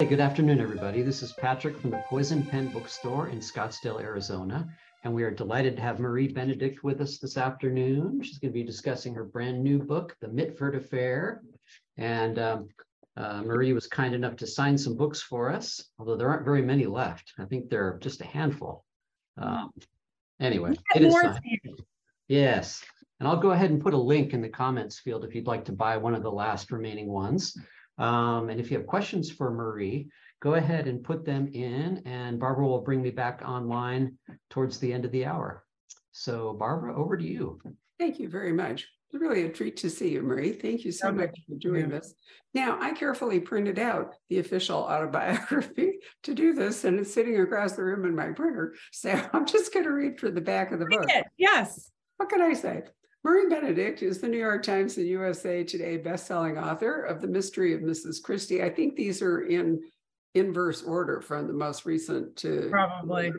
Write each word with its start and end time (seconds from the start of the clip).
Hey, 0.00 0.06
good 0.06 0.18
afternoon, 0.18 0.58
everybody. 0.58 1.02
This 1.02 1.22
is 1.22 1.32
Patrick 1.34 1.78
from 1.78 1.90
the 1.90 2.02
Poison 2.08 2.44
Pen 2.44 2.66
Bookstore 2.66 3.28
in 3.28 3.38
Scottsdale, 3.38 4.00
Arizona. 4.00 4.68
And 5.04 5.14
we 5.14 5.22
are 5.22 5.30
delighted 5.30 5.76
to 5.76 5.82
have 5.82 6.00
Marie 6.00 6.26
Benedict 6.26 6.82
with 6.82 7.00
us 7.00 7.18
this 7.18 7.36
afternoon. 7.36 8.20
She's 8.20 8.38
going 8.38 8.52
to 8.52 8.58
be 8.58 8.64
discussing 8.64 9.14
her 9.14 9.22
brand 9.22 9.62
new 9.62 9.78
book, 9.78 10.16
The 10.20 10.26
Mitford 10.26 10.74
Affair. 10.74 11.42
And 11.96 12.40
um, 12.40 12.68
uh, 13.16 13.42
Marie 13.42 13.72
was 13.72 13.86
kind 13.86 14.16
enough 14.16 14.34
to 14.36 14.48
sign 14.48 14.76
some 14.76 14.96
books 14.96 15.22
for 15.22 15.48
us, 15.52 15.90
although 16.00 16.16
there 16.16 16.28
aren't 16.28 16.44
very 16.44 16.62
many 16.62 16.86
left. 16.86 17.32
I 17.38 17.44
think 17.44 17.70
there 17.70 17.86
are 17.86 17.98
just 18.00 18.20
a 18.20 18.26
handful. 18.26 18.84
Um, 19.38 19.70
anyway, 20.40 20.74
it 20.96 21.02
is 21.02 21.14
signed. 21.14 21.40
Yes. 22.26 22.82
And 23.20 23.28
I'll 23.28 23.36
go 23.36 23.52
ahead 23.52 23.70
and 23.70 23.80
put 23.80 23.94
a 23.94 23.98
link 23.98 24.32
in 24.32 24.42
the 24.42 24.48
comments 24.48 24.98
field 24.98 25.24
if 25.24 25.36
you'd 25.36 25.46
like 25.46 25.64
to 25.66 25.72
buy 25.72 25.96
one 25.96 26.16
of 26.16 26.24
the 26.24 26.32
last 26.32 26.72
remaining 26.72 27.06
ones. 27.06 27.56
Um, 27.98 28.50
and 28.50 28.60
if 28.60 28.70
you 28.70 28.78
have 28.78 28.86
questions 28.86 29.30
for 29.30 29.50
Marie, 29.50 30.08
go 30.40 30.54
ahead 30.54 30.88
and 30.88 31.02
put 31.02 31.24
them 31.24 31.48
in 31.52 32.02
and 32.04 32.38
Barbara 32.38 32.66
will 32.66 32.82
bring 32.82 33.02
me 33.02 33.10
back 33.10 33.42
online 33.44 34.18
towards 34.50 34.78
the 34.78 34.92
end 34.92 35.04
of 35.04 35.12
the 35.12 35.24
hour. 35.24 35.64
So 36.12 36.52
Barbara, 36.54 36.96
over 36.96 37.16
to 37.16 37.24
you. 37.24 37.60
Thank 37.98 38.18
you 38.18 38.28
very 38.28 38.52
much. 38.52 38.86
It's 39.08 39.20
really 39.20 39.44
a 39.44 39.48
treat 39.48 39.76
to 39.78 39.90
see 39.90 40.10
you, 40.10 40.22
Marie. 40.22 40.52
Thank 40.52 40.84
you 40.84 40.90
so 40.90 41.12
much 41.12 41.38
for 41.48 41.54
doing 41.56 41.88
this. 41.88 42.14
Now, 42.52 42.78
I 42.80 42.92
carefully 42.92 43.38
printed 43.38 43.78
out 43.78 44.14
the 44.28 44.38
official 44.38 44.78
autobiography 44.78 45.98
to 46.24 46.34
do 46.34 46.52
this, 46.52 46.84
and 46.84 46.98
it's 46.98 47.14
sitting 47.14 47.38
across 47.40 47.72
the 47.72 47.84
room 47.84 48.04
in 48.04 48.14
my 48.16 48.32
printer. 48.32 48.74
So 48.92 49.10
I'm 49.32 49.46
just 49.46 49.72
going 49.72 49.84
to 49.84 49.92
read 49.92 50.18
for 50.18 50.30
the 50.30 50.40
back 50.40 50.72
of 50.72 50.80
the 50.80 50.86
book. 50.86 51.08
Yes. 51.36 51.90
What 52.16 52.28
can 52.28 52.42
I 52.42 52.54
say? 52.54 52.82
Marie 53.24 53.48
Benedict 53.48 54.02
is 54.02 54.20
the 54.20 54.28
New 54.28 54.38
York 54.38 54.62
Times 54.62 54.98
and 54.98 55.06
USA 55.06 55.64
Today 55.64 55.96
bestselling 55.96 56.62
author 56.62 57.04
of 57.04 57.22
The 57.22 57.26
Mystery 57.26 57.72
of 57.72 57.80
Mrs. 57.80 58.22
Christie. 58.22 58.62
I 58.62 58.68
think 58.68 58.96
these 58.96 59.22
are 59.22 59.40
in 59.40 59.80
inverse 60.34 60.82
order 60.82 61.22
from 61.22 61.46
the 61.46 61.54
most 61.54 61.86
recent 61.86 62.36
to 62.36 62.68
probably. 62.70 63.32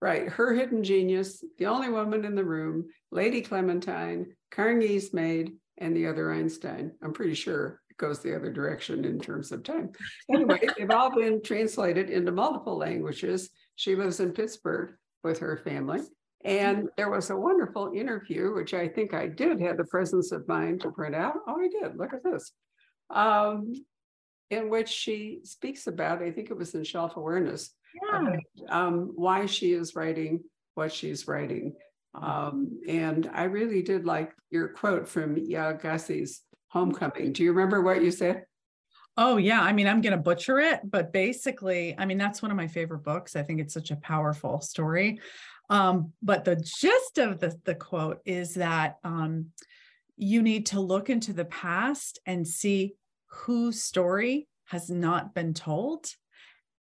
Right. 0.00 0.28
Her 0.28 0.54
hidden 0.54 0.84
genius, 0.84 1.42
the 1.58 1.66
only 1.66 1.88
woman 1.90 2.24
in 2.24 2.34
the 2.34 2.44
room, 2.44 2.86
Lady 3.10 3.42
Clementine, 3.42 4.34
Carnegie's 4.50 5.12
maid, 5.12 5.52
and 5.78 5.94
the 5.94 6.06
other 6.06 6.32
Einstein. 6.32 6.92
I'm 7.02 7.12
pretty 7.12 7.34
sure 7.34 7.80
it 7.90 7.96
goes 7.96 8.20
the 8.20 8.36
other 8.36 8.52
direction 8.52 9.04
in 9.04 9.18
terms 9.18 9.52
of 9.52 9.64
time. 9.64 9.92
Anyway, 10.30 10.60
they've 10.78 10.90
all 10.90 11.14
been 11.14 11.42
translated 11.42 12.08
into 12.08 12.30
multiple 12.32 12.76
languages. 12.76 13.50
She 13.74 13.96
lives 13.96 14.20
in 14.20 14.32
Pittsburgh 14.32 14.94
with 15.24 15.38
her 15.40 15.58
family. 15.58 16.00
And 16.46 16.88
there 16.96 17.10
was 17.10 17.30
a 17.30 17.36
wonderful 17.36 17.92
interview, 17.92 18.54
which 18.54 18.72
I 18.72 18.86
think 18.86 19.12
I 19.12 19.26
did 19.26 19.60
have 19.60 19.76
the 19.76 19.84
presence 19.84 20.30
of 20.30 20.46
mind 20.46 20.80
to 20.82 20.92
print 20.92 21.16
out. 21.16 21.34
Oh, 21.48 21.60
I 21.60 21.66
did. 21.66 21.98
Look 21.98 22.14
at 22.14 22.22
this. 22.22 22.52
Um, 23.10 23.72
in 24.50 24.70
which 24.70 24.88
she 24.88 25.40
speaks 25.42 25.88
about, 25.88 26.22
I 26.22 26.30
think 26.30 26.50
it 26.50 26.56
was 26.56 26.72
in 26.76 26.84
Shelf 26.84 27.16
Awareness, 27.16 27.74
yeah. 28.00 28.20
about, 28.20 28.42
um, 28.68 29.12
why 29.16 29.46
she 29.46 29.72
is 29.72 29.96
writing 29.96 30.44
what 30.76 30.92
she's 30.92 31.26
writing. 31.26 31.74
Um, 32.14 32.80
and 32.88 33.28
I 33.34 33.44
really 33.44 33.82
did 33.82 34.04
like 34.04 34.32
your 34.50 34.68
quote 34.68 35.08
from 35.08 35.34
Yaa 35.34 35.82
Gyasi's 35.82 36.42
Homegoing. 36.72 37.32
Do 37.32 37.42
you 37.42 37.52
remember 37.52 37.82
what 37.82 38.04
you 38.04 38.12
said? 38.12 38.44
Oh, 39.16 39.36
yeah. 39.36 39.62
I 39.62 39.72
mean, 39.72 39.88
I'm 39.88 40.00
going 40.00 40.12
to 40.12 40.22
butcher 40.22 40.60
it, 40.60 40.80
but 40.84 41.12
basically, 41.12 41.96
I 41.98 42.04
mean, 42.04 42.18
that's 42.18 42.42
one 42.42 42.50
of 42.50 42.56
my 42.56 42.68
favorite 42.68 43.02
books. 43.02 43.34
I 43.34 43.42
think 43.42 43.60
it's 43.60 43.74
such 43.74 43.90
a 43.90 43.96
powerful 43.96 44.60
story. 44.60 45.20
Um, 45.68 46.12
but 46.22 46.44
the 46.44 46.56
gist 46.56 47.18
of 47.18 47.40
the, 47.40 47.58
the 47.64 47.74
quote 47.74 48.20
is 48.24 48.54
that 48.54 48.98
um, 49.04 49.46
you 50.16 50.42
need 50.42 50.66
to 50.66 50.80
look 50.80 51.10
into 51.10 51.32
the 51.32 51.44
past 51.44 52.20
and 52.26 52.46
see 52.46 52.94
whose 53.26 53.82
story 53.82 54.48
has 54.66 54.90
not 54.90 55.34
been 55.34 55.54
told. 55.54 56.06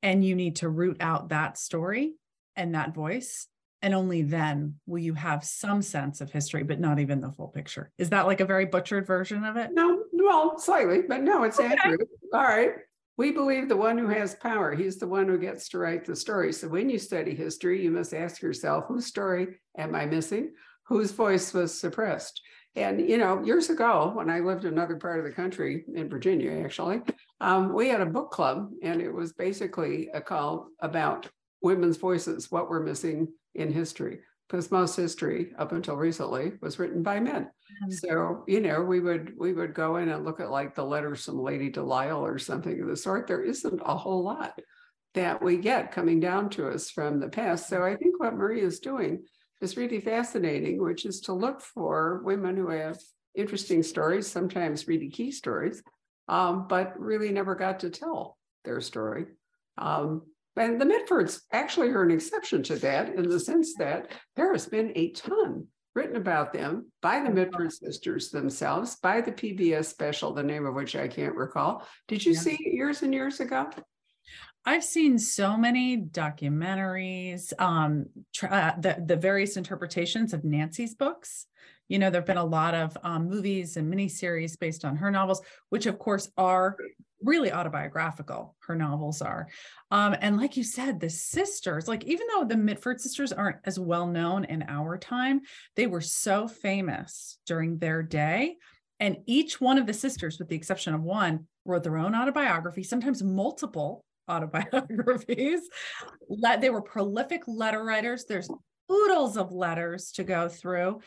And 0.03 0.25
you 0.25 0.35
need 0.35 0.57
to 0.57 0.69
root 0.69 0.99
out 1.01 1.31
that 1.31 1.57
story 1.57 2.15
and 2.57 2.75
that 2.75 2.95
voice. 2.95 3.47
And 3.81 3.95
only 3.95 4.23
then 4.23 4.77
will 4.87 4.99
you 4.99 5.15
have 5.15 5.45
some 5.45 5.83
sense 5.83 6.21
of 6.21 6.31
history, 6.31 6.63
but 6.63 6.81
not 6.81 7.01
even 7.01 7.21
the 7.21 7.31
full 7.31 7.49
picture. 7.49 7.91
Is 7.99 8.11
that 8.11 8.27
like 8.27 8.41
a 8.41 8.47
very 8.47 8.65
butchered 8.67 9.07
version 9.07 9.45
of 9.45 9.57
it? 9.57 9.71
No, 9.73 10.05
well, 10.13 10.59
slightly, 10.59 11.03
but 11.07 11.23
no, 11.23 11.45
it's 11.45 11.59
okay. 11.59 11.75
accurate. 11.75 12.09
All 12.33 12.43
right. 12.43 12.73
We 13.17 13.31
believe 13.31 13.69
the 13.69 13.77
one 13.77 13.97
who 13.97 14.09
has 14.09 14.35
power, 14.35 14.75
he's 14.75 14.99
the 14.99 15.07
one 15.07 15.29
who 15.29 15.39
gets 15.39 15.69
to 15.69 15.79
write 15.79 16.05
the 16.05 16.17
story. 16.17 16.53
So 16.53 16.69
when 16.69 16.91
you 16.91 16.99
study 16.99 17.35
history, 17.35 17.83
you 17.83 17.91
must 17.91 18.13
ask 18.13 18.43
yourself, 18.43 18.87
whose 18.89 19.07
story 19.07 19.61
am 19.79 19.95
I 19.95 20.05
missing? 20.07 20.53
Whose 20.87 21.13
voice 21.13 21.55
was 21.55 21.79
suppressed? 21.79 22.41
And, 22.77 23.09
you 23.09 23.19
know, 23.19 23.43
years 23.45 23.71
ago, 23.71 24.11
when 24.15 24.29
I 24.29 24.41
lived 24.41 24.65
in 24.65 24.73
another 24.73 24.97
part 24.97 25.21
of 25.21 25.25
the 25.25 25.31
country, 25.31 25.85
in 25.95 26.09
Virginia, 26.09 26.61
actually, 26.65 27.03
um, 27.41 27.73
we 27.73 27.89
had 27.89 28.01
a 28.01 28.07
book 28.07 28.33
club, 28.33 28.71
and 28.83 29.01
it 29.01 29.13
was 29.13 29.33
basically 29.33 30.09
a 30.13 30.21
call 30.21 30.69
about 30.81 31.29
women's 31.63 31.97
voices, 31.97 32.51
what 32.51 32.69
we're 32.69 32.83
missing 32.83 33.29
in 33.55 33.73
history 33.73 34.19
because 34.49 34.71
most 34.71 34.97
history 34.97 35.53
up 35.59 35.73
until 35.73 35.97
recently 35.97 36.53
was 36.61 36.79
written 36.79 37.03
by 37.03 37.21
men. 37.21 37.45
Mm-hmm. 37.45 37.91
So, 37.93 38.45
you 38.47 38.61
know, 38.61 38.83
we 38.83 39.01
would 39.01 39.33
we 39.39 39.53
would 39.53 39.75
go 39.75 39.97
in 39.97 40.09
and 40.09 40.25
look 40.25 40.41
at 40.41 40.51
like 40.51 40.75
the 40.75 40.85
letters 40.85 41.25
from 41.25 41.41
Lady 41.41 41.71
Delisle 41.71 42.21
or 42.25 42.39
something 42.39 42.81
of 42.81 42.89
the 42.89 42.97
sort. 42.97 43.27
There 43.27 43.43
isn't 43.43 43.81
a 43.85 43.97
whole 43.97 44.23
lot 44.23 44.59
that 45.15 45.43
we 45.43 45.57
get 45.57 45.93
coming 45.93 46.21
down 46.21 46.51
to 46.51 46.69
us 46.69 46.91
from 46.91 47.21
the 47.21 47.29
past. 47.29 47.69
So 47.69 47.83
I 47.83 47.97
think 47.97 48.19
what 48.19 48.35
Marie 48.35 48.61
is 48.61 48.81
doing 48.81 49.23
is 49.61 49.77
really 49.77 50.01
fascinating, 50.01 50.83
which 50.83 51.07
is 51.07 51.21
to 51.23 51.33
look 51.33 51.61
for 51.61 52.21
women 52.25 52.57
who 52.57 52.69
have 52.69 52.99
interesting 53.35 53.83
stories, 53.83 54.27
sometimes 54.27 54.89
really 54.89 55.09
key 55.09 55.31
stories, 55.31 55.83
um, 56.29 56.67
but 56.69 56.99
really 56.99 57.31
never 57.31 57.55
got 57.55 57.81
to 57.81 57.91
tell 57.91 58.37
their 58.65 58.81
story. 58.81 59.27
Um, 59.79 60.23
and 60.57 60.81
the 60.81 60.85
Mitfords 60.85 61.41
actually 61.53 61.89
are 61.91 62.03
an 62.03 62.11
exception 62.11 62.63
to 62.65 62.77
that 62.77 63.15
in 63.15 63.29
the 63.29 63.41
sense 63.41 63.75
that 63.79 64.11
there 64.37 64.53
has 64.53 64.67
been 64.67 64.93
a 64.95 65.11
ton 65.11 65.67
written 65.95 66.17
about 66.17 66.53
them 66.53 66.91
by 67.03 67.21
the 67.21 67.31
Mitford 67.31 67.73
sisters 67.73 68.31
themselves, 68.31 68.97
by 68.97 69.21
the 69.21 69.33
PBS 69.33 69.87
special, 69.87 70.33
the 70.33 70.43
name 70.43 70.67
of 70.67 70.75
which 70.75 70.97
I 70.97 71.09
can't 71.09 71.37
recall. 71.37 71.87
Did 72.09 72.25
you 72.25 72.33
yeah. 72.33 72.41
see 72.41 72.59
it 72.59 72.75
years 72.75 73.03
and 73.03 73.15
years 73.15 73.41
ago? 73.41 73.71
I've 74.67 74.85
seen 74.85 75.19
so 75.19 75.57
many 75.57 75.99
documentaries, 75.99 77.53
um, 77.61 78.07
uh, 78.43 78.73
the 78.79 79.03
the 79.05 79.17
various 79.17 79.57
interpretations 79.57 80.33
of 80.33 80.43
Nancy's 80.43 80.95
books. 80.95 81.47
You 81.89 81.99
know, 81.99 82.09
there've 82.09 82.25
been 82.25 82.39
a 82.39 82.45
lot 82.45 82.75
of 82.75 82.97
um, 83.03 83.29
movies 83.29 83.77
and 83.77 83.93
miniseries 83.93 84.59
based 84.59 84.87
on 84.87 84.97
her 84.97 85.11
novels, 85.11 85.43
which 85.69 85.85
of 85.85 85.99
course 85.99 86.31
are 86.39 86.77
really 87.25 87.53
autobiographical 87.53 88.55
her 88.67 88.77
novels 88.77 89.23
are. 89.23 89.49
Um, 89.91 90.15
and 90.21 90.37
like 90.37 90.57
you 90.57 90.65
said 90.65 91.01
the 91.01 91.11
sisters 91.11 91.89
like 91.89 92.05
even 92.05 92.27
though 92.29 92.45
the 92.45 92.57
mitford 92.57 93.01
sisters 93.01 93.33
aren't 93.33 93.59
as 93.65 93.79
well 93.79 94.07
known 94.07 94.45
in 94.45 94.65
our 94.69 94.99
time 94.99 95.41
they 95.77 95.87
were 95.87 96.01
so 96.01 96.47
famous 96.47 97.39
during 97.47 97.79
their 97.79 98.03
day. 98.03 98.57
And 99.01 99.19
each 99.27 99.61
one 99.61 99.79
of 99.79 99.87
the 99.87 99.95
sisters 99.95 100.39
with 100.39 100.49
the 100.49 100.57
exception 100.57 100.95
of 100.95 101.03
one 101.03 101.47
wrote 101.65 101.83
their 101.83 101.97
own 101.97 102.15
autobiography 102.15 102.83
sometimes 102.83 103.23
multiple 103.23 104.05
autobiographies. 104.29 105.61
They 106.61 106.71
were 106.71 106.83
prolific 106.83 107.43
letter 107.47 107.85
writers. 107.85 108.25
There's 108.25 108.49
oodles 108.91 109.37
of 109.37 109.53
letters 109.53 110.13
to 110.13 110.25
go 110.25 110.49
through. 110.49 111.01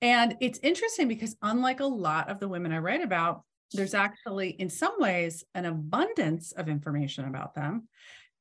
And 0.00 0.36
it's 0.40 0.58
interesting 0.62 1.08
because 1.08 1.36
unlike 1.42 1.80
a 1.80 1.86
lot 1.86 2.28
of 2.28 2.38
the 2.38 2.48
women 2.48 2.72
i 2.72 2.78
write 2.78 3.02
about 3.02 3.42
there's 3.72 3.94
actually, 3.94 4.50
in 4.50 4.68
some 4.70 4.94
ways, 4.98 5.44
an 5.54 5.64
abundance 5.64 6.52
of 6.52 6.68
information 6.68 7.24
about 7.24 7.54
them. 7.54 7.88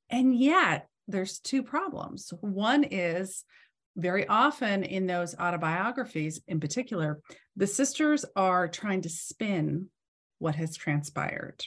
And 0.09 0.35
yet, 0.35 0.87
there's 1.07 1.39
two 1.39 1.63
problems. 1.63 2.31
One 2.41 2.83
is 2.83 3.43
very 3.95 4.27
often 4.27 4.83
in 4.83 5.05
those 5.07 5.35
autobiographies, 5.37 6.41
in 6.47 6.59
particular, 6.59 7.19
the 7.55 7.67
sisters 7.67 8.25
are 8.35 8.67
trying 8.67 9.01
to 9.01 9.09
spin 9.09 9.89
what 10.39 10.55
has 10.55 10.75
transpired 10.75 11.63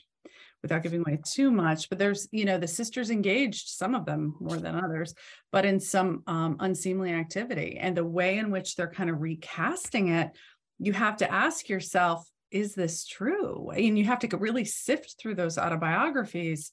without 0.63 0.83
giving 0.83 1.01
away 1.01 1.19
too 1.25 1.51
much 1.51 1.89
but 1.89 1.99
there's 1.99 2.29
you 2.33 2.45
know 2.45 2.59
the 2.59 2.67
sisters 2.67 3.11
engaged 3.11 3.69
some 3.69 3.95
of 3.95 4.05
them 4.05 4.35
more 4.41 4.57
than 4.57 4.75
others 4.75 5.15
but 5.53 5.65
in 5.65 5.79
some 5.79 6.23
um, 6.27 6.57
unseemly 6.61 7.13
activity 7.13 7.79
and 7.81 7.97
the 7.97 8.05
way 8.05 8.39
in 8.39 8.51
which 8.51 8.75
they're 8.75 8.91
kind 8.91 9.09
of 9.09 9.21
recasting 9.21 10.09
it 10.09 10.31
you 10.79 10.93
have 10.93 11.17
to 11.17 11.31
ask 11.31 11.69
yourself 11.69 12.29
is 12.51 12.75
this 12.75 13.07
true? 13.07 13.71
And 13.71 13.99
you 13.99 14.05
have 14.05 14.21
to 14.21 14.37
really 14.37 14.65
sift 14.65 15.17
through 15.19 15.35
those 15.35 15.59
autobiographies 15.59 16.73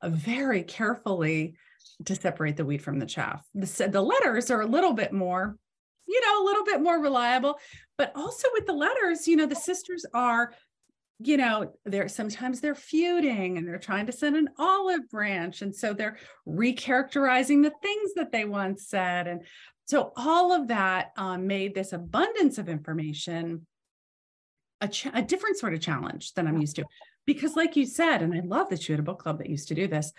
uh, 0.00 0.08
very 0.08 0.62
carefully 0.62 1.54
to 2.04 2.14
separate 2.14 2.56
the 2.56 2.64
wheat 2.64 2.82
from 2.82 2.98
the 2.98 3.06
chaff. 3.06 3.44
The, 3.54 3.88
the 3.88 4.02
letters 4.02 4.50
are 4.50 4.60
a 4.60 4.66
little 4.66 4.92
bit 4.92 5.12
more, 5.12 5.56
you 6.06 6.20
know, 6.20 6.42
a 6.42 6.46
little 6.46 6.64
bit 6.64 6.82
more 6.82 7.00
reliable, 7.00 7.58
but 7.96 8.12
also 8.14 8.48
with 8.54 8.66
the 8.66 8.72
letters, 8.72 9.28
you 9.28 9.36
know, 9.36 9.46
the 9.46 9.54
sisters 9.54 10.04
are 10.12 10.52
you 11.24 11.36
know 11.36 11.72
they're 11.84 12.08
sometimes 12.08 12.60
they're 12.60 12.74
feuding 12.74 13.56
and 13.56 13.68
they're 13.68 13.78
trying 13.78 14.06
to 14.06 14.12
send 14.12 14.34
an 14.34 14.48
olive 14.58 15.08
branch 15.08 15.62
and 15.62 15.74
so 15.74 15.92
they're 15.92 16.16
recharacterizing 16.48 17.62
the 17.62 17.72
things 17.82 18.14
that 18.14 18.32
they 18.32 18.44
once 18.44 18.88
said 18.88 19.28
and 19.28 19.42
so 19.84 20.12
all 20.16 20.52
of 20.52 20.68
that 20.68 21.10
um, 21.16 21.46
made 21.46 21.74
this 21.74 21.92
abundance 21.92 22.58
of 22.58 22.68
information 22.68 23.66
a, 24.82 24.88
ch- 24.88 25.08
a 25.14 25.22
different 25.22 25.56
sort 25.56 25.72
of 25.72 25.80
challenge 25.80 26.34
than 26.34 26.46
I'm 26.46 26.58
used 26.60 26.76
to. 26.76 26.84
because 27.24 27.56
like 27.56 27.76
you 27.76 27.86
said, 27.86 28.20
and 28.20 28.34
I 28.34 28.40
love 28.40 28.68
that 28.68 28.86
you 28.86 28.92
had 28.92 29.00
a 29.00 29.04
book 29.04 29.20
club 29.20 29.38
that 29.38 29.48
used 29.48 29.68
to 29.68 29.74
do 29.74 29.86
this. 29.86 30.12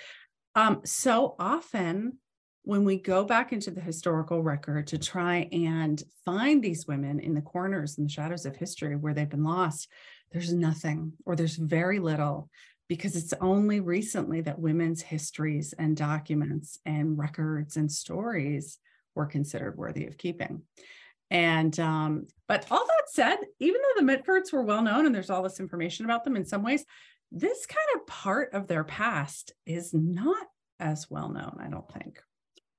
Um, 0.56 0.82
so 0.86 1.36
often 1.38 2.18
when 2.64 2.86
we 2.86 2.98
go 2.98 3.26
back 3.26 3.52
into 3.52 3.72
the 3.72 3.82
historical 3.82 4.42
record 4.42 4.88
to 4.88 4.98
try 4.98 5.50
and 5.52 6.02
find 6.24 6.64
these 6.64 6.88
women 6.88 7.20
in 7.20 7.34
the 7.34 7.42
corners 7.42 7.98
and 7.98 8.08
the 8.08 8.12
shadows 8.12 8.46
of 8.46 8.56
history 8.56 8.96
where 8.96 9.14
they've 9.14 9.30
been 9.30 9.44
lost, 9.44 9.90
there's 10.32 10.54
nothing 10.54 11.14
or 11.26 11.36
there's 11.36 11.58
very 11.58 12.00
little 12.00 12.50
because 12.88 13.16
it's 13.16 13.34
only 13.42 13.80
recently 13.80 14.42
that 14.42 14.60
women's 14.60 15.02
histories 15.02 15.74
and 15.78 15.98
documents 15.98 16.80
and 16.86 17.18
records 17.18 17.76
and 17.76 17.92
stories 17.92 18.80
were 19.16 19.26
considered 19.26 19.78
worthy 19.78 20.06
of 20.08 20.18
keeping. 20.18 20.62
And 21.34 21.78
um, 21.80 22.28
but 22.48 22.68
all 22.70 22.86
that 22.86 23.10
said, 23.10 23.38
even 23.60 23.82
though 23.82 24.06
the 24.06 24.12
Mitfords 24.12 24.54
were 24.54 24.62
well 24.62 24.84
known 24.84 25.06
and 25.08 25.14
there's 25.14 25.32
all 25.32 25.44
this 25.44 25.60
information 25.60 26.06
about 26.06 26.24
them 26.24 26.36
in 26.36 26.46
some 26.46 26.64
ways, 26.64 26.86
this 27.32 27.66
kind 27.66 27.88
of 27.96 28.08
part 28.08 28.54
of 28.54 28.68
their 28.68 28.84
past 28.84 29.52
is 29.66 29.94
not 29.94 30.46
as 30.80 31.10
well 31.10 31.30
known, 31.30 31.58
I 31.60 31.70
don't 31.70 31.92
think. 31.92 32.22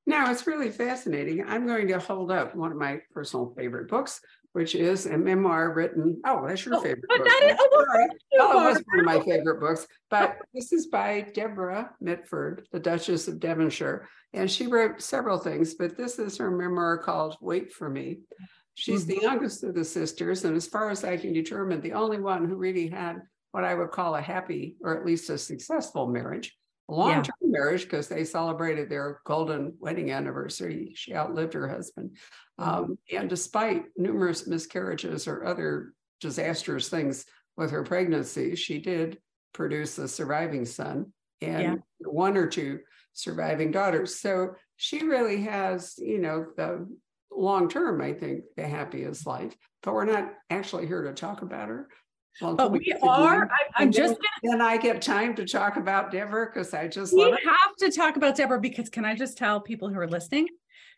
Now, 0.06 0.30
it's 0.30 0.46
really 0.46 0.70
fascinating. 0.70 1.44
I'm 1.44 1.66
going 1.66 1.88
to 1.88 1.98
hold 1.98 2.30
up 2.30 2.54
one 2.54 2.70
of 2.70 2.78
my 2.78 3.00
personal 3.12 3.52
favorite 3.56 3.88
books, 3.88 4.20
which 4.54 4.76
is 4.76 5.06
a 5.06 5.18
memoir 5.18 5.72
written. 5.72 6.20
Oh, 6.24 6.46
that's 6.46 6.64
your 6.64 6.76
oh, 6.76 6.80
favorite 6.80 7.08
book. 7.08 7.24
That 7.24 7.42
is, 7.42 7.56
oh, 7.58 7.68
well, 7.72 8.08
oh, 8.38 8.68
it 8.68 8.68
was 8.68 8.84
one 8.86 9.00
of 9.00 9.04
my 9.04 9.20
favorite 9.20 9.58
books. 9.58 9.84
But 10.10 10.36
this 10.54 10.72
is 10.72 10.86
by 10.86 11.26
Deborah 11.34 11.90
Mitford, 12.00 12.64
the 12.70 12.78
Duchess 12.78 13.26
of 13.26 13.40
Devonshire. 13.40 14.08
And 14.32 14.48
she 14.48 14.68
wrote 14.68 15.02
several 15.02 15.38
things, 15.38 15.74
but 15.74 15.96
this 15.96 16.20
is 16.20 16.38
her 16.38 16.52
memoir 16.52 16.98
called 16.98 17.36
Wait 17.40 17.72
for 17.72 17.90
Me. 17.90 18.20
She's 18.74 19.04
mm-hmm. 19.04 19.18
the 19.18 19.22
youngest 19.22 19.64
of 19.64 19.74
the 19.74 19.84
sisters. 19.84 20.44
And 20.44 20.56
as 20.56 20.68
far 20.68 20.88
as 20.88 21.02
I 21.02 21.16
can 21.16 21.32
determine, 21.32 21.80
the 21.80 21.94
only 21.94 22.20
one 22.20 22.48
who 22.48 22.54
really 22.54 22.88
had 22.88 23.22
what 23.50 23.64
I 23.64 23.74
would 23.74 23.90
call 23.90 24.14
a 24.14 24.20
happy 24.20 24.76
or 24.82 24.96
at 24.96 25.04
least 25.04 25.30
a 25.30 25.38
successful 25.38 26.06
marriage 26.06 26.56
long-term 26.88 27.34
yeah. 27.40 27.48
marriage 27.48 27.84
because 27.84 28.08
they 28.08 28.24
celebrated 28.24 28.88
their 28.88 29.20
golden 29.24 29.74
wedding 29.78 30.10
anniversary. 30.10 30.92
She 30.94 31.14
outlived 31.14 31.54
her 31.54 31.68
husband. 31.68 32.16
Mm-hmm. 32.60 32.70
Um, 32.70 32.98
and 33.12 33.28
despite 33.28 33.84
numerous 33.96 34.46
miscarriages 34.46 35.26
or 35.26 35.44
other 35.44 35.94
disastrous 36.20 36.88
things 36.88 37.24
with 37.56 37.70
her 37.70 37.84
pregnancy, 37.84 38.56
she 38.56 38.78
did 38.78 39.18
produce 39.52 39.98
a 39.98 40.08
surviving 40.08 40.64
son 40.64 41.12
and 41.40 41.62
yeah. 41.62 41.74
one 42.00 42.36
or 42.36 42.46
two 42.46 42.80
surviving 43.12 43.70
daughters. 43.70 44.20
So 44.20 44.54
she 44.76 45.04
really 45.04 45.42
has, 45.42 45.94
you 45.98 46.18
know, 46.18 46.46
the 46.56 46.86
long 47.30 47.68
term, 47.68 48.00
I 48.00 48.12
think, 48.12 48.44
the 48.56 48.66
happiest 48.66 49.26
life. 49.26 49.54
But 49.82 49.94
we're 49.94 50.04
not 50.04 50.32
actually 50.50 50.86
here 50.86 51.02
to 51.02 51.12
talk 51.12 51.42
about 51.42 51.68
her. 51.68 51.88
Well, 52.40 52.56
but 52.56 52.72
we 52.72 52.92
are. 53.02 53.48
I, 53.76 53.82
am 53.82 53.92
just 53.92 54.14
gonna. 54.14 54.56
Then 54.56 54.60
I 54.60 54.76
get 54.76 55.00
time 55.00 55.36
to 55.36 55.44
talk 55.44 55.76
about 55.76 56.10
Deborah 56.10 56.50
because 56.52 56.74
I 56.74 56.88
just 56.88 57.14
we 57.14 57.30
have 57.30 57.76
to 57.78 57.90
talk 57.90 58.16
about 58.16 58.36
Deborah 58.36 58.60
because 58.60 58.88
can 58.88 59.04
I 59.04 59.14
just 59.14 59.38
tell 59.38 59.60
people 59.60 59.88
who 59.88 59.98
are 59.98 60.08
listening, 60.08 60.48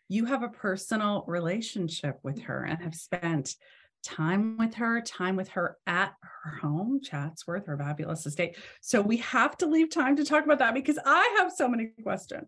you 0.09 0.25
have 0.25 0.41
a 0.41 0.49
personal 0.49 1.23
relationship 1.27 2.19
with 2.23 2.41
her 2.43 2.63
and 2.63 2.81
have 2.81 2.95
spent 2.95 3.55
time 4.03 4.57
with 4.57 4.75
her, 4.75 5.01
time 5.01 5.35
with 5.35 5.49
her 5.49 5.77
at 5.85 6.13
her 6.21 6.57
home, 6.61 7.01
Chatsworth, 7.03 7.67
her 7.67 7.77
fabulous 7.77 8.25
estate. 8.25 8.57
So 8.81 9.01
we 9.01 9.17
have 9.17 9.57
to 9.57 9.67
leave 9.67 9.89
time 9.89 10.15
to 10.15 10.25
talk 10.25 10.45
about 10.45 10.59
that 10.59 10.73
because 10.73 10.97
I 11.05 11.35
have 11.37 11.51
so 11.51 11.67
many 11.67 11.91
questions. 12.01 12.47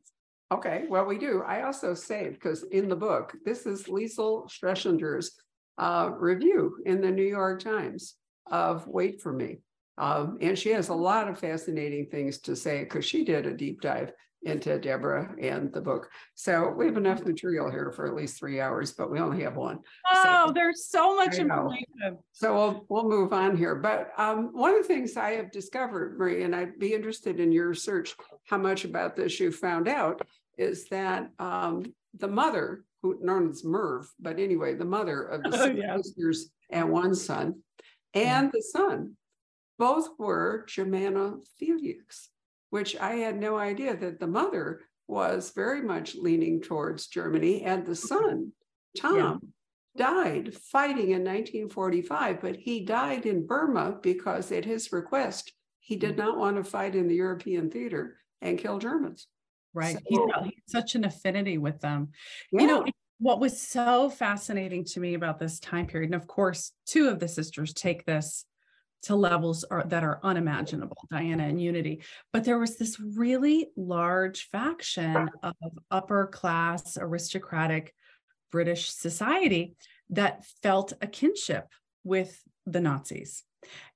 Okay, 0.51 0.85
well, 0.89 1.05
we 1.05 1.19
do. 1.19 1.43
I 1.45 1.63
also 1.63 1.93
saved 1.93 2.33
because 2.33 2.63
in 2.63 2.89
the 2.89 2.95
book, 2.95 3.35
this 3.45 3.67
is 3.67 3.83
Liesl 3.83 4.49
Schillinger's 4.49 5.39
uh, 5.77 6.09
review 6.17 6.77
in 6.85 7.01
the 7.01 7.11
New 7.11 7.23
York 7.23 7.61
Times 7.61 8.15
of 8.51 8.87
Wait 8.87 9.21
for 9.21 9.33
Me. 9.33 9.59
Um, 9.97 10.37
and 10.41 10.57
she 10.57 10.69
has 10.69 10.89
a 10.89 10.93
lot 10.93 11.27
of 11.27 11.39
fascinating 11.39 12.07
things 12.07 12.39
to 12.39 12.55
say 12.55 12.83
because 12.83 13.03
she 13.05 13.25
did 13.25 13.45
a 13.45 13.53
deep 13.53 13.81
dive 13.81 14.13
into 14.43 14.79
Deborah 14.79 15.35
and 15.41 15.71
the 15.73 15.81
book. 15.81 16.09
So 16.35 16.69
we 16.69 16.85
have 16.85 16.97
enough 16.97 17.25
material 17.25 17.69
here 17.69 17.91
for 17.91 18.07
at 18.07 18.15
least 18.15 18.39
three 18.39 18.61
hours, 18.61 18.93
but 18.93 19.11
we 19.11 19.19
only 19.19 19.43
have 19.43 19.57
one. 19.57 19.79
Oh, 20.09 20.45
so, 20.47 20.53
there's 20.53 20.85
so 20.85 21.15
much 21.15 21.37
information. 21.37 22.17
So 22.31 22.55
we'll 22.55 22.85
we'll 22.87 23.09
move 23.09 23.33
on 23.33 23.57
here. 23.57 23.75
But 23.75 24.11
um, 24.17 24.51
one 24.53 24.75
of 24.75 24.81
the 24.81 24.87
things 24.87 25.17
I 25.17 25.31
have 25.31 25.51
discovered, 25.51 26.17
Marie, 26.17 26.43
and 26.43 26.55
I'd 26.55 26.79
be 26.79 26.93
interested 26.93 27.39
in 27.39 27.51
your 27.51 27.69
research, 27.69 28.15
how 28.47 28.57
much 28.57 28.85
about 28.85 29.15
this 29.15 29.39
you 29.39 29.51
found 29.51 29.89
out, 29.89 30.21
is 30.57 30.87
that 30.89 31.29
um, 31.39 31.83
the 32.17 32.27
mother, 32.27 32.85
who 33.01 33.19
known 33.21 33.49
as 33.49 33.63
Muv, 33.63 34.05
but 34.19 34.39
anyway, 34.39 34.73
the 34.73 34.85
mother 34.85 35.23
of 35.23 35.43
the 35.43 35.49
oh, 35.61 35.65
yeah. 35.65 35.97
sisters 35.97 36.49
and 36.69 36.89
one 36.89 37.13
son, 37.13 37.55
and 38.13 38.45
yeah. 38.45 38.49
the 38.53 38.61
son. 38.61 39.15
Both 39.77 40.09
were 40.17 40.65
Germanophiliacs, 40.67 42.27
which 42.69 42.97
I 42.97 43.13
had 43.13 43.39
no 43.39 43.57
idea 43.57 43.95
that 43.95 44.19
the 44.19 44.27
mother 44.27 44.81
was 45.07 45.51
very 45.55 45.81
much 45.81 46.15
leaning 46.15 46.61
towards 46.61 47.07
Germany, 47.07 47.63
and 47.63 47.85
the 47.85 47.95
son, 47.95 48.51
Tom, 48.97 49.39
yeah. 49.95 50.13
died 50.13 50.53
fighting 50.53 51.11
in 51.11 51.23
1945, 51.23 52.41
but 52.41 52.55
he 52.57 52.85
died 52.85 53.25
in 53.25 53.47
Burma 53.47 53.97
because, 54.01 54.51
at 54.51 54.65
his 54.65 54.91
request, 54.91 55.51
he 55.79 55.95
did 55.95 56.11
mm-hmm. 56.11 56.27
not 56.27 56.37
want 56.37 56.57
to 56.57 56.63
fight 56.63 56.95
in 56.95 57.07
the 57.07 57.15
European 57.15 57.71
theater 57.71 58.17
and 58.41 58.59
kill 58.59 58.77
Germans. 58.77 59.27
Right. 59.73 59.95
So, 59.95 60.01
he 60.07 60.15
felt 60.15 60.53
such 60.67 60.95
an 60.95 61.05
affinity 61.05 61.57
with 61.57 61.79
them. 61.79 62.09
Yeah. 62.51 62.61
You 62.61 62.67
know, 62.67 62.85
what 63.19 63.39
was 63.39 63.61
so 63.61 64.09
fascinating 64.09 64.85
to 64.85 64.99
me 64.99 65.13
about 65.13 65.39
this 65.39 65.59
time 65.59 65.85
period, 65.85 66.07
and 66.07 66.15
of 66.15 66.27
course, 66.27 66.71
two 66.85 67.09
of 67.09 67.19
the 67.19 67.27
sisters 67.27 67.73
take 67.73 68.05
this 68.05 68.45
to 69.03 69.15
levels 69.15 69.63
are, 69.63 69.83
that 69.87 70.03
are 70.03 70.19
unimaginable, 70.23 70.97
Diana 71.09 71.43
and 71.43 71.61
Unity. 71.61 72.01
But 72.33 72.43
there 72.43 72.59
was 72.59 72.77
this 72.77 72.99
really 72.99 73.69
large 73.77 74.49
faction 74.49 75.29
of 75.41 75.55
upper 75.89 76.27
class 76.27 76.97
aristocratic 76.99 77.93
British 78.51 78.89
society 78.89 79.75
that 80.09 80.45
felt 80.63 80.93
a 81.01 81.07
kinship 81.07 81.67
with 82.03 82.41
the 82.65 82.81
Nazis. 82.81 83.43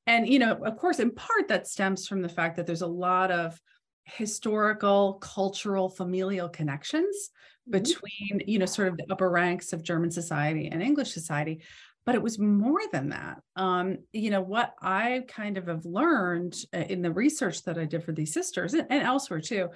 And, 0.05 0.27
you 0.27 0.39
know, 0.39 0.53
of 0.53 0.77
course, 0.77 0.99
in 0.99 1.11
part 1.11 1.47
that 1.47 1.67
stems 1.67 2.07
from 2.07 2.21
the 2.21 2.29
fact 2.29 2.57
that 2.57 2.65
there's 2.65 2.81
a 2.81 2.87
lot 2.87 3.31
of 3.31 3.59
historical, 4.05 5.13
cultural, 5.15 5.89
familial 5.89 6.49
connections. 6.49 7.29
Between, 7.69 8.42
you 8.45 8.60
know, 8.60 8.65
sort 8.65 8.89
of 8.89 8.98
the 8.98 9.06
upper 9.10 9.30
ranks 9.30 9.74
of 9.74 9.83
German 9.83 10.12
society 10.12 10.68
and 10.68 10.81
English 10.81 11.12
society. 11.12 11.62
But 12.06 12.15
it 12.15 12.21
was 12.21 12.38
more 12.38 12.81
than 12.92 13.10
that. 13.10 13.39
Um, 13.56 14.00
you 14.12 14.29
know, 14.29 14.41
what 14.41 14.74
I 14.82 15.24
kind 15.29 15.58
of 15.58 15.67
have 15.67 15.86
learned 15.86 16.55
uh, 16.75 16.79
in 16.79 17.01
the 17.01 17.13
research 17.13 17.63
that 17.63 17.77
I 17.77 17.86
did 17.86 18.03
for 18.03 18.12
these 18.12 18.34
sisters 18.34 18.74
and, 18.74 18.88
and 18.89 19.03
elsewhere 19.03 19.39
too, 19.39 19.70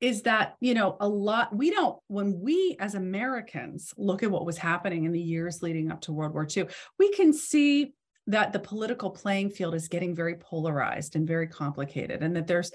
is 0.00 0.22
that 0.22 0.54
you 0.60 0.72
know 0.72 0.96
a 1.00 1.08
lot 1.08 1.54
we 1.54 1.70
don't 1.70 1.98
when 2.06 2.40
we 2.40 2.76
as 2.80 2.94
americans 2.94 3.92
look 3.96 4.22
at 4.22 4.30
what 4.30 4.46
was 4.46 4.56
happening 4.56 5.04
in 5.04 5.12
the 5.12 5.20
years 5.20 5.62
leading 5.62 5.90
up 5.90 6.00
to 6.00 6.12
world 6.12 6.32
war 6.32 6.46
ii 6.56 6.64
we 6.98 7.12
can 7.12 7.32
see 7.32 7.92
that 8.26 8.52
the 8.52 8.58
political 8.58 9.10
playing 9.10 9.50
field 9.50 9.74
is 9.74 9.88
getting 9.88 10.14
very 10.14 10.36
polarized 10.36 11.16
and 11.16 11.26
very 11.26 11.46
complicated 11.46 12.22
and 12.22 12.34
that 12.34 12.46
there's 12.46 12.70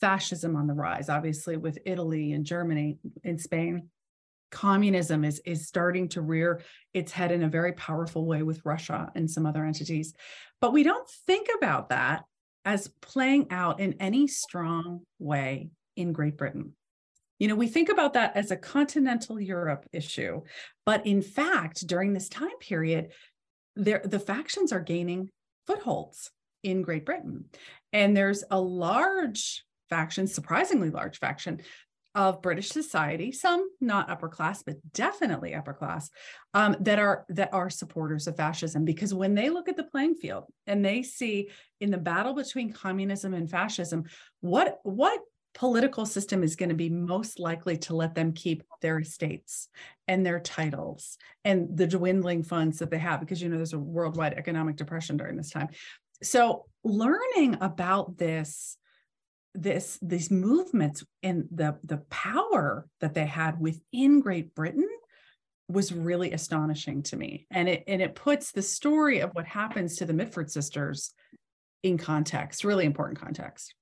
fascism 0.00 0.56
on 0.56 0.66
the 0.66 0.74
rise, 0.74 1.08
obviously 1.08 1.56
with 1.56 1.78
Italy 1.84 2.32
and 2.32 2.44
Germany 2.44 2.98
and 3.24 3.40
Spain. 3.40 3.88
Communism 4.50 5.24
is, 5.24 5.40
is 5.44 5.68
starting 5.68 6.08
to 6.08 6.22
rear 6.22 6.62
its 6.92 7.12
head 7.12 7.30
in 7.30 7.44
a 7.44 7.48
very 7.48 7.72
powerful 7.74 8.26
way 8.26 8.42
with 8.42 8.64
Russia 8.64 9.10
and 9.14 9.30
some 9.30 9.46
other 9.46 9.64
entities. 9.64 10.12
But 10.60 10.72
we 10.72 10.82
don't 10.82 11.08
think 11.26 11.48
about 11.56 11.90
that 11.90 12.24
as 12.64 12.88
playing 13.00 13.46
out 13.50 13.80
in 13.80 13.94
any 14.00 14.26
strong 14.26 15.00
way 15.18 15.70
in 15.96 16.12
Great 16.12 16.36
Britain. 16.36 16.74
You 17.38 17.48
know, 17.48 17.54
we 17.54 17.68
think 17.68 17.88
about 17.88 18.14
that 18.14 18.36
as 18.36 18.50
a 18.50 18.56
continental 18.56 19.40
Europe 19.40 19.86
issue, 19.92 20.42
but 20.84 21.06
in 21.06 21.22
fact, 21.22 21.86
during 21.86 22.12
this 22.12 22.28
time 22.28 22.58
period, 22.60 23.12
there 23.76 24.02
the 24.04 24.20
factions 24.20 24.72
are 24.72 24.80
gaining 24.80 25.30
footholds 25.66 26.30
in 26.62 26.82
Great 26.82 27.06
Britain. 27.06 27.46
And 27.92 28.14
there's 28.14 28.44
a 28.50 28.60
large 28.60 29.64
faction, 29.90 30.26
surprisingly 30.26 30.90
large 30.90 31.18
faction 31.18 31.60
of 32.14 32.42
British 32.42 32.70
society, 32.70 33.30
some 33.30 33.68
not 33.80 34.10
upper 34.10 34.28
class, 34.28 34.62
but 34.62 34.76
definitely 34.92 35.54
upper 35.54 35.72
class, 35.72 36.10
um, 36.54 36.76
that 36.80 36.98
are 36.98 37.24
that 37.28 37.52
are 37.52 37.70
supporters 37.70 38.26
of 38.26 38.36
fascism. 38.36 38.84
Because 38.84 39.14
when 39.14 39.34
they 39.34 39.50
look 39.50 39.68
at 39.68 39.76
the 39.76 39.84
playing 39.84 40.16
field 40.16 40.44
and 40.66 40.84
they 40.84 41.02
see 41.02 41.50
in 41.80 41.90
the 41.90 41.98
battle 41.98 42.34
between 42.34 42.72
communism 42.72 43.34
and 43.34 43.48
fascism, 43.48 44.04
what 44.40 44.78
what 44.82 45.20
political 45.54 46.06
system 46.06 46.42
is 46.42 46.56
going 46.56 46.68
to 46.68 46.74
be 46.74 46.88
most 46.88 47.40
likely 47.40 47.76
to 47.76 47.94
let 47.94 48.14
them 48.14 48.32
keep 48.32 48.62
their 48.80 49.00
estates 49.00 49.68
and 50.06 50.24
their 50.24 50.38
titles 50.38 51.18
and 51.44 51.76
the 51.76 51.86
dwindling 51.86 52.42
funds 52.42 52.78
that 52.78 52.90
they 52.90 52.98
have 52.98 53.18
because 53.20 53.42
you 53.42 53.48
know 53.48 53.56
there's 53.56 53.72
a 53.72 53.78
worldwide 53.78 54.34
economic 54.34 54.76
depression 54.76 55.16
during 55.16 55.36
this 55.36 55.50
time 55.50 55.68
so 56.22 56.66
learning 56.84 57.56
about 57.60 58.16
this 58.16 58.76
this 59.54 59.98
these 60.00 60.30
movements 60.30 61.04
and 61.22 61.48
the 61.50 61.78
the 61.84 61.98
power 62.10 62.86
that 63.00 63.14
they 63.14 63.26
had 63.26 63.60
within 63.60 64.20
Great 64.20 64.54
Britain 64.54 64.88
was 65.68 65.92
really 65.92 66.32
astonishing 66.32 67.02
to 67.02 67.16
me 67.16 67.46
and 67.50 67.68
it 67.68 67.84
and 67.86 68.02
it 68.02 68.14
puts 68.14 68.52
the 68.52 68.62
story 68.62 69.20
of 69.20 69.30
what 69.32 69.46
happens 69.46 69.96
to 69.96 70.04
the 70.04 70.12
Mitford 70.12 70.50
sisters 70.50 71.14
in 71.82 71.98
context, 71.98 72.64
really 72.64 72.84
important 72.84 73.20
context. 73.20 73.74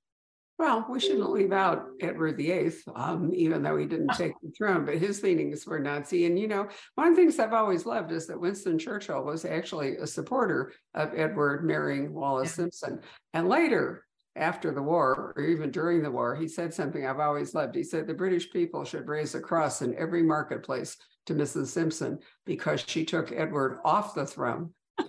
Well, 0.59 0.87
we 0.91 0.99
shouldn't 0.99 1.31
leave 1.31 1.53
out 1.53 1.87
Edward 2.01 2.37
VIII, 2.37 2.73
um, 2.97 3.33
even 3.33 3.63
though 3.63 3.77
he 3.77 3.87
didn't 3.87 4.15
take 4.15 4.33
the 4.43 4.51
throne, 4.51 4.85
but 4.85 4.99
his 4.99 5.23
leanings 5.23 5.65
were 5.65 5.79
Nazi. 5.79 6.27
And, 6.27 6.37
you 6.37 6.49
know, 6.49 6.69
one 6.97 7.07
of 7.07 7.15
the 7.15 7.23
things 7.23 7.39
I've 7.39 7.53
always 7.53 7.87
loved 7.87 8.11
is 8.11 8.27
that 8.27 8.41
Winston 8.41 8.77
Churchill 8.77 9.23
was 9.23 9.45
actually 9.45 9.99
a 9.99 10.07
supporter 10.07 10.73
of 10.95 11.13
Edward 11.15 11.65
marrying 11.65 12.13
Wallis 12.13 12.49
yeah. 12.51 12.55
Simpson. 12.55 13.01
And 13.35 13.49
later, 13.49 14.05
after 14.37 14.73
the 14.73 14.83
war, 14.83 15.35
or 15.37 15.43
even 15.43 15.71
during 15.71 16.03
the 16.03 16.11
war, 16.11 16.35
he 16.35 16.49
said 16.49 16.73
something 16.73 17.07
I've 17.07 17.21
always 17.21 17.55
loved. 17.55 17.75
He 17.75 17.83
said, 17.83 18.07
The 18.07 18.15
British 18.15 18.51
people 18.51 18.85
should 18.85 19.09
raise 19.09 19.35
a 19.35 19.41
cross 19.41 19.83
in 19.83 19.97
every 19.97 20.23
marketplace 20.23 20.97
to 21.27 21.35
Mrs. 21.35 21.67
Simpson 21.67 22.19
because 22.47 22.85
she 22.87 23.05
took 23.05 23.33
Edward 23.33 23.79
off 23.85 24.15
the 24.15 24.27
throne. 24.27 24.73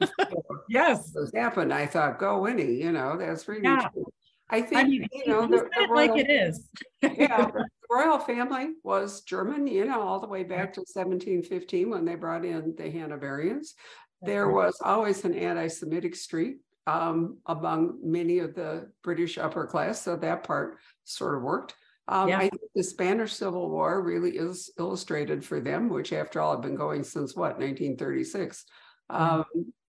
yes. 0.70 1.12
This 1.12 1.32
happened. 1.34 1.74
I 1.74 1.86
thought, 1.86 2.20
go 2.20 2.42
Winnie, 2.42 2.82
you 2.82 2.92
know, 2.92 3.18
that's 3.18 3.48
really 3.48 3.64
yeah. 3.64 3.90
true. 3.94 4.06
I 4.50 4.62
think 4.62 4.82
I 4.82 4.84
mean, 4.84 5.08
you 5.12 5.28
know 5.28 5.42
the, 5.42 5.58
the 5.58 5.88
royal, 5.90 5.96
like 5.96 6.18
it 6.18 6.30
is. 6.30 6.68
yeah, 7.02 7.46
the 7.52 7.68
royal 7.90 8.18
family 8.18 8.70
was 8.84 9.22
German, 9.22 9.68
you 9.68 9.86
know, 9.86 10.02
all 10.02 10.20
the 10.20 10.28
way 10.28 10.44
back 10.44 10.74
to 10.74 10.80
1715 10.80 11.90
when 11.90 12.04
they 12.04 12.16
brought 12.16 12.46
in 12.46 12.74
the 12.76 12.84
Hanoverians. 12.84 13.76
There 14.22 14.50
was 14.50 14.82
always 14.84 15.24
an 15.24 15.34
anti-Semitic 15.34 16.16
streak 16.16 16.58
um, 16.90 17.38
among 17.46 18.00
many 18.02 18.40
of 18.40 18.56
the 18.56 18.90
British 19.04 19.38
upper 19.38 19.68
class, 19.68 20.02
so 20.02 20.16
that 20.16 20.44
part 20.44 20.78
sort 21.04 21.36
of 21.36 21.44
worked. 21.44 21.76
Um, 22.08 22.30
yeah. 22.30 22.40
I 22.40 22.50
think 22.50 22.62
the 22.74 22.84
Spanish 22.84 23.34
Civil 23.34 23.70
War 23.70 24.02
really 24.02 24.32
is 24.32 24.72
illustrated 24.80 25.46
for 25.46 25.60
them, 25.60 25.90
which 25.90 26.12
after 26.12 26.42
all 26.42 26.54
had 26.54 26.64
been 26.64 26.76
going 26.76 27.04
since 27.04 27.36
what 27.36 27.60
1936. 27.60 28.66
Um, 29.12 29.46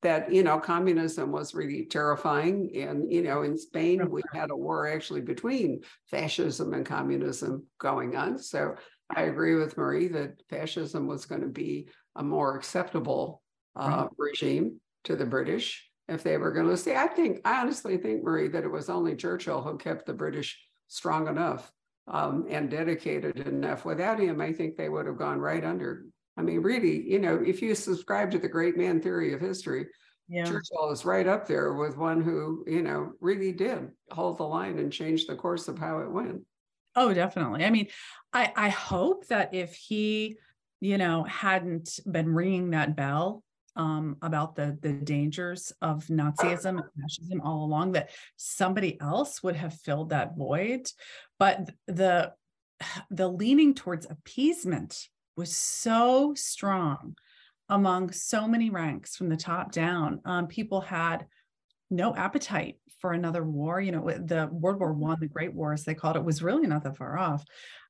that 0.04 0.32
you 0.32 0.44
know 0.44 0.60
communism 0.60 1.32
was 1.32 1.56
really 1.56 1.86
terrifying 1.86 2.70
and 2.76 3.12
you 3.12 3.24
know 3.24 3.42
in 3.42 3.58
spain 3.58 4.08
we 4.12 4.22
had 4.32 4.52
a 4.52 4.56
war 4.56 4.88
actually 4.88 5.22
between 5.22 5.82
fascism 6.06 6.76
and 6.76 6.86
communism 6.86 7.66
going 7.80 8.16
on 8.16 8.38
so 8.38 8.76
i 9.16 9.24
agree 9.24 9.56
with 9.56 9.76
marie 9.76 10.08
that 10.08 10.40
fascism 10.52 11.08
was 11.08 11.26
going 11.26 11.42
to 11.42 11.48
be 11.48 11.88
a 12.16 12.24
more 12.24 12.56
acceptable 12.56 13.42
uh, 13.76 14.06
right. 14.06 14.10
regime 14.20 14.80
to 15.04 15.16
the 15.16 15.26
british 15.26 15.90
if 16.10 16.24
they 16.24 16.38
were 16.38 16.52
going 16.52 16.68
to 16.68 16.78
stay 16.78 16.96
i 16.96 17.08
think 17.08 17.40
i 17.46 17.62
honestly 17.62 17.98
think 17.98 18.24
marie 18.24 18.48
that 18.48 18.64
it 18.64 18.72
was 18.72 18.90
only 18.90 19.16
churchill 19.16 19.62
who 19.62 19.78
kept 19.78 20.06
the 20.06 20.14
british 20.14 20.60
strong 20.88 21.28
enough 21.28 21.72
um, 22.08 22.46
and 22.50 22.70
dedicated 22.70 23.40
enough 23.40 23.86
without 23.86 24.20
him 24.20 24.40
i 24.42 24.52
think 24.52 24.76
they 24.76 24.90
would 24.90 25.06
have 25.06 25.18
gone 25.18 25.40
right 25.40 25.64
under 25.64 26.06
I 26.38 26.44
mean, 26.44 26.62
really, 26.62 27.02
you 27.10 27.20
know, 27.20 27.42
if 27.44 27.62
you 27.62 27.74
subscribe 27.74 28.30
to 28.32 28.38
the 28.38 28.48
great 28.48 28.78
man 28.78 29.02
theory 29.02 29.34
of 29.34 29.42
history, 29.42 29.88
yeah. 30.30 30.44
Churchill 30.44 30.92
is 30.92 31.06
right 31.06 31.26
up 31.26 31.48
there 31.48 31.74
with 31.74 31.98
one 31.98 32.22
who, 32.22 32.64
you 32.68 32.84
know, 32.84 33.14
really 33.22 33.54
did 33.54 33.90
hold 34.12 34.38
the 34.38 34.44
line 34.44 34.78
and 34.78 34.92
change 34.92 35.26
the 35.26 35.36
course 35.36 35.68
of 35.68 35.80
how 35.80 36.00
it 36.00 36.12
went. 36.12 36.42
Oh, 36.96 37.14
definitely. 37.14 37.64
I 37.64 37.70
mean, 37.70 37.88
I 38.34 38.52
I 38.56 38.70
hope 38.70 39.28
that 39.28 39.54
if 39.54 39.74
he, 39.76 40.38
you 40.82 40.98
know, 40.98 41.24
hadn't 41.24 42.00
been 42.10 42.34
ringing 42.34 42.72
that 42.72 42.96
bell 42.96 43.42
um, 43.78 44.18
about 44.22 44.56
the 44.56 44.78
the 44.82 44.94
dangers 44.94 45.72
of 45.82 46.06
Nazism 46.08 46.80
and 46.80 46.84
fascism 47.00 47.42
all 47.42 47.64
along, 47.64 47.94
that 47.94 48.10
somebody 48.36 49.00
else 49.00 49.42
would 49.44 49.56
have 49.56 49.74
filled 49.74 50.10
that 50.10 50.36
void. 50.36 50.90
But 51.40 51.70
the 51.88 52.34
the 53.10 53.28
leaning 53.28 53.74
towards 53.74 54.06
appeasement 54.10 55.08
was 55.36 55.56
so 55.56 56.34
strong 56.36 57.16
among 57.70 58.12
so 58.12 58.48
many 58.48 58.70
ranks 58.70 59.16
from 59.16 59.30
the 59.30 59.38
top 59.38 59.72
down. 59.72 60.22
Um, 60.26 60.48
people 60.48 60.82
had 60.82 61.28
no 61.90 62.16
appetite 62.16 62.78
for 63.00 63.14
another 63.14 63.44
war. 63.44 63.80
You 63.80 63.92
know, 63.92 64.10
the 64.10 64.50
World 64.52 64.80
War 64.80 64.94
One, 64.94 65.18
the 65.20 65.28
Great 65.28 65.54
War, 65.54 65.74
as 65.74 65.84
they 65.84 65.94
called 65.94 66.16
it, 66.16 66.24
was 66.24 66.42
really 66.42 66.68
not 66.68 66.84
that 66.84 66.98
far 66.98 67.18
off. 67.18 67.44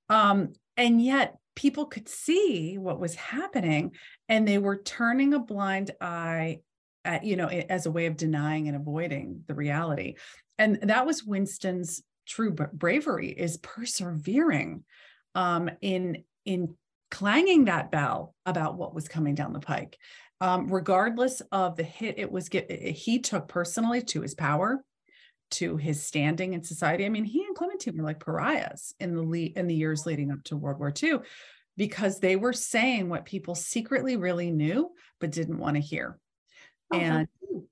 Um, 0.10 0.54
and 0.76 1.02
yet 1.02 1.36
people 1.58 1.88
could 1.88 2.08
see 2.08 2.78
what 2.78 3.00
was 3.00 3.16
happening 3.16 3.92
and 4.30 4.48
they 4.48 4.60
were 4.60 4.78
turning 4.78 5.34
a 5.34 5.40
blind 5.40 5.90
eye 6.00 6.60
at, 7.04 7.24
you 7.24 7.36
know, 7.36 7.48
as 7.48 7.88
a 7.88 7.92
way 7.92 8.06
of 8.06 8.16
denying 8.16 8.68
and 8.68 8.78
avoiding 8.78 9.42
the 9.48 9.56
reality. 9.56 10.14
And 10.60 10.78
that 10.84 11.08
was 11.08 11.24
Winston's 11.24 12.04
true 12.28 12.52
bravery 12.52 13.30
is 13.30 13.58
persevering 13.58 14.84
um, 15.34 15.72
in 15.82 16.24
in 16.46 16.76
clanging 17.10 17.66
that 17.66 17.90
bell 17.90 18.36
about 18.46 18.78
what 18.78 18.94
was 18.94 19.08
coming 19.08 19.34
down 19.34 19.54
the 19.54 19.60
pike. 19.60 19.98
Um, 20.40 20.72
regardless 20.72 21.42
of 21.52 21.76
the 21.76 21.84
hit 21.84 22.20
it 22.20 22.32
was 22.32 22.50
get, 22.50 22.72
he 22.72 23.18
took 23.18 23.48
personally 23.48 24.04
to 24.04 24.22
his 24.22 24.36
power, 24.36 24.84
to 25.52 25.78
his 25.78 26.06
standing 26.06 26.54
in 26.54 26.64
society. 26.64 27.06
I 27.06 27.10
mean, 27.10 27.24
he 27.24 27.44
and 27.44 27.56
Clementine 27.56 27.98
were 27.98 28.04
like 28.04 28.24
pariahs 28.24 28.94
in 29.00 29.16
the 29.16 29.24
le- 29.24 29.38
in 29.56 29.68
the 29.68 29.76
years 29.76 30.06
leading 30.06 30.32
up 30.32 30.44
to 30.46 30.58
World 30.58 30.80
War 30.80 30.94
II, 31.02 31.20
because 31.76 32.20
they 32.20 32.36
were 32.36 32.54
saying 32.54 33.10
what 33.10 33.26
people 33.26 33.56
secretly 33.56 34.18
really 34.18 34.52
knew 34.52 34.92
but 35.20 35.32
didn't 35.32 35.60
want 35.60 35.76
to 35.76 35.82
hear. 35.82 36.20
Oh, 36.94 36.98
and 36.98 37.28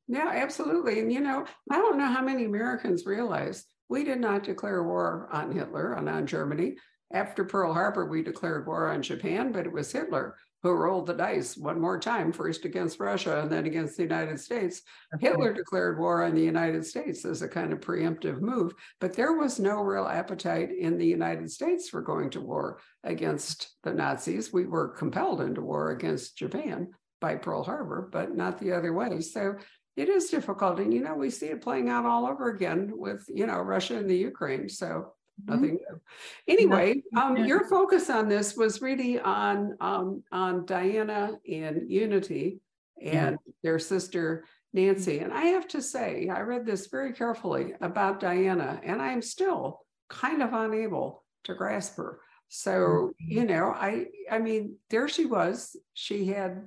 yeah, 0.07 0.31
absolutely. 0.33 0.99
And 0.99 1.11
you 1.11 1.21
know, 1.21 1.45
I 1.71 1.77
don't 1.77 1.97
know 1.97 2.07
how 2.07 2.21
many 2.21 2.45
Americans 2.45 3.05
realize 3.05 3.65
we 3.89 4.03
did 4.03 4.19
not 4.19 4.43
declare 4.43 4.83
war 4.83 5.29
on 5.31 5.51
Hitler 5.51 5.93
and 5.93 6.09
on 6.09 6.27
Germany. 6.27 6.75
After 7.13 7.45
Pearl 7.45 7.73
Harbor, 7.73 8.07
we 8.07 8.23
declared 8.23 8.65
war 8.65 8.91
on 8.91 9.01
Japan, 9.01 9.51
but 9.51 9.65
it 9.65 9.71
was 9.71 9.91
Hitler 9.91 10.35
who 10.65 10.71
rolled 10.71 11.05
the 11.05 11.13
dice 11.13 11.55
one 11.55 11.79
more 11.79 11.99
time, 11.99 12.31
first 12.31 12.65
against 12.65 12.99
Russia 12.99 13.41
and 13.41 13.51
then 13.51 13.67
against 13.67 13.95
the 13.97 14.01
United 14.01 14.39
States. 14.39 14.81
Okay. 15.13 15.27
Hitler 15.27 15.53
declared 15.53 15.99
war 15.99 16.23
on 16.23 16.33
the 16.33 16.41
United 16.41 16.83
States 16.83 17.23
as 17.23 17.43
a 17.43 17.47
kind 17.47 17.71
of 17.71 17.81
preemptive 17.81 18.41
move, 18.41 18.73
but 18.99 19.13
there 19.13 19.33
was 19.33 19.59
no 19.59 19.81
real 19.81 20.07
appetite 20.07 20.71
in 20.71 20.97
the 20.97 21.05
United 21.05 21.51
States 21.51 21.87
for 21.87 22.01
going 22.01 22.31
to 22.31 22.41
war 22.41 22.79
against 23.03 23.75
the 23.83 23.93
Nazis. 23.93 24.51
We 24.51 24.65
were 24.65 24.87
compelled 24.87 25.39
into 25.39 25.61
war 25.61 25.91
against 25.91 26.35
Japan 26.35 26.87
by 27.21 27.35
Pearl 27.35 27.63
Harbor, 27.63 28.09
but 28.11 28.35
not 28.35 28.57
the 28.57 28.71
other 28.71 28.91
way. 28.91 29.21
So 29.21 29.57
it 29.95 30.09
is 30.09 30.31
difficult. 30.31 30.79
And, 30.79 30.91
you 30.91 31.03
know, 31.03 31.13
we 31.13 31.29
see 31.29 31.45
it 31.45 31.61
playing 31.61 31.89
out 31.89 32.05
all 32.05 32.25
over 32.25 32.49
again 32.49 32.91
with, 32.91 33.23
you 33.31 33.45
know, 33.45 33.59
Russia 33.59 33.97
and 33.97 34.09
the 34.09 34.17
Ukraine. 34.17 34.67
So. 34.67 35.13
Nothing 35.43 35.75
new. 35.75 36.01
Anyway, 36.47 37.01
um, 37.17 37.37
your 37.37 37.67
focus 37.67 38.09
on 38.09 38.29
this 38.29 38.55
was 38.55 38.81
really 38.81 39.19
on 39.19 39.75
um, 39.81 40.23
on 40.31 40.65
Diana 40.65 41.31
and 41.51 41.89
Unity 41.89 42.59
and 43.01 43.37
yeah. 43.45 43.51
their 43.63 43.79
sister 43.79 44.45
Nancy. 44.73 45.19
And 45.19 45.33
I 45.33 45.45
have 45.45 45.67
to 45.69 45.81
say, 45.81 46.29
I 46.29 46.41
read 46.41 46.65
this 46.65 46.87
very 46.87 47.13
carefully 47.13 47.73
about 47.81 48.19
Diana, 48.19 48.79
and 48.83 49.01
I'm 49.01 49.21
still 49.21 49.81
kind 50.09 50.41
of 50.41 50.53
unable 50.53 51.23
to 51.45 51.55
grasp 51.55 51.97
her. 51.97 52.19
So, 52.47 52.71
mm-hmm. 52.71 53.31
you 53.31 53.45
know, 53.45 53.73
I 53.75 54.07
I 54.29 54.39
mean, 54.39 54.75
there 54.89 55.07
she 55.07 55.25
was. 55.25 55.75
She 55.93 56.27
had 56.27 56.65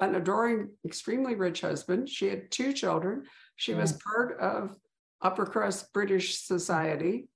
an 0.00 0.14
adoring, 0.14 0.70
extremely 0.84 1.34
rich 1.34 1.60
husband. 1.62 2.08
She 2.08 2.28
had 2.28 2.50
two 2.50 2.72
children. 2.72 3.24
She 3.56 3.74
was 3.74 3.92
part 3.94 4.38
of 4.38 4.76
upper 5.20 5.44
crust 5.44 5.92
British 5.92 6.38
society 6.38 7.26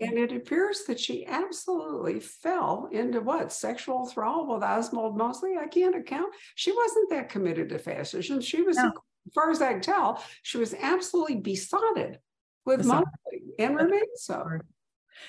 and 0.00 0.18
it 0.18 0.32
appears 0.32 0.84
that 0.84 0.98
she 0.98 1.26
absolutely 1.26 2.20
fell 2.20 2.88
into 2.92 3.20
what 3.20 3.52
sexual 3.52 4.06
thrall 4.06 4.46
with 4.46 4.62
Oswald 4.62 5.16
Mosley. 5.16 5.56
I 5.60 5.66
can't 5.66 5.96
account. 5.96 6.32
She 6.54 6.72
wasn't 6.72 7.10
that 7.10 7.28
committed 7.28 7.68
to 7.70 7.78
fascism. 7.78 8.40
She 8.40 8.62
was, 8.62 8.76
no. 8.76 8.86
as 8.86 9.32
far 9.34 9.50
as 9.50 9.60
I 9.60 9.72
can 9.72 9.80
tell, 9.82 10.22
she 10.42 10.58
was 10.58 10.74
absolutely 10.74 11.36
besotted 11.36 12.18
with 12.64 12.84
Mosley 12.86 13.42
and 13.58 13.76
remains 13.76 14.04
so. 14.16 14.46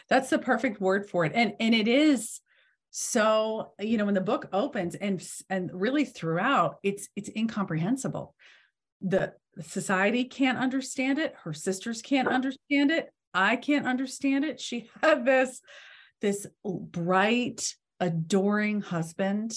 That's 0.10 0.30
the 0.30 0.40
perfect 0.40 0.80
word 0.80 1.10
for 1.10 1.26
it. 1.26 1.34
And 1.36 1.54
and 1.60 1.76
it 1.76 1.88
is 1.88 2.40
so, 2.92 3.74
you 3.80 3.98
know, 3.98 4.06
when 4.06 4.14
the 4.14 4.22
book 4.22 4.48
opens 4.54 4.96
and 4.96 5.22
and 5.50 5.70
really 5.74 6.06
throughout, 6.06 6.78
it's 6.84 7.10
it's 7.16 7.30
incomprehensible. 7.36 8.36
The 9.02 9.34
society 9.62 10.26
can't 10.26 10.58
understand 10.58 11.20
it, 11.20 11.36
her 11.44 11.54
sisters 11.54 12.02
can't 12.02 12.28
understand 12.28 12.92
it 12.92 13.12
I 13.34 13.56
can't 13.56 13.88
understand 13.88 14.46
it. 14.46 14.60
She 14.60 14.90
had 15.02 15.26
this 15.26 15.62
this 16.22 16.46
bright, 16.64 17.76
adoring 18.00 18.82
husband 18.82 19.54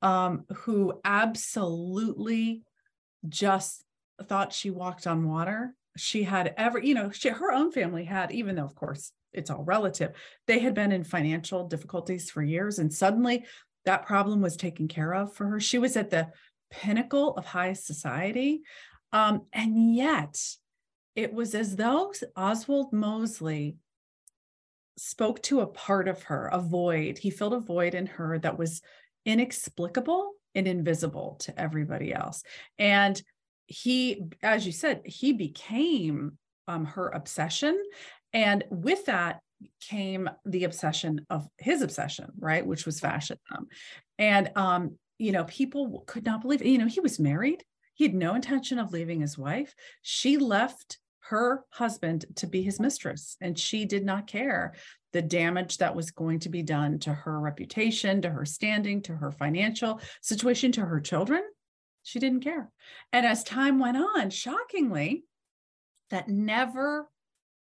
um, 0.00 0.44
who 0.54 1.00
absolutely 1.04 2.62
just 3.28 3.84
thought 4.22 4.52
she 4.52 4.70
walked 4.70 5.06
on 5.06 5.28
water. 5.28 5.74
She 5.96 6.22
had 6.22 6.54
ever, 6.56 6.78
you 6.78 6.94
know, 6.94 7.10
she, 7.10 7.28
her 7.28 7.52
own 7.52 7.72
family 7.72 8.04
had, 8.04 8.32
even 8.32 8.56
though, 8.56 8.64
of 8.64 8.74
course, 8.74 9.12
it's 9.32 9.50
all 9.50 9.64
relative, 9.64 10.12
they 10.46 10.60
had 10.60 10.74
been 10.74 10.92
in 10.92 11.04
financial 11.04 11.66
difficulties 11.66 12.30
for 12.30 12.42
years. 12.42 12.78
And 12.78 12.92
suddenly 12.92 13.44
that 13.84 14.06
problem 14.06 14.40
was 14.40 14.56
taken 14.56 14.88
care 14.88 15.14
of 15.14 15.34
for 15.34 15.46
her. 15.46 15.60
She 15.60 15.78
was 15.78 15.96
at 15.96 16.10
the 16.10 16.28
pinnacle 16.70 17.36
of 17.36 17.44
high 17.44 17.74
society. 17.74 18.62
Um, 19.12 19.42
and 19.52 19.94
yet, 19.94 20.38
it 21.18 21.34
was 21.34 21.56
as 21.56 21.74
though 21.74 22.12
Oswald 22.36 22.92
Mosley 22.92 23.76
spoke 24.96 25.42
to 25.42 25.62
a 25.62 25.66
part 25.66 26.06
of 26.06 26.22
her, 26.22 26.46
a 26.46 26.60
void. 26.60 27.18
He 27.18 27.30
filled 27.30 27.54
a 27.54 27.58
void 27.58 27.96
in 27.96 28.06
her 28.06 28.38
that 28.38 28.56
was 28.56 28.82
inexplicable 29.26 30.34
and 30.54 30.68
invisible 30.68 31.34
to 31.40 31.60
everybody 31.60 32.14
else. 32.14 32.44
And 32.78 33.20
he, 33.66 34.26
as 34.44 34.64
you 34.64 34.70
said, 34.70 35.00
he 35.04 35.32
became 35.32 36.38
um, 36.68 36.84
her 36.84 37.08
obsession. 37.08 37.76
And 38.32 38.62
with 38.70 39.06
that 39.06 39.40
came 39.80 40.30
the 40.46 40.62
obsession 40.62 41.26
of 41.30 41.48
his 41.58 41.82
obsession, 41.82 42.30
right? 42.38 42.64
Which 42.64 42.86
was 42.86 43.00
fascism. 43.00 43.66
And, 44.20 44.52
um, 44.54 44.96
you 45.18 45.32
know, 45.32 45.42
people 45.42 46.04
could 46.06 46.24
not 46.24 46.42
believe, 46.42 46.64
you 46.64 46.78
know, 46.78 46.86
he 46.86 47.00
was 47.00 47.18
married. 47.18 47.64
He 47.94 48.04
had 48.04 48.14
no 48.14 48.36
intention 48.36 48.78
of 48.78 48.92
leaving 48.92 49.20
his 49.20 49.36
wife. 49.36 49.74
She 50.02 50.36
left 50.36 50.98
her 51.28 51.64
husband 51.70 52.24
to 52.36 52.46
be 52.46 52.62
his 52.62 52.80
mistress, 52.80 53.36
and 53.40 53.58
she 53.58 53.84
did 53.84 54.04
not 54.04 54.26
care 54.26 54.74
the 55.12 55.22
damage 55.22 55.78
that 55.78 55.94
was 55.94 56.10
going 56.10 56.38
to 56.40 56.48
be 56.48 56.62
done 56.62 56.98
to 57.00 57.12
her 57.12 57.40
reputation, 57.40 58.22
to 58.22 58.30
her 58.30 58.44
standing, 58.44 59.02
to 59.02 59.14
her 59.14 59.30
financial 59.30 60.00
situation, 60.22 60.72
to 60.72 60.82
her 60.82 61.00
children. 61.00 61.42
She 62.02 62.18
didn't 62.18 62.40
care. 62.40 62.70
And 63.12 63.26
as 63.26 63.42
time 63.44 63.78
went 63.78 63.96
on, 63.96 64.30
shockingly, 64.30 65.24
that 66.10 66.28
never 66.28 67.08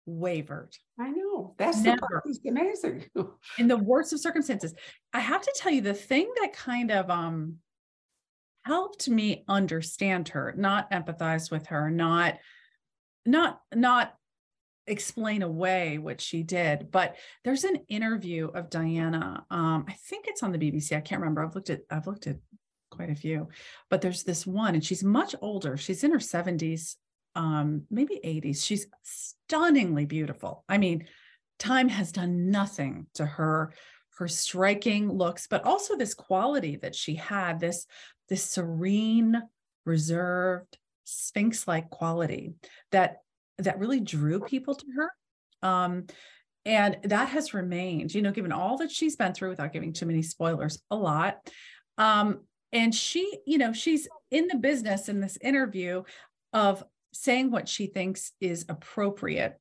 wavered. 0.06 0.76
I 0.98 1.10
know. 1.10 1.54
That's 1.58 1.82
never. 1.82 2.22
amazing. 2.46 3.04
In 3.58 3.68
the 3.68 3.76
worst 3.76 4.12
of 4.12 4.20
circumstances. 4.20 4.74
I 5.12 5.20
have 5.20 5.42
to 5.42 5.54
tell 5.56 5.72
you 5.72 5.82
the 5.82 5.94
thing 5.94 6.30
that 6.40 6.52
kind 6.52 6.90
of 6.90 7.10
um 7.10 7.56
helped 8.64 9.08
me 9.08 9.44
understand 9.48 10.28
her, 10.30 10.54
not 10.56 10.90
empathize 10.90 11.50
with 11.50 11.66
her, 11.68 11.90
not 11.90 12.38
not 13.26 13.60
not 13.74 14.14
explain 14.86 15.42
away 15.42 15.98
what 15.98 16.20
she 16.20 16.42
did 16.42 16.90
but 16.90 17.16
there's 17.44 17.64
an 17.64 17.76
interview 17.88 18.48
of 18.48 18.70
diana 18.70 19.44
um, 19.50 19.84
i 19.88 19.92
think 19.92 20.26
it's 20.26 20.42
on 20.42 20.52
the 20.52 20.58
bbc 20.58 20.96
i 20.96 21.00
can't 21.00 21.20
remember 21.20 21.44
i've 21.44 21.54
looked 21.54 21.70
at 21.70 21.82
i've 21.90 22.06
looked 22.06 22.26
at 22.26 22.36
quite 22.90 23.10
a 23.10 23.14
few 23.14 23.48
but 23.88 24.00
there's 24.00 24.24
this 24.24 24.46
one 24.46 24.74
and 24.74 24.84
she's 24.84 25.04
much 25.04 25.34
older 25.40 25.76
she's 25.76 26.02
in 26.02 26.10
her 26.10 26.18
70s 26.18 26.96
um, 27.36 27.82
maybe 27.90 28.18
80s 28.24 28.64
she's 28.64 28.86
stunningly 29.02 30.06
beautiful 30.06 30.64
i 30.68 30.76
mean 30.76 31.06
time 31.58 31.88
has 31.88 32.10
done 32.10 32.50
nothing 32.50 33.06
to 33.14 33.24
her 33.24 33.72
her 34.18 34.26
striking 34.26 35.10
looks 35.10 35.46
but 35.46 35.64
also 35.64 35.96
this 35.96 36.14
quality 36.14 36.76
that 36.76 36.96
she 36.96 37.14
had 37.14 37.60
this 37.60 37.86
this 38.28 38.42
serene 38.42 39.40
reserved 39.86 40.78
sphinx 41.10 41.66
like 41.66 41.90
quality 41.90 42.54
that 42.92 43.18
that 43.58 43.78
really 43.78 44.00
drew 44.00 44.40
people 44.40 44.74
to 44.74 44.86
her. 44.96 45.10
Um, 45.62 46.06
and 46.64 46.98
that 47.04 47.30
has 47.30 47.54
remained, 47.54 48.14
you 48.14 48.22
know, 48.22 48.32
given 48.32 48.52
all 48.52 48.78
that 48.78 48.90
she's 48.90 49.16
been 49.16 49.32
through 49.32 49.50
without 49.50 49.72
giving 49.72 49.92
too 49.92 50.06
many 50.06 50.22
spoilers, 50.22 50.80
a 50.90 50.96
lot. 50.96 51.38
Um, 51.98 52.40
and 52.72 52.94
she, 52.94 53.38
you 53.46 53.58
know, 53.58 53.72
she's 53.72 54.08
in 54.30 54.46
the 54.46 54.56
business 54.56 55.08
in 55.08 55.20
this 55.20 55.38
interview 55.42 56.02
of 56.52 56.84
saying 57.12 57.50
what 57.50 57.68
she 57.68 57.86
thinks 57.86 58.32
is 58.40 58.66
appropriate 58.68 59.58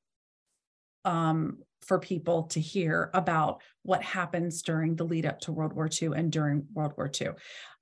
um, 1.05 1.59
for 1.81 1.99
people 1.99 2.43
to 2.43 2.59
hear 2.59 3.09
about 3.13 3.61
what 3.83 4.03
happens 4.03 4.61
during 4.61 4.95
the 4.95 5.05
lead 5.05 5.25
up 5.25 5.39
to 5.41 5.51
World 5.51 5.73
War 5.73 5.89
II 5.89 6.09
and 6.15 6.31
during 6.31 6.65
World 6.73 6.93
War 6.97 7.09
II. 7.19 7.29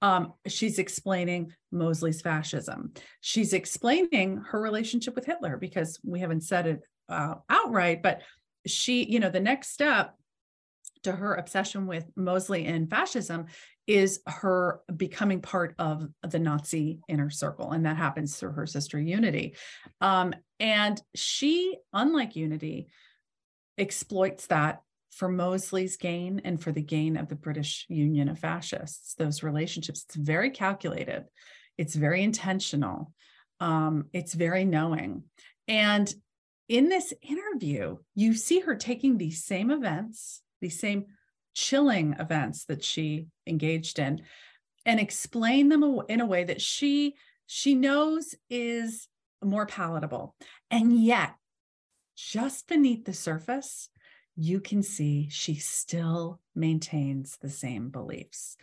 Um, 0.02 0.34
she's 0.48 0.80
explaining 0.80 1.54
Mosley's 1.72 2.22
fascism. 2.22 2.94
She's 3.22 3.54
explaining 3.54 4.38
her 4.50 4.62
relationship 4.62 5.16
with 5.16 5.26
Hitler 5.26 5.58
because 5.58 6.00
we 6.04 6.20
haven't 6.20 6.42
said 6.42 6.68
it 6.68 6.82
uh, 7.10 7.36
outright, 7.50 8.04
but 8.04 8.22
she, 8.66 9.04
you 9.04 9.20
know, 9.20 9.30
the 9.30 9.40
next 9.40 9.70
step 9.70 10.16
to 11.04 11.12
her 11.12 11.36
obsession 11.36 11.88
with 11.88 12.06
Mosley 12.16 12.66
and 12.66 12.90
fascism 12.90 13.46
is 13.86 14.20
her 14.28 14.82
becoming 14.96 15.42
part 15.42 15.74
of 15.80 16.08
the 16.28 16.40
Nazi 16.40 17.00
inner 17.08 17.30
circle. 17.30 17.72
And 17.72 17.86
that 17.86 17.98
happens 17.98 18.36
through 18.36 18.52
her 18.52 18.66
sister 18.66 19.00
Unity. 19.00 19.56
Um, 20.02 20.34
and 20.60 21.02
she, 21.16 21.78
unlike 21.94 22.36
Unity, 22.36 22.88
exploits 23.78 24.48
that 24.48 24.82
for 25.12 25.30
Mosley's 25.30 25.98
gain 25.98 26.42
and 26.44 26.62
for 26.62 26.72
the 26.72 26.82
gain 26.82 27.18
of 27.18 27.28
the 27.28 27.36
British 27.36 27.86
Union 27.90 28.30
of 28.30 28.40
Fascists, 28.40 29.16
those 29.16 29.44
relationships. 29.44 30.06
It's 30.06 30.16
very 30.16 30.52
calculated, 30.52 31.26
it's 31.78 31.96
very 31.96 32.24
intentional, 32.24 33.14
um, 33.60 34.06
it's 34.14 34.34
very 34.34 34.64
knowing. 34.64 35.24
And 35.68 36.14
in 36.70 36.90
this 36.90 37.14
interview, 37.22 37.98
you 38.14 38.34
see 38.34 38.60
her 38.60 38.76
taking 38.76 39.18
these 39.18 39.44
same 39.44 39.72
events, 39.72 40.42
these 40.62 40.80
same 40.80 41.06
chilling 41.56 42.16
events 42.20 42.66
that 42.66 42.84
she 42.84 43.28
engaged 43.48 44.00
in, 44.00 44.22
and 44.86 45.00
explain 45.00 45.70
them 45.70 45.84
in 46.08 46.22
a 46.22 46.26
way 46.26 46.44
that 46.44 46.62
she 46.62 47.16
she 47.48 47.76
knows 47.76 48.36
is 48.50 49.08
more 49.44 49.66
palatable. 49.66 50.36
And 50.70 51.02
yet 51.02 51.36
just 52.18 52.68
beneath 52.68 53.06
the 53.06 53.14
surface, 53.14 53.90
you 54.36 54.60
can 54.60 54.84
see 54.84 55.28
she 55.30 55.56
still 55.56 56.40
maintains 56.56 57.38
the 57.38 57.50
same 57.50 57.90
beliefs. 57.90 58.58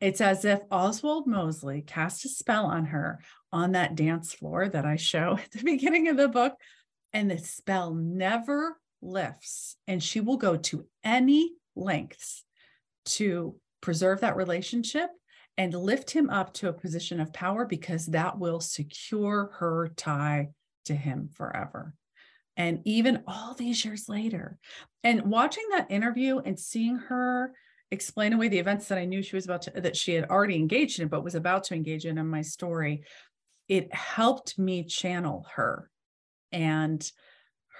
It's 0.00 0.20
as 0.20 0.44
if 0.44 0.60
Oswald 0.70 1.26
Mosley 1.26 1.82
cast 1.82 2.24
a 2.24 2.28
spell 2.28 2.66
on 2.66 2.86
her 2.86 3.20
on 3.52 3.72
that 3.72 3.96
dance 3.96 4.32
floor 4.32 4.68
that 4.68 4.84
I 4.84 4.96
show 4.96 5.38
at 5.42 5.50
the 5.50 5.62
beginning 5.62 6.08
of 6.08 6.16
the 6.16 6.28
book, 6.28 6.54
and 7.12 7.30
the 7.30 7.38
spell 7.38 7.92
never 7.94 8.78
lifts. 9.02 9.76
And 9.88 10.02
she 10.02 10.20
will 10.20 10.36
go 10.36 10.56
to 10.56 10.86
any 11.02 11.52
lengths 11.74 12.44
to 13.06 13.56
preserve 13.80 14.20
that 14.20 14.36
relationship 14.36 15.10
and 15.56 15.74
lift 15.74 16.10
him 16.10 16.30
up 16.30 16.54
to 16.54 16.68
a 16.68 16.72
position 16.72 17.20
of 17.20 17.32
power 17.32 17.64
because 17.64 18.06
that 18.06 18.38
will 18.38 18.60
secure 18.60 19.50
her 19.58 19.92
tie 19.96 20.50
to 20.84 20.94
him 20.94 21.28
forever 21.32 21.94
and 22.60 22.82
even 22.84 23.22
all 23.26 23.54
these 23.54 23.82
years 23.86 24.06
later. 24.06 24.58
And 25.02 25.22
watching 25.22 25.64
that 25.70 25.90
interview 25.90 26.40
and 26.40 26.60
seeing 26.60 26.96
her 26.96 27.54
explain 27.90 28.34
away 28.34 28.46
the 28.46 28.58
events 28.58 28.86
that 28.86 28.98
i 28.98 29.04
knew 29.04 29.20
she 29.20 29.34
was 29.34 29.46
about 29.46 29.62
to 29.62 29.72
that 29.72 29.96
she 29.96 30.14
had 30.14 30.30
already 30.30 30.54
engaged 30.54 31.00
in 31.00 31.08
but 31.08 31.24
was 31.24 31.34
about 31.34 31.64
to 31.64 31.74
engage 31.74 32.06
in 32.06 32.18
in 32.18 32.26
my 32.28 32.40
story 32.40 33.02
it 33.66 33.92
helped 33.92 34.56
me 34.60 34.84
channel 34.84 35.44
her 35.56 35.90
and 36.52 37.10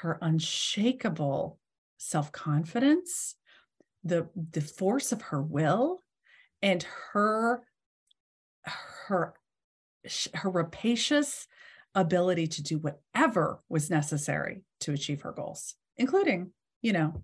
her 0.00 0.18
unshakable 0.20 1.60
self-confidence 1.98 3.36
the 4.02 4.28
the 4.50 4.60
force 4.60 5.12
of 5.12 5.22
her 5.22 5.40
will 5.40 6.00
and 6.60 6.84
her 7.12 7.62
her 9.06 9.34
her 10.34 10.50
rapacious 10.50 11.46
ability 11.94 12.48
to 12.48 12.64
do 12.64 12.78
whatever 12.78 13.60
was 13.68 13.90
necessary 13.90 14.64
to 14.80 14.92
achieve 14.92 15.22
her 15.22 15.32
goals, 15.32 15.74
including, 15.96 16.52
you 16.82 16.92
know, 16.92 17.22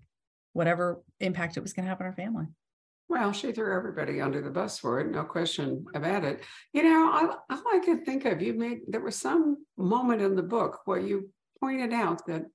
whatever 0.53 1.01
impact 1.19 1.57
it 1.57 1.61
was 1.61 1.73
going 1.73 1.85
to 1.85 1.89
have 1.89 2.01
on 2.01 2.07
her 2.07 2.13
family. 2.13 2.45
Well, 3.09 3.31
she 3.31 3.51
threw 3.51 3.75
everybody 3.75 4.19
under 4.19 4.41
the 4.41 4.49
bus 4.49 4.79
for 4.79 4.99
it, 4.99 5.11
no 5.11 5.23
question 5.23 5.85
about 5.95 6.25
it. 6.25 6.41
You 6.73 6.83
know, 6.83 7.37
I, 7.49 7.55
I 7.55 7.79
could 7.79 8.05
think 8.05 8.25
of 8.25 8.41
you 8.41 8.53
made 8.53 8.79
there 8.87 9.01
was 9.01 9.15
some 9.15 9.57
moment 9.77 10.21
in 10.21 10.35
the 10.35 10.43
book 10.43 10.81
where 10.85 10.99
you 10.99 11.29
pointed 11.61 11.93
out 11.93 12.25
that 12.27 12.45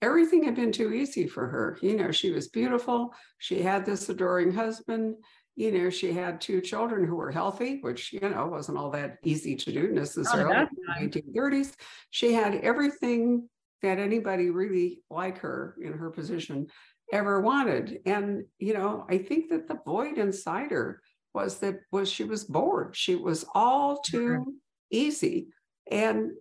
everything 0.00 0.44
had 0.44 0.54
been 0.54 0.70
too 0.70 0.92
easy 0.92 1.26
for 1.26 1.48
her. 1.48 1.78
You 1.82 1.96
know, 1.96 2.12
she 2.12 2.30
was 2.30 2.48
beautiful, 2.48 3.12
she 3.38 3.60
had 3.60 3.84
this 3.84 4.08
adoring 4.08 4.52
husband, 4.52 5.16
you 5.58 5.72
know, 5.72 5.90
she 5.90 6.12
had 6.12 6.40
two 6.40 6.60
children 6.60 7.04
who 7.04 7.16
were 7.16 7.32
healthy, 7.32 7.80
which, 7.80 8.12
you 8.12 8.20
know, 8.20 8.46
wasn't 8.46 8.78
all 8.78 8.92
that 8.92 9.16
easy 9.24 9.56
to 9.56 9.72
do 9.72 9.88
oh, 9.90 9.94
necessarily 9.94 10.56
in 10.56 11.10
the 11.10 11.20
1930s. 11.20 11.74
She 12.10 12.32
had 12.32 12.54
everything 12.54 13.48
that 13.82 13.98
anybody 13.98 14.50
really 14.50 15.02
like 15.10 15.38
her 15.38 15.76
in 15.82 15.92
her 15.92 16.10
position 16.10 16.66
ever 17.12 17.40
wanted. 17.40 18.00
And, 18.06 18.44
you 18.58 18.74
know, 18.74 19.06
I 19.08 19.18
think 19.18 19.50
that 19.50 19.68
the 19.68 19.78
void 19.84 20.18
inside 20.18 20.70
her 20.70 21.00
was 21.34 21.58
that 21.60 21.80
was 21.92 22.10
she 22.10 22.24
was 22.24 22.44
bored. 22.44 22.96
She 22.96 23.14
was 23.14 23.44
all 23.54 23.98
too 23.98 24.54
easy. 24.90 25.48
And 25.90 26.32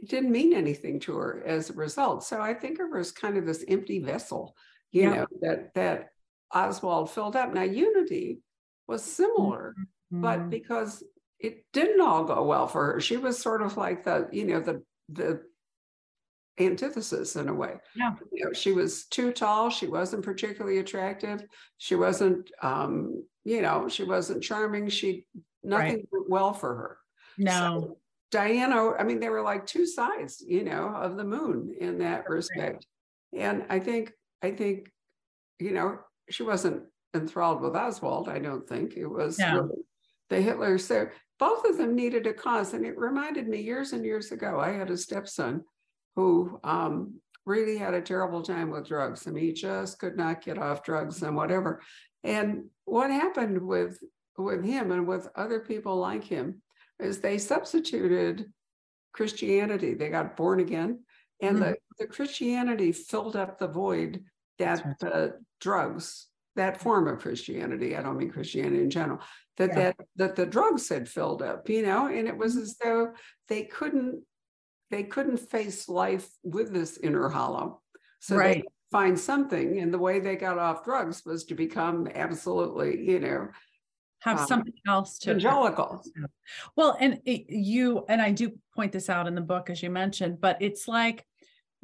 it 0.00 0.08
didn't 0.08 0.32
mean 0.32 0.52
anything 0.52 1.00
to 1.00 1.16
her 1.16 1.42
as 1.46 1.70
a 1.70 1.74
result. 1.74 2.24
So 2.24 2.40
I 2.40 2.54
think 2.54 2.80
of 2.80 2.90
her 2.90 2.98
as 2.98 3.12
kind 3.12 3.36
of 3.36 3.46
this 3.46 3.64
empty 3.68 4.00
vessel, 4.00 4.56
you 4.90 5.02
yeah. 5.02 5.14
know, 5.14 5.26
that 5.42 5.74
that 5.74 6.08
Oswald 6.52 7.10
filled 7.10 7.36
up. 7.36 7.52
Now, 7.52 7.62
Unity 7.62 8.38
was 8.86 9.02
similar, 9.02 9.74
mm-hmm. 9.78 10.20
but 10.22 10.50
because 10.50 11.02
it 11.38 11.64
didn't 11.72 12.00
all 12.00 12.24
go 12.24 12.44
well 12.44 12.68
for 12.68 12.92
her, 12.92 13.00
she 13.00 13.16
was 13.16 13.38
sort 13.38 13.62
of 13.62 13.76
like 13.76 14.04
the, 14.04 14.28
you 14.32 14.46
know, 14.46 14.60
the 14.60 14.82
the 15.10 15.42
antithesis 16.58 17.36
in 17.36 17.48
a 17.48 17.54
way. 17.54 17.74
Yeah. 17.96 18.14
You 18.32 18.44
know, 18.44 18.52
she 18.52 18.72
was 18.72 19.06
too 19.06 19.32
tall. 19.32 19.70
She 19.70 19.86
wasn't 19.86 20.24
particularly 20.24 20.78
attractive. 20.78 21.42
She 21.78 21.94
wasn't, 21.94 22.50
um, 22.62 23.24
you 23.44 23.60
know, 23.60 23.88
she 23.88 24.04
wasn't 24.04 24.42
charming. 24.42 24.88
She 24.88 25.26
nothing 25.62 25.96
right. 25.96 26.08
went 26.12 26.30
well 26.30 26.52
for 26.52 26.74
her. 26.74 26.98
No. 27.38 27.50
So, 27.50 27.98
Diana, 28.30 28.92
I 28.92 29.04
mean, 29.04 29.20
they 29.20 29.28
were 29.28 29.42
like 29.42 29.66
two 29.66 29.86
sides, 29.86 30.44
you 30.46 30.64
know, 30.64 30.88
of 30.88 31.16
the 31.16 31.24
moon 31.24 31.74
in 31.80 31.98
that 31.98 32.28
respect. 32.28 32.86
And 33.32 33.64
I 33.68 33.78
think, 33.78 34.12
I 34.42 34.50
think, 34.50 34.90
you 35.58 35.72
know, 35.72 35.98
she 36.30 36.42
wasn't 36.42 36.82
enthralled 37.14 37.60
with 37.60 37.76
Oswald, 37.76 38.28
I 38.28 38.38
don't 38.40 38.68
think. 38.68 38.96
It 38.96 39.06
was 39.06 39.38
no. 39.38 39.54
really 39.54 39.82
the 40.30 40.40
Hitler. 40.40 40.78
So 40.78 41.08
both 41.38 41.64
of 41.64 41.78
them 41.78 41.94
needed 41.94 42.26
a 42.26 42.32
cause. 42.32 42.74
And 42.74 42.84
it 42.84 42.98
reminded 42.98 43.46
me 43.46 43.60
years 43.60 43.92
and 43.92 44.04
years 44.04 44.32
ago, 44.32 44.58
I 44.58 44.70
had 44.70 44.90
a 44.90 44.96
stepson 44.96 45.62
who 46.16 46.58
um, 46.64 47.20
really 47.46 47.76
had 47.76 47.94
a 47.94 48.00
terrible 48.00 48.42
time 48.42 48.70
with 48.70 48.86
drugs. 48.86 49.26
I 49.26 49.30
mean, 49.30 49.44
he 49.44 49.52
just 49.52 49.98
could 49.98 50.16
not 50.16 50.44
get 50.44 50.58
off 50.58 50.82
drugs 50.82 51.22
and 51.22 51.36
whatever. 51.36 51.82
And 52.22 52.66
what 52.84 53.10
happened 53.10 53.60
with 53.60 53.98
with 54.36 54.64
him 54.64 54.90
and 54.90 55.06
with 55.06 55.28
other 55.36 55.60
people 55.60 55.96
like 55.96 56.24
him 56.24 56.60
is 56.98 57.20
they 57.20 57.38
substituted 57.38 58.46
Christianity. 59.12 59.94
They 59.94 60.08
got 60.08 60.36
born 60.36 60.60
again, 60.60 61.00
and 61.40 61.56
mm-hmm. 61.56 61.70
the, 61.70 61.76
the 61.98 62.06
Christianity 62.06 62.92
filled 62.92 63.36
up 63.36 63.58
the 63.58 63.68
void 63.68 64.24
that 64.58 64.84
right. 64.84 64.98
the 65.00 65.40
drugs, 65.60 66.28
that 66.56 66.80
form 66.80 67.08
of 67.08 67.20
Christianity, 67.20 67.96
I 67.96 68.02
don't 68.02 68.16
mean 68.16 68.30
Christianity 68.30 68.82
in 68.82 68.90
general, 68.90 69.20
that 69.56 69.70
yeah. 69.70 69.74
that 69.74 69.96
that 70.16 70.36
the 70.36 70.46
drugs 70.46 70.88
had 70.88 71.08
filled 71.08 71.42
up, 71.42 71.68
you 71.68 71.82
know, 71.82 72.08
and 72.08 72.26
it 72.26 72.36
was 72.36 72.54
mm-hmm. 72.54 72.62
as 72.62 72.76
though 72.82 73.12
they 73.48 73.64
couldn't 73.64 74.22
they 74.90 75.02
couldn't 75.02 75.38
face 75.38 75.88
life 75.88 76.28
with 76.42 76.72
this 76.72 76.98
inner 76.98 77.28
hollow. 77.28 77.80
So 78.20 78.36
right. 78.36 78.62
they 78.62 78.64
find 78.90 79.18
something, 79.18 79.80
and 79.80 79.92
the 79.92 79.98
way 79.98 80.20
they 80.20 80.36
got 80.36 80.58
off 80.58 80.84
drugs 80.84 81.22
was 81.26 81.44
to 81.46 81.54
become 81.54 82.08
absolutely, 82.14 83.04
you 83.04 83.20
know, 83.20 83.48
have 84.20 84.40
um, 84.40 84.46
something 84.46 84.74
else 84.88 85.18
to 85.18 85.30
evangelical. 85.30 86.02
Well, 86.76 86.96
and 86.98 87.20
it, 87.24 87.50
you 87.50 88.04
and 88.08 88.22
I 88.22 88.30
do 88.30 88.52
point 88.74 88.92
this 88.92 89.10
out 89.10 89.26
in 89.26 89.34
the 89.34 89.40
book 89.40 89.68
as 89.68 89.82
you 89.82 89.90
mentioned, 89.90 90.40
but 90.40 90.56
it's 90.60 90.88
like 90.88 91.26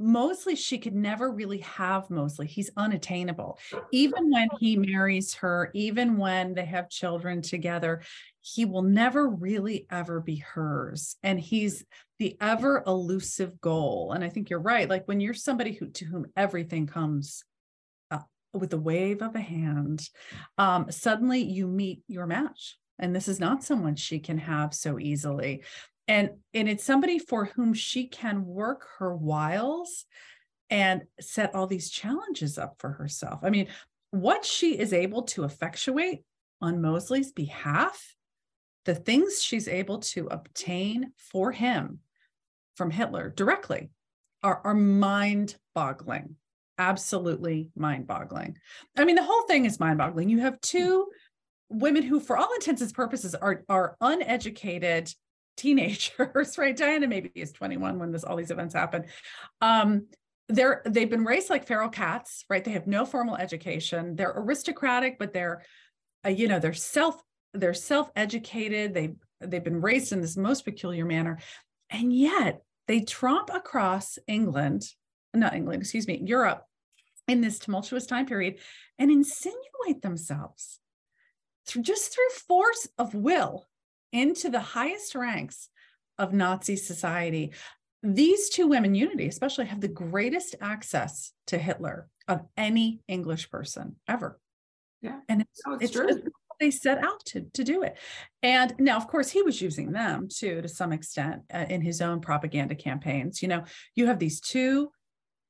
Mosley, 0.00 0.56
she 0.56 0.78
could 0.78 0.94
never 0.94 1.30
really 1.30 1.58
have 1.58 2.08
Mosley. 2.08 2.46
He's 2.46 2.70
unattainable. 2.74 3.58
Even 3.92 4.30
when 4.30 4.48
he 4.58 4.76
marries 4.76 5.34
her, 5.34 5.70
even 5.74 6.16
when 6.16 6.54
they 6.54 6.64
have 6.64 6.88
children 6.88 7.42
together, 7.42 8.00
he 8.40 8.64
will 8.64 8.82
never 8.82 9.28
really 9.28 9.86
ever 9.90 10.20
be 10.20 10.36
hers. 10.36 11.16
And 11.22 11.38
he's 11.38 11.84
the 12.20 12.37
ever 12.40 12.85
elusive 12.87 13.61
goal. 13.61 14.12
And 14.12 14.22
I 14.22 14.28
think 14.28 14.48
you're 14.48 14.61
right. 14.61 14.88
Like 14.88 15.09
when 15.09 15.20
you're 15.20 15.35
somebody 15.35 15.72
who 15.72 15.88
to 15.88 16.04
whom 16.04 16.26
everything 16.37 16.87
comes 16.87 17.42
uh, 18.12 18.18
with 18.52 18.72
a 18.72 18.78
wave 18.78 19.22
of 19.22 19.35
a 19.35 19.40
hand, 19.40 20.09
um, 20.59 20.92
suddenly 20.92 21.40
you 21.40 21.66
meet 21.66 22.02
your 22.06 22.26
match. 22.26 22.76
And 22.98 23.16
this 23.16 23.26
is 23.26 23.40
not 23.40 23.64
someone 23.64 23.96
she 23.96 24.20
can 24.20 24.38
have 24.38 24.74
so 24.74 25.00
easily 25.00 25.62
and 26.11 26.30
and 26.54 26.68
it's 26.68 26.85
somebody 26.85 27.20
for 27.20 27.46
whom 27.46 27.72
she 27.72 28.09
can 28.09 28.44
work 28.44 28.85
her 28.98 29.14
wiles 29.14 30.06
and 30.68 31.02
set 31.20 31.54
all 31.54 31.68
these 31.68 31.88
challenges 31.88 32.59
up 32.59 32.74
for 32.78 32.90
herself 32.90 33.40
i 33.42 33.50
mean 33.50 33.68
what 34.11 34.44
she 34.44 34.76
is 34.78 34.92
able 34.92 35.22
to 35.22 35.44
effectuate 35.44 36.22
on 36.61 36.83
mosley's 36.83 37.33
behalf 37.33 38.16
the 38.87 38.94
things 38.94 39.42
she's 39.42 39.68
able 39.68 39.98
to 39.98 40.26
obtain 40.26 41.12
for 41.16 41.52
him 41.52 42.00
from 42.76 42.90
hitler 42.90 43.33
directly 43.37 43.90
are, 44.42 44.61
are 44.64 44.74
mind 44.74 45.56
boggling 45.74 46.37
absolutely 46.78 47.68
mind 47.76 48.06
boggling 48.06 48.56
i 48.96 49.04
mean 49.04 49.16
the 49.16 49.22
whole 49.22 49.42
thing 49.42 49.64
is 49.64 49.80
mind 49.80 49.98
boggling 49.98 50.28
you 50.28 50.40
have 50.40 50.61
two 50.61 51.06
women 51.68 52.02
who 52.02 52.20
for 52.20 52.37
all 52.37 52.52
intents 52.54 52.83
and 52.83 52.92
purposes 52.94 53.35
are 53.35 53.62
are 53.68 53.96
uneducated 54.00 55.12
teenagers, 55.56 56.59
right? 56.59 56.76
Diana 56.76 57.06
maybe 57.06 57.30
is 57.35 57.52
21 57.52 57.98
when 57.98 58.11
this 58.11 58.24
all 58.24 58.37
these 58.37 58.50
events 58.50 58.74
happen. 58.74 59.04
Um, 59.61 60.06
they're 60.48 60.83
they've 60.85 61.11
been 61.11 61.24
raised 61.24 61.50
like 61.50 61.66
feral 61.66 61.88
cats, 61.88 62.44
right? 62.50 62.64
They 62.64 62.72
have 62.72 62.87
no 62.87 63.04
formal 63.04 63.37
education. 63.37 64.16
They're 64.16 64.35
aristocratic, 64.35 65.18
but 65.18 65.33
they're, 65.33 65.62
uh, 66.26 66.30
you 66.30 66.48
know, 66.48 66.59
they're 66.59 66.72
self 66.72 67.22
they're 67.54 67.74
self 67.74 68.11
educated. 68.16 68.94
They 68.94 69.14
they've 69.40 69.62
been 69.62 69.80
raised 69.80 70.12
in 70.12 70.20
this 70.20 70.37
most 70.37 70.64
peculiar 70.64 71.04
manner, 71.04 71.38
and 71.90 72.12
yet 72.12 72.62
they 72.87 73.00
tromp 73.00 73.50
across 73.53 74.18
England, 74.26 74.88
not 75.35 75.55
England, 75.55 75.83
excuse 75.83 76.07
me, 76.07 76.20
Europe, 76.24 76.64
in 77.29 77.40
this 77.40 77.59
tumultuous 77.59 78.07
time 78.07 78.26
period, 78.26 78.59
and 78.98 79.11
insinuate 79.11 80.03
themselves 80.03 80.81
through 81.66 81.83
just 81.83 82.12
through 82.12 82.29
force 82.46 82.88
of 82.98 83.14
will 83.14 83.66
into 84.12 84.50
the 84.50 84.61
highest 84.61 85.14
ranks 85.14 85.68
of 86.18 86.33
Nazi 86.33 86.76
society. 86.76 87.53
These 88.03 88.48
two 88.50 88.66
women, 88.66 88.94
Unity 88.94 89.29
especially, 89.29 89.66
have 89.66 89.81
the 89.81 89.88
greatest 89.88 90.57
access 90.61 91.33
to 91.48 91.59
Hitler 91.59 92.09
of 92.26 92.42
any 92.57 93.00
English 93.09 93.50
person 93.50 93.96
ever. 94.09 94.40
Yeah. 95.03 95.20
And 95.29 95.42
it's, 95.42 95.62
no, 95.66 95.74
it's, 95.74 95.96
it's 95.96 96.29
they 96.61 96.70
set 96.70 97.03
out 97.03 97.25
to, 97.27 97.46
to 97.55 97.64
do 97.64 97.83
it. 97.83 97.96
And 98.42 98.75
now, 98.79 98.96
of 98.96 99.09
course, 99.09 99.31
he 99.31 99.42
was 99.42 99.61
using 99.61 99.92
them 99.92 100.29
too, 100.29 100.62
to 100.62 100.68
some 100.68 100.92
extent, 100.92 101.42
uh, 101.53 101.66
in 101.68 101.81
his 101.81 102.01
own 102.01 102.20
propaganda 102.20 102.75
campaigns. 102.75 103.42
You 103.42 103.49
know, 103.49 103.64
you 103.96 104.07
have 104.07 104.18
these 104.18 104.40
two. 104.40 104.90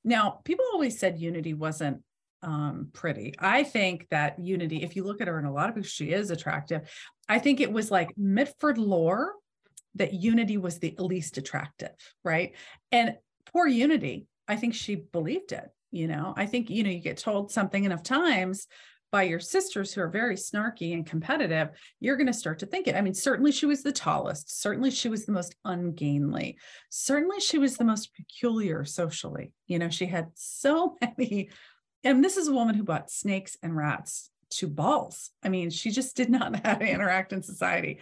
Now, 0.05 0.41
people 0.45 0.65
always 0.73 0.99
said 0.99 1.19
unity 1.19 1.53
wasn't 1.53 2.03
um, 2.43 2.89
pretty. 2.93 3.35
I 3.39 3.65
think 3.65 4.07
that 4.11 4.39
Unity, 4.39 4.83
if 4.83 4.97
you 4.97 5.05
look 5.05 5.21
at 5.21 5.29
her 5.29 5.39
in 5.39 5.45
a 5.45 5.53
lot 5.53 5.69
of 5.69 5.75
books, 5.75 5.89
she 5.89 6.11
is 6.13 6.31
attractive. 6.31 6.91
I 7.29 7.39
think 7.39 7.61
it 7.61 7.73
was 7.73 7.91
like 7.91 8.17
Mitford 8.17 8.79
lore 8.79 9.35
that 9.97 10.15
Unity 10.15 10.57
was 10.57 10.79
the 10.79 10.95
least 10.99 11.37
attractive, 11.39 11.91
right? 12.25 12.55
And 12.93 13.17
poor 13.53 13.67
Unity, 13.67 14.27
I 14.49 14.57
think 14.57 14.75
she 14.75 14.95
believed 14.95 15.53
it. 15.53 15.69
You 15.91 16.07
know, 16.07 16.35
I 16.37 16.47
think, 16.47 16.71
you 16.71 16.85
know, 16.85 16.91
you 16.91 17.01
get 17.01 17.19
told 17.19 17.51
something 17.51 17.83
enough 17.83 18.05
times 18.05 18.69
by 19.13 19.25
your 19.25 19.41
sisters 19.41 19.93
who 19.93 20.01
are 20.01 20.09
very 20.09 20.37
snarky 20.37 20.95
and 20.95 21.05
competitive, 21.05 21.71
you're 21.99 22.17
going 22.17 22.27
to 22.27 22.33
start 22.33 22.61
to 22.61 22.67
think 22.67 22.87
it. 22.87 22.95
I 22.95 23.01
mean, 23.01 23.15
certainly 23.15 23.51
she 23.51 23.67
was 23.67 23.83
the 23.83 23.93
tallest. 23.93 24.61
Certainly 24.61 24.93
she 24.93 25.09
was 25.09 25.27
the 25.27 25.33
most 25.33 25.57
ungainly. 25.65 26.59
Certainly 26.91 27.41
she 27.41 27.59
was 27.59 27.77
the 27.77 27.85
most 27.85 28.15
peculiar 28.15 28.85
socially. 28.85 29.53
You 29.67 29.79
know, 29.79 29.89
she 29.89 30.07
had 30.07 30.29
so 30.35 30.97
many 31.19 31.51
and 32.05 32.25
this 32.25 32.37
is 32.37 32.49
a 32.49 32.53
woman 32.53 32.75
who 32.75 32.85
bought 32.85 33.11
snakes 33.11 33.57
and 33.63 33.77
rats 33.77 34.31
to 34.51 34.69
balls. 34.69 35.31
I 35.43 35.49
mean, 35.49 35.71
she 35.71 35.91
just 35.91 36.17
did 36.17 36.31
not 36.31 36.53
know 36.53 36.61
how 36.65 36.75
to 36.75 36.89
interact 36.89 37.33
in 37.33 37.43
society. 37.43 38.01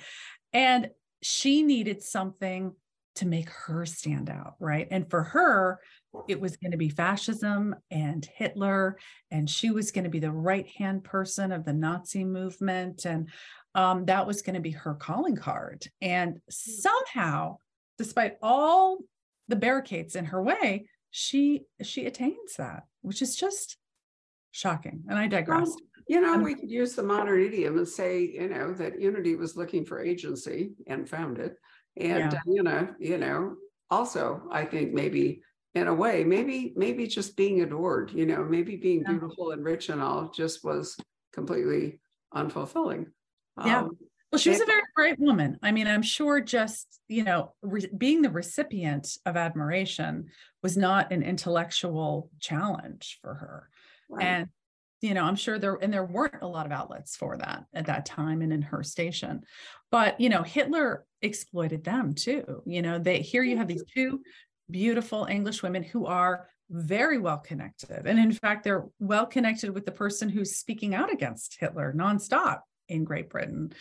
And 0.53 0.91
she 1.23 1.63
needed 1.63 2.03
something 2.03 2.75
to 3.17 3.27
make 3.27 3.51
her 3.51 3.85
stand 3.85 4.31
out, 4.31 4.55
right? 4.61 4.87
And 4.91 5.11
for 5.11 5.25
her, 5.25 5.81
it 6.29 6.41
was 6.41 6.57
going 6.57 6.71
to 6.71 6.77
be 6.77 6.89
fascism 6.89 7.75
and 7.91 8.25
Hitler, 8.25 8.99
and 9.31 9.49
she 9.49 9.71
was 9.71 9.91
going 9.91 10.05
to 10.05 10.11
be 10.11 10.19
the 10.19 10.33
right 10.33 10.67
hand 10.67 11.05
person 11.05 11.53
of 11.53 11.65
the 11.65 11.73
Nazi 11.73 12.25
movement. 12.25 13.05
And 13.05 13.29
um, 13.75 14.05
that 14.07 14.27
was 14.27 14.43
going 14.43 14.55
to 14.55 14.61
be 14.61 14.71
her 14.71 14.95
calling 14.95 15.37
card. 15.37 15.87
And 16.01 16.35
hmm. 16.35 16.39
somehow, 16.49 17.59
despite 17.99 18.37
all 18.43 18.99
the 19.49 19.57
barricades 19.57 20.17
in 20.17 20.27
her 20.27 20.43
way, 20.43 20.89
she 21.11 21.65
she 21.83 22.07
attains 22.07 22.57
that, 22.59 22.85
which 23.03 23.23
is 23.23 23.37
just 23.37 23.77
shocking. 24.51 25.05
And 25.09 25.19
I 25.19 25.27
digress. 25.27 25.69
Well, 25.69 25.77
you 26.09 26.21
know, 26.23 26.39
we 26.39 26.55
could 26.55 26.71
use 26.71 26.95
the 26.95 27.03
modern 27.03 27.41
idiom 27.43 27.77
and 27.77 27.87
say, 27.87 28.21
you 28.23 28.49
know, 28.49 28.73
that 28.75 29.01
Unity 29.01 29.37
was 29.37 29.57
looking 29.57 29.85
for 29.85 30.01
agency 30.01 30.71
and 30.87 31.09
found 31.09 31.39
it. 31.39 31.57
And 31.99 32.33
yeah. 32.33 32.39
uh, 32.39 32.41
you 32.47 32.63
know, 32.63 32.89
you 32.99 33.19
know, 33.19 33.57
also 33.91 34.43
I 34.51 34.65
think 34.65 34.93
maybe 34.93 35.43
in 35.79 35.89
a 35.89 35.95
way, 35.95 36.25
maybe, 36.25 36.73
maybe 36.77 37.07
just 37.07 37.37
being 37.37 37.63
adored, 37.63 38.13
you 38.13 38.27
know, 38.27 38.45
maybe 38.45 38.77
being 38.77 39.03
yeah. 39.03 39.13
beautiful 39.13 39.53
and 39.53 39.65
rich 39.65 39.89
and 39.89 40.03
all 40.03 40.29
just 40.29 40.65
was 40.65 40.97
completely 41.33 42.01
unfulfilling. 42.35 43.07
Yeah. 43.65 43.81
Um, 43.81 43.97
well, 44.31 44.39
she 44.39 44.51
was 44.51 44.61
a 44.61 44.67
very 44.67 44.83
bright 44.95 45.19
woman. 45.19 45.59
I 45.63 45.73
mean, 45.73 45.87
I'm 45.87 46.03
sure 46.03 46.41
just, 46.41 47.01
you 47.09 47.25
know, 47.25 47.55
re- 47.63 47.91
being 47.97 48.21
the 48.21 48.31
recipient 48.31 49.17
of 49.25 49.39
admiration 49.39 50.27
was 50.63 50.77
not 50.77 51.13
an 51.13 51.23
intellectual 51.23 52.31
challenge 52.39 53.19
for 53.23 53.35
her. 53.35 53.71
Right. 54.11 54.25
And 54.25 54.49
you 55.01 55.15
know, 55.15 55.25
I'm 55.25 55.37
sure 55.37 55.59
there 55.59 55.77
and 55.81 55.93
there 55.93 56.05
weren't 56.05 56.43
a 56.43 56.47
lot 56.47 56.67
of 56.67 56.73
outlets 56.73 57.17
for 57.17 57.37
that 57.37 57.65
at 57.73 57.87
that 57.87 58.05
time 58.05 58.43
and 58.43 58.53
in 58.53 58.63
her 58.63 58.83
station. 58.83 59.43
But, 59.91 60.21
you 60.21 60.29
know, 60.29 60.43
Hitler 60.43 61.05
exploited 61.23 61.85
them 61.85 62.15
too. 62.15 62.63
You 62.67 62.83
know, 62.83 62.99
they 62.99 63.21
here 63.21 63.43
you 63.43 63.57
have 63.57 63.69
these 63.69 63.85
two 63.95 64.21
beautiful 64.71 65.27
English 65.31 65.63
women 65.63 65.83
who 65.83 66.07
are 66.07 66.49
very 66.71 67.19
well 67.19 67.39
connected. 67.39 68.07
And 68.07 68.19
in 68.19 68.33
fact, 68.33 68.65
they're 68.65 68.87
well 68.99 69.27
connected 69.27 69.71
with 69.71 69.87
the 69.87 69.93
person 69.93 70.29
who's 70.29 70.57
speaking 70.57 70.95
out 70.95 71.13
against 71.13 71.57
Hitler 71.59 71.95
nonstop 71.97 72.61
in 72.89 73.05
Great 73.05 73.31
Britain. 73.31 73.73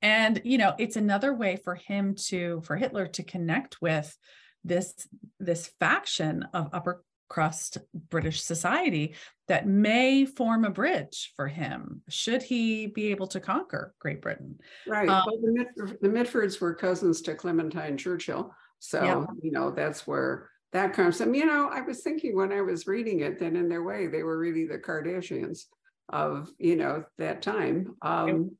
And, 0.00 0.40
you 0.44 0.58
know, 0.58 0.74
it's 0.78 0.96
another 0.96 1.34
way 1.34 1.56
for 1.56 1.74
him 1.74 2.14
to, 2.26 2.62
for 2.64 2.76
Hitler 2.76 3.06
to 3.08 3.22
connect 3.22 3.80
with 3.80 4.16
this, 4.64 5.06
this 5.38 5.70
faction 5.78 6.46
of 6.54 6.70
upper 6.72 7.04
crust 7.28 7.78
British 8.10 8.42
society 8.42 9.14
that 9.48 9.66
may 9.66 10.26
form 10.26 10.66
a 10.66 10.70
bridge 10.70 11.32
for 11.34 11.48
him 11.48 12.02
should 12.08 12.42
he 12.42 12.86
be 12.86 13.10
able 13.10 13.26
to 13.26 13.40
conquer 13.40 13.94
Great 14.00 14.20
Britain. 14.20 14.58
Right. 14.86 15.08
Um, 15.08 15.24
well, 15.26 15.38
the, 15.40 15.96
the, 16.02 16.08
Mitfords 16.08 16.60
were 16.60 16.74
cousins 16.74 17.22
to 17.22 17.34
Clementine 17.34 17.96
Churchill. 17.96 18.54
So, 18.84 19.02
yeah. 19.04 19.24
you 19.40 19.52
know, 19.52 19.70
that's 19.70 20.08
where 20.08 20.50
that 20.72 20.92
comes 20.92 21.18
from. 21.18 21.34
You 21.34 21.46
know, 21.46 21.70
I 21.72 21.82
was 21.82 22.02
thinking 22.02 22.34
when 22.34 22.52
I 22.52 22.62
was 22.62 22.88
reading 22.88 23.20
it 23.20 23.38
that 23.38 23.54
in 23.54 23.68
their 23.68 23.84
way, 23.84 24.08
they 24.08 24.24
were 24.24 24.36
really 24.36 24.66
the 24.66 24.78
Kardashians 24.78 25.66
of, 26.08 26.50
you 26.58 26.74
know, 26.74 27.04
that 27.16 27.42
time. 27.42 27.94
Um, 28.02 28.56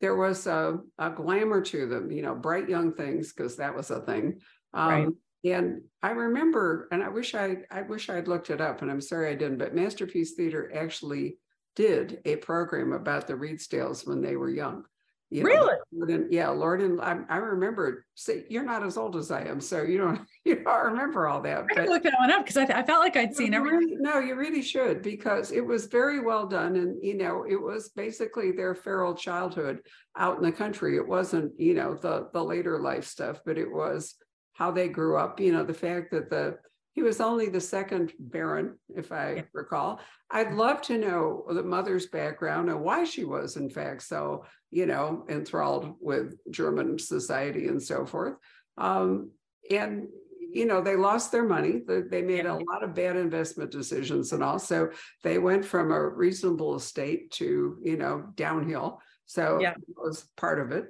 there 0.00 0.14
was 0.14 0.46
a, 0.46 0.78
a 0.98 1.10
glamour 1.10 1.60
to 1.62 1.88
them, 1.88 2.12
you 2.12 2.22
know, 2.22 2.36
bright 2.36 2.68
young 2.68 2.94
things, 2.94 3.32
because 3.32 3.56
that 3.56 3.74
was 3.74 3.90
a 3.90 4.00
thing. 4.00 4.40
Um, 4.72 4.88
right 4.88 5.08
And 5.44 5.82
I 6.02 6.10
remember, 6.10 6.88
and 6.92 7.02
I 7.02 7.08
wish 7.08 7.34
I, 7.34 7.56
I 7.70 7.82
wish 7.82 8.08
I'd 8.08 8.28
looked 8.28 8.50
it 8.50 8.60
up, 8.60 8.80
and 8.80 8.90
I'm 8.90 9.00
sorry 9.00 9.30
I 9.30 9.34
didn't, 9.34 9.58
but 9.58 9.74
Masterpiece 9.74 10.34
Theater 10.34 10.72
actually 10.74 11.38
did 11.74 12.20
a 12.24 12.36
program 12.36 12.92
about 12.92 13.26
the 13.26 13.34
Redesdales 13.34 14.06
when 14.06 14.22
they 14.22 14.36
were 14.36 14.50
young. 14.50 14.84
You 15.30 15.42
know, 15.42 15.48
Really? 15.48 15.76
Lord 15.92 16.10
and- 16.10 16.32
yeah, 16.32 16.48
Lord 16.50 16.80
and 16.80 17.00
I, 17.00 17.18
I 17.28 17.36
remember. 17.38 18.04
See, 18.14 18.44
you're 18.48 18.62
not 18.64 18.84
as 18.84 18.96
old 18.96 19.16
as 19.16 19.30
I 19.30 19.42
am, 19.44 19.60
so 19.60 19.82
you 19.82 19.98
don't 19.98 20.20
you 20.44 20.62
don't 20.62 20.84
remember 20.92 21.26
all 21.26 21.40
that. 21.42 21.64
I 21.76 21.84
that 21.86 22.14
one 22.18 22.30
up 22.30 22.44
because 22.46 22.56
I, 22.56 22.64
I 22.64 22.82
felt 22.84 23.00
like 23.00 23.16
I'd 23.16 23.34
seen 23.34 23.52
everything. 23.54 23.78
really- 23.80 23.96
No, 23.98 24.18
you 24.20 24.36
really 24.36 24.62
should, 24.62 25.02
because 25.02 25.50
it 25.50 25.64
was 25.66 25.86
very 25.86 26.20
well 26.20 26.46
done 26.46 26.76
and, 26.76 27.02
you 27.02 27.16
know, 27.16 27.44
it 27.48 27.60
was 27.60 27.88
basically 27.88 28.52
their 28.52 28.74
feral 28.74 29.14
childhood 29.14 29.80
out 30.16 30.36
in 30.36 30.42
the 30.44 30.52
country. 30.52 30.96
It 30.96 31.08
wasn't, 31.08 31.58
you 31.58 31.74
know, 31.74 31.94
the, 31.94 32.28
the 32.32 32.42
later 32.44 32.78
life 32.80 33.06
stuff, 33.06 33.40
but 33.44 33.58
it 33.58 33.70
was 33.70 34.14
how 34.52 34.70
they 34.70 34.88
grew 34.88 35.16
up, 35.16 35.40
you 35.40 35.50
know, 35.52 35.64
the 35.64 35.74
fact 35.74 36.12
that 36.12 36.30
the, 36.30 36.58
he 36.94 37.02
was 37.02 37.20
only 37.20 37.48
the 37.48 37.60
second 37.60 38.12
Baron, 38.18 38.78
if 38.94 39.10
Yeah. 39.10 39.16
I 39.16 39.44
recall. 39.52 40.00
I'd 40.30 40.54
love 40.54 40.80
to 40.82 40.96
know 40.96 41.44
the 41.50 41.62
mother's 41.62 42.06
background 42.06 42.70
and 42.70 42.80
why 42.82 43.04
she 43.04 43.24
was 43.24 43.56
in 43.56 43.68
fact 43.68 44.02
so, 44.02 44.44
you 44.70 44.86
know, 44.86 45.26
enthralled 45.28 45.96
with 46.00 46.38
German 46.50 46.98
society 46.98 47.66
and 47.66 47.82
so 47.82 48.06
forth. 48.06 48.36
Um, 48.78 49.32
and 49.70 50.08
you 50.56 50.66
know, 50.66 50.80
they 50.80 50.94
lost 50.94 51.32
their 51.32 51.42
money. 51.42 51.80
They, 51.84 52.02
they 52.02 52.22
made 52.22 52.46
a 52.46 52.54
lot 52.54 52.84
of 52.84 52.94
bad 52.94 53.16
investment 53.16 53.72
decisions 53.72 54.32
and 54.32 54.40
also 54.40 54.90
they 55.24 55.38
went 55.38 55.64
from 55.64 55.90
a 55.90 56.08
reasonable 56.08 56.76
estate 56.76 57.32
to, 57.32 57.76
you 57.82 57.96
know, 57.96 58.26
downhill. 58.36 59.00
So 59.26 59.58
Yeah. 59.60 59.74
that 59.74 59.96
was 59.96 60.28
part 60.36 60.60
of 60.60 60.70
it. 60.70 60.86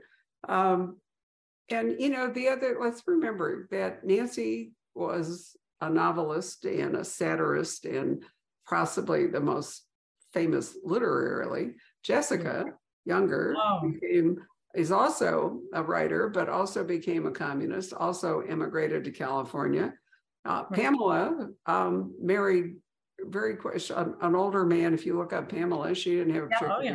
Um, 0.47 0.99
and 1.71 1.99
you 1.99 2.11
know, 2.11 2.31
the 2.31 2.49
other, 2.49 2.77
let's 2.79 3.03
remember 3.07 3.67
that 3.71 4.05
Nancy 4.05 4.73
was 4.95 5.57
a 5.85 5.91
novelist 5.91 6.65
and 6.65 6.97
a 6.97 7.05
satirist 7.05 7.85
and 7.85 8.25
possibly 8.69 9.27
the 9.27 9.41
most 9.41 9.83
famous 10.33 10.77
literarily. 10.83 11.73
Jessica, 12.03 12.65
younger, 13.05 13.55
Oh. 13.57 13.81
became 14.01 14.39
is 14.75 14.91
also 14.91 15.61
a 15.73 15.81
writer, 15.83 16.29
but 16.29 16.49
also 16.49 16.83
became 16.83 17.27
a 17.27 17.31
communist, 17.31 17.95
also 17.95 18.43
immigrated 18.43 19.05
to 19.05 19.13
California. 19.13 19.95
Uh, 20.45 20.65
Right. 20.69 20.73
Pamela 20.81 21.49
um, 21.67 22.13
married 22.21 22.77
very 23.21 23.55
quick, 23.57 23.81
an, 23.91 24.17
an 24.21 24.35
older 24.35 24.65
man. 24.65 24.93
If 24.93 25.07
you 25.07 25.17
look 25.17 25.33
up 25.33 25.49
Pamela, 25.49 25.95
she 25.95 26.17
didn't 26.17 26.35
have 26.35 26.49
Yeah, 26.51 26.57
oh, 26.57 26.67
children. 26.67 26.95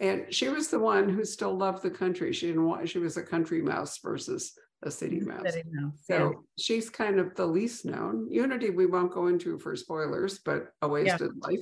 yeah. 0.00 0.08
And 0.08 0.34
she 0.34 0.48
was 0.48 0.66
the 0.68 0.80
one 0.80 1.08
who 1.08 1.24
still 1.24 1.54
loved 1.56 1.82
the 1.84 1.90
country. 1.90 2.32
She 2.32 2.48
didn't 2.48 2.66
want, 2.66 2.88
she 2.88 2.98
was 2.98 3.16
a 3.16 3.22
country 3.22 3.62
mouse 3.62 3.98
versus 3.98 4.52
a 4.82 4.90
city 4.90 5.20
mouse. 5.20 5.42
City 5.44 5.62
mouse, 5.70 5.92
yeah. 6.08 6.18
So 6.18 6.44
she's 6.58 6.90
kind 6.90 7.18
of 7.18 7.34
the 7.34 7.46
least 7.46 7.84
known. 7.84 8.28
Unity, 8.30 8.70
we 8.70 8.86
won't 8.86 9.12
go 9.12 9.26
into 9.28 9.58
for 9.58 9.76
spoilers, 9.76 10.38
but 10.38 10.72
a 10.82 10.88
wasted 10.88 11.32
life. 11.38 11.60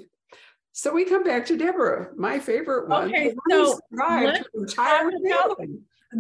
So 0.73 0.93
we 0.93 1.05
come 1.05 1.25
back 1.25 1.47
to 1.47 1.57
Deborah, 1.57 2.11
my 2.17 2.39
favorite 2.39 2.89
one. 2.89 3.09
Okay, 3.09 3.35
so 3.51 3.79
let's 3.91 4.41
the 4.55 4.61
entire 4.61 5.11
talk. 5.29 5.59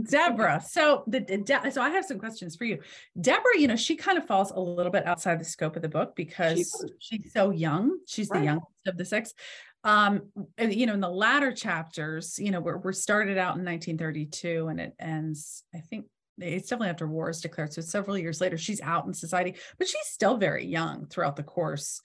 Deborah. 0.08 0.62
So 0.68 1.02
the, 1.06 1.20
De- 1.20 1.70
so 1.70 1.82
I 1.82 1.90
have 1.90 2.04
some 2.04 2.18
questions 2.18 2.56
for 2.56 2.64
you. 2.64 2.78
Deborah, 3.20 3.58
you 3.58 3.66
know, 3.66 3.76
she 3.76 3.96
kind 3.96 4.18
of 4.18 4.26
falls 4.26 4.50
a 4.50 4.60
little 4.60 4.92
bit 4.92 5.06
outside 5.06 5.40
the 5.40 5.44
scope 5.44 5.76
of 5.76 5.82
the 5.82 5.88
book 5.88 6.14
because 6.14 6.58
does. 6.58 6.92
she's 6.98 7.32
so 7.32 7.50
young. 7.50 7.98
She's 8.06 8.28
the 8.28 8.40
youngest 8.40 8.68
of 8.86 8.96
the 8.96 9.04
six. 9.04 9.34
Um, 9.82 10.28
and, 10.58 10.74
you 10.74 10.86
know, 10.86 10.94
in 10.94 11.00
the 11.00 11.08
latter 11.08 11.52
chapters, 11.52 12.38
you 12.38 12.50
know, 12.50 12.60
we're, 12.60 12.76
we're 12.76 12.92
started 12.92 13.38
out 13.38 13.56
in 13.56 13.64
1932 13.64 14.68
and 14.68 14.80
it 14.80 14.94
ends, 15.00 15.64
I 15.74 15.78
think 15.78 16.06
it's 16.40 16.68
definitely 16.68 16.90
after 16.90 17.06
war 17.06 17.30
is 17.30 17.40
declared. 17.40 17.72
So 17.72 17.80
several 17.80 18.18
years 18.18 18.40
later, 18.40 18.58
she's 18.58 18.80
out 18.80 19.06
in 19.06 19.14
society, 19.14 19.56
but 19.78 19.88
she's 19.88 20.06
still 20.06 20.36
very 20.36 20.66
young 20.66 21.06
throughout 21.06 21.36
the 21.36 21.42
course 21.42 22.00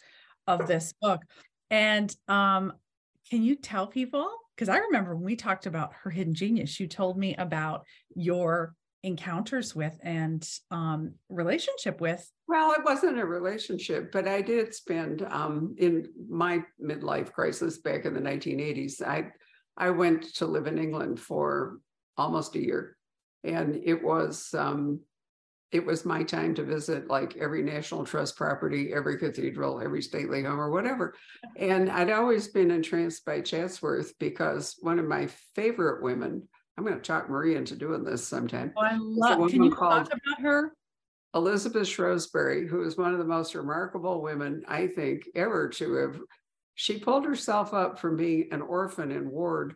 of 0.47 0.67
this 0.67 0.93
book. 1.01 1.21
And 1.69 2.15
um, 2.27 2.73
can 3.29 3.43
you 3.43 3.55
tell 3.55 3.87
people? 3.87 4.29
Because 4.55 4.69
I 4.69 4.77
remember 4.77 5.15
when 5.15 5.25
we 5.25 5.35
talked 5.35 5.65
about 5.65 5.93
her 6.03 6.09
hidden 6.09 6.33
genius, 6.33 6.79
you 6.79 6.87
told 6.87 7.17
me 7.17 7.35
about 7.35 7.85
your 8.15 8.73
encounters 9.03 9.75
with 9.75 9.97
and 10.03 10.47
um, 10.71 11.13
relationship 11.29 12.01
with. 12.01 12.29
Well, 12.47 12.71
it 12.71 12.83
wasn't 12.83 13.19
a 13.19 13.25
relationship, 13.25 14.11
but 14.11 14.27
I 14.27 14.41
did 14.41 14.73
spend 14.73 15.21
um, 15.23 15.75
in 15.77 16.07
my 16.29 16.63
midlife 16.83 17.31
crisis 17.31 17.77
back 17.77 18.05
in 18.05 18.13
the 18.13 18.19
1980s. 18.21 19.01
I 19.01 19.31
I 19.77 19.89
went 19.89 20.35
to 20.35 20.45
live 20.45 20.67
in 20.67 20.77
England 20.77 21.19
for 21.19 21.79
almost 22.17 22.55
a 22.55 22.63
year, 22.63 22.97
and 23.45 23.79
it 23.83 24.01
was 24.03 24.53
um, 24.53 24.99
it 25.71 25.85
was 25.85 26.05
my 26.05 26.23
time 26.23 26.55
to 26.55 26.63
visit 26.63 27.07
like 27.09 27.35
every 27.37 27.61
National 27.61 28.05
Trust 28.05 28.37
property, 28.37 28.93
every 28.93 29.17
cathedral, 29.17 29.81
every 29.81 30.01
stately 30.01 30.43
home, 30.43 30.59
or 30.59 30.71
whatever. 30.71 31.15
And 31.57 31.89
I'd 31.89 32.11
always 32.11 32.47
been 32.47 32.71
entranced 32.71 33.25
by 33.25 33.41
Chatsworth 33.41 34.13
because 34.19 34.75
one 34.79 34.99
of 34.99 35.05
my 35.05 35.27
favorite 35.55 36.01
women. 36.01 36.47
I'm 36.77 36.83
going 36.83 36.97
to 36.97 37.01
talk 37.01 37.29
Marie 37.29 37.55
into 37.55 37.75
doing 37.75 38.03
this 38.03 38.27
sometime. 38.27 38.73
Oh, 38.75 38.81
I 38.81 38.97
love. 38.99 39.49
Can 39.49 39.63
you 39.63 39.69
talk 39.69 40.07
about 40.07 40.41
her? 40.41 40.73
Elizabeth 41.33 41.87
Shrewsbury, 41.87 42.67
who 42.67 42.83
is 42.83 42.97
one 42.97 43.13
of 43.13 43.19
the 43.19 43.25
most 43.25 43.55
remarkable 43.55 44.21
women, 44.21 44.63
I 44.67 44.87
think, 44.87 45.27
ever 45.35 45.69
to 45.69 45.93
have. 45.95 46.19
She 46.75 46.99
pulled 46.99 47.25
herself 47.25 47.73
up 47.73 47.99
from 47.99 48.17
being 48.17 48.49
an 48.51 48.61
orphan 48.61 49.11
in 49.11 49.29
Ward 49.29 49.75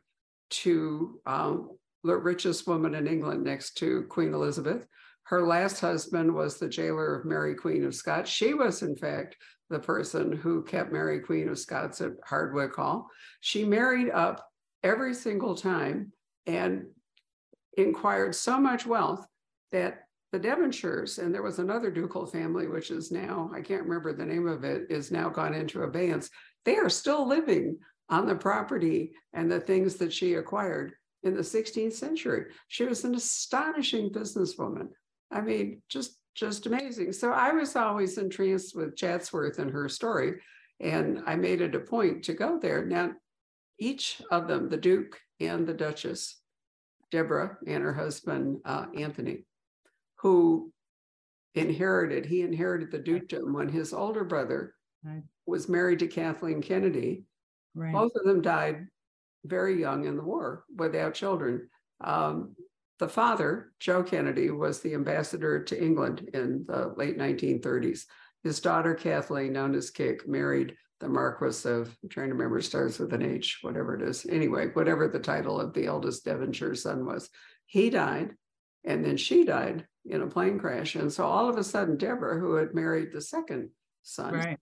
to 0.50 1.20
um, 1.26 1.72
the 2.04 2.18
richest 2.18 2.68
woman 2.68 2.96
in 2.96 3.08
England 3.08 3.44
next 3.44 3.78
to 3.78 4.04
Queen 4.10 4.34
Elizabeth. 4.34 4.86
Her 5.24 5.46
last 5.46 5.80
husband 5.80 6.34
was 6.34 6.58
the 6.58 6.70
jailer 6.70 7.16
of 7.16 7.26
Mary 7.26 7.54
Queen 7.54 7.84
of 7.84 7.94
Scots. 7.94 8.30
She 8.30 8.54
was, 8.54 8.82
in 8.82 8.96
fact, 8.96 9.36
the 9.70 9.80
person 9.80 10.32
who 10.32 10.64
kept 10.64 10.92
Mary 10.92 11.20
Queen 11.20 11.50
of 11.50 11.60
Scots 11.60 12.02
at 12.02 12.14
Hardwick 12.26 12.76
Hall. 12.76 13.08
She 13.42 13.64
married 13.64 14.10
up 14.10 14.44
every 14.84 15.14
single 15.14 15.56
time 15.56 16.12
and 16.48 16.86
inquired 17.78 18.34
so 18.34 18.60
much 18.60 18.86
wealth 18.86 19.26
that 19.72 20.00
the 20.32 20.40
Devonshires, 20.40 21.18
and 21.18 21.34
there 21.34 21.44
was 21.44 21.60
another 21.60 21.90
ducal 21.90 22.26
family, 22.26 22.68
which 22.68 22.92
is 22.92 23.12
now, 23.12 23.50
I 23.54 23.62
can't 23.62 23.84
remember 23.84 24.14
the 24.14 24.26
name 24.26 24.48
of 24.48 24.64
it, 24.64 24.84
is 24.90 25.12
now 25.12 25.30
gone 25.30 25.54
into 25.54 25.84
abeyance. 25.84 26.30
They 26.66 26.78
are 26.78 26.90
still 26.90 27.28
living 27.28 27.78
on 28.10 28.26
the 28.26 28.36
property 28.36 29.12
and 29.34 29.52
the 29.52 29.60
things 29.60 29.96
that 29.96 30.14
she 30.14 30.36
acquired 30.36 30.94
in 31.24 31.34
the 31.36 31.42
16th 31.42 31.94
century. 31.94 32.46
She 32.68 32.86
was 32.86 33.04
an 33.04 33.16
astonishing 33.16 34.10
businesswoman. 34.10 34.90
I 35.32 35.42
mean, 35.42 35.82
just 35.90 36.18
just 36.36 36.66
amazing. 36.68 37.12
So 37.12 37.32
I 37.34 37.52
was 37.52 37.76
always 37.76 38.18
entranced 38.18 38.76
with 38.76 38.96
Chatsworth 38.96 39.60
and 39.60 39.70
her 39.72 39.90
story, 39.90 40.36
and 40.80 41.22
I 41.26 41.36
made 41.36 41.60
it 41.60 41.76
a 41.76 41.80
point 41.80 42.24
to 42.26 42.34
go 42.34 42.58
there. 42.58 42.86
Now, 42.86 43.12
each 43.80 44.22
of 44.32 44.48
them, 44.48 44.70
the 44.70 44.78
Duke 44.78 45.20
and 45.42 45.68
the 45.68 45.74
Duchess, 45.74 46.40
Deborah 47.12 47.58
and 47.68 47.84
her 47.84 47.94
husband 47.94 48.60
uh, 48.64 48.86
Anthony, 48.96 49.44
who 50.20 50.72
inherited, 51.56 52.26
he 52.26 52.42
inherited 52.42 52.92
the 52.92 53.00
dukedom 53.00 53.54
when 53.54 53.68
his 53.70 53.94
older 53.94 54.24
brother 54.24 54.76
Right. 55.04 55.24
was 55.46 55.68
married 55.70 56.00
to 56.00 56.08
Kathleen 56.08 56.62
Kennedy. 56.62 57.24
Right. 57.74 57.94
Both 57.94 58.12
of 58.16 58.26
them 58.26 58.42
died 58.42 58.88
very 59.46 59.80
young 59.80 60.06
in 60.06 60.16
the 60.18 60.24
war 60.24 60.64
without 60.76 61.14
children. 61.14 61.70
Um, 62.02 62.56
the 63.00 63.08
father, 63.10 63.72
Joe 63.80 64.04
Kennedy, 64.04 64.50
was 64.52 64.82
the 64.82 64.94
ambassador 64.94 65.64
to 65.64 65.82
England 65.82 66.30
in 66.34 66.66
the 66.68 66.94
late 66.98 67.18
1930s. 67.18 68.02
His 68.44 68.60
daughter, 68.60 68.94
Kathleen, 68.94 69.54
known 69.54 69.74
as 69.76 69.90
Kick, 69.90 70.28
married 70.28 70.76
the 71.00 71.08
Marquis 71.08 71.70
of, 71.70 71.96
I'm 72.04 72.10
trying 72.10 72.28
to 72.28 72.34
remember, 72.34 72.60
starts 72.62 73.00
with 73.00 73.14
an 73.14 73.22
H, 73.22 73.60
whatever 73.62 73.96
it 73.96 74.02
is. 74.02 74.26
Anyway, 74.28 74.68
whatever 74.74 75.08
the 75.08 75.20
title 75.20 75.60
of 75.60 75.74
the 75.74 75.86
eldest 75.86 76.26
Devonshire 76.26 76.76
son 76.76 77.06
was. 77.06 77.30
He 77.66 77.90
died, 77.90 78.32
and 78.84 79.06
then 79.06 79.16
she 79.16 79.46
died 79.46 79.86
in 80.06 80.22
a 80.22 80.28
plane 80.28 80.60
crash. 80.60 80.96
And 80.96 81.12
so 81.12 81.26
all 81.26 81.48
of 81.50 81.58
a 81.58 81.64
sudden, 81.64 81.96
Deborah, 81.96 82.40
who 82.40 82.56
had 82.56 82.74
married 82.74 83.14
the 83.14 83.22
second 83.22 83.70
son, 84.04 84.34
Right. 84.34 84.60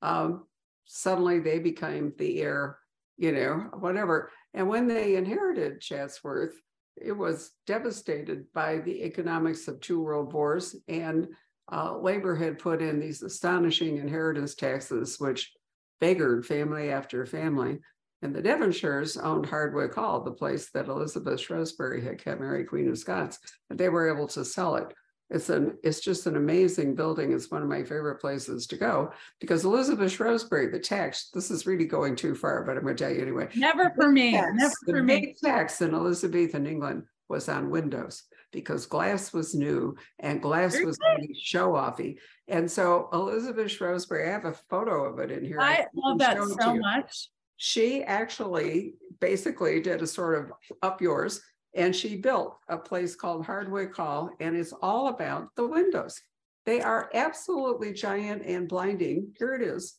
um, 0.00 0.46
suddenly 0.86 1.38
they 1.40 1.58
became 1.58 2.12
the 2.16 2.40
heir, 2.40 2.78
you 3.16 3.32
know, 3.32 3.68
whatever. 3.78 4.30
And 4.52 4.68
when 4.68 4.86
they 4.86 5.16
inherited 5.16 5.80
Chatsworth, 5.80 6.54
it 6.96 7.12
was 7.12 7.52
devastated 7.66 8.46
by 8.52 8.78
the 8.78 9.04
economics 9.04 9.66
of 9.68 9.80
two 9.80 10.00
world 10.00 10.32
wars. 10.32 10.76
And 10.88 11.28
uh, 11.72 11.98
labor 11.98 12.36
had 12.36 12.58
put 12.58 12.82
in 12.82 13.00
these 13.00 13.22
astonishing 13.22 13.96
inheritance 13.96 14.54
taxes, 14.54 15.18
which 15.18 15.52
beggared 16.00 16.46
family 16.46 16.90
after 16.90 17.24
family. 17.26 17.78
And 18.22 18.34
the 18.34 18.42
Devonshires 18.42 19.22
owned 19.22 19.46
Hardwick 19.46 19.94
Hall, 19.94 20.22
the 20.22 20.32
place 20.32 20.70
that 20.70 20.88
Elizabeth 20.88 21.40
Shrewsbury 21.40 22.02
had 22.02 22.22
kept 22.22 22.40
Mary 22.40 22.64
Queen 22.64 22.88
of 22.88 22.98
Scots, 22.98 23.38
and 23.68 23.78
they 23.78 23.88
were 23.88 24.14
able 24.14 24.28
to 24.28 24.44
sell 24.44 24.76
it. 24.76 24.92
It's 25.34 25.48
an 25.50 25.76
it's 25.82 25.98
just 25.98 26.26
an 26.26 26.36
amazing 26.36 26.94
building. 26.94 27.32
It's 27.32 27.50
one 27.50 27.60
of 27.60 27.68
my 27.68 27.82
favorite 27.82 28.20
places 28.20 28.68
to 28.68 28.76
go 28.76 29.10
because 29.40 29.64
Elizabeth 29.64 30.12
Shrewsbury, 30.12 30.68
the 30.68 30.78
tax, 30.78 31.30
this 31.34 31.50
is 31.50 31.66
really 31.66 31.86
going 31.86 32.14
too 32.14 32.36
far, 32.36 32.62
but 32.62 32.76
I'm 32.76 32.84
going 32.84 32.94
to 32.94 33.04
tell 33.04 33.12
you 33.12 33.20
anyway. 33.20 33.48
Never 33.56 33.92
for 33.96 34.12
me. 34.12 34.32
Tax, 34.32 34.52
Never 34.54 34.74
the 34.86 34.92
for 34.92 35.02
me. 35.02 35.20
big 35.20 35.36
tax 35.38 35.82
in 35.82 35.92
Elizabethan 35.92 36.66
England 36.66 37.02
was 37.28 37.48
on 37.48 37.70
windows 37.70 38.22
because 38.52 38.86
glass 38.86 39.32
was 39.32 39.56
new 39.56 39.96
and 40.20 40.40
glass 40.40 40.78
was 40.80 40.96
really 41.18 41.34
show 41.42 41.72
offy. 41.72 42.18
And 42.46 42.70
so 42.70 43.08
Elizabeth 43.12 43.72
Shrewsbury, 43.72 44.28
I 44.28 44.32
have 44.32 44.44
a 44.44 44.52
photo 44.70 45.04
of 45.04 45.18
it 45.18 45.32
in 45.32 45.44
here. 45.44 45.58
I 45.60 45.76
can 45.78 45.86
love 45.96 46.18
that 46.20 46.36
show 46.36 46.44
it 46.44 46.46
to 46.46 46.62
so 46.62 46.76
much. 46.76 47.28
She 47.56 48.04
actually 48.04 48.94
basically 49.20 49.80
did 49.80 50.00
a 50.00 50.06
sort 50.06 50.38
of 50.38 50.52
up 50.82 51.02
yours 51.02 51.40
and 51.74 51.94
she 51.94 52.16
built 52.16 52.56
a 52.68 52.78
place 52.78 53.14
called 53.14 53.44
Hardwick 53.44 53.94
Hall 53.96 54.30
and 54.40 54.56
it's 54.56 54.72
all 54.82 55.08
about 55.08 55.48
the 55.56 55.66
windows. 55.66 56.20
They 56.66 56.80
are 56.80 57.10
absolutely 57.14 57.92
giant 57.92 58.42
and 58.46 58.68
blinding. 58.68 59.34
Here 59.38 59.54
it 59.54 59.62
is, 59.62 59.98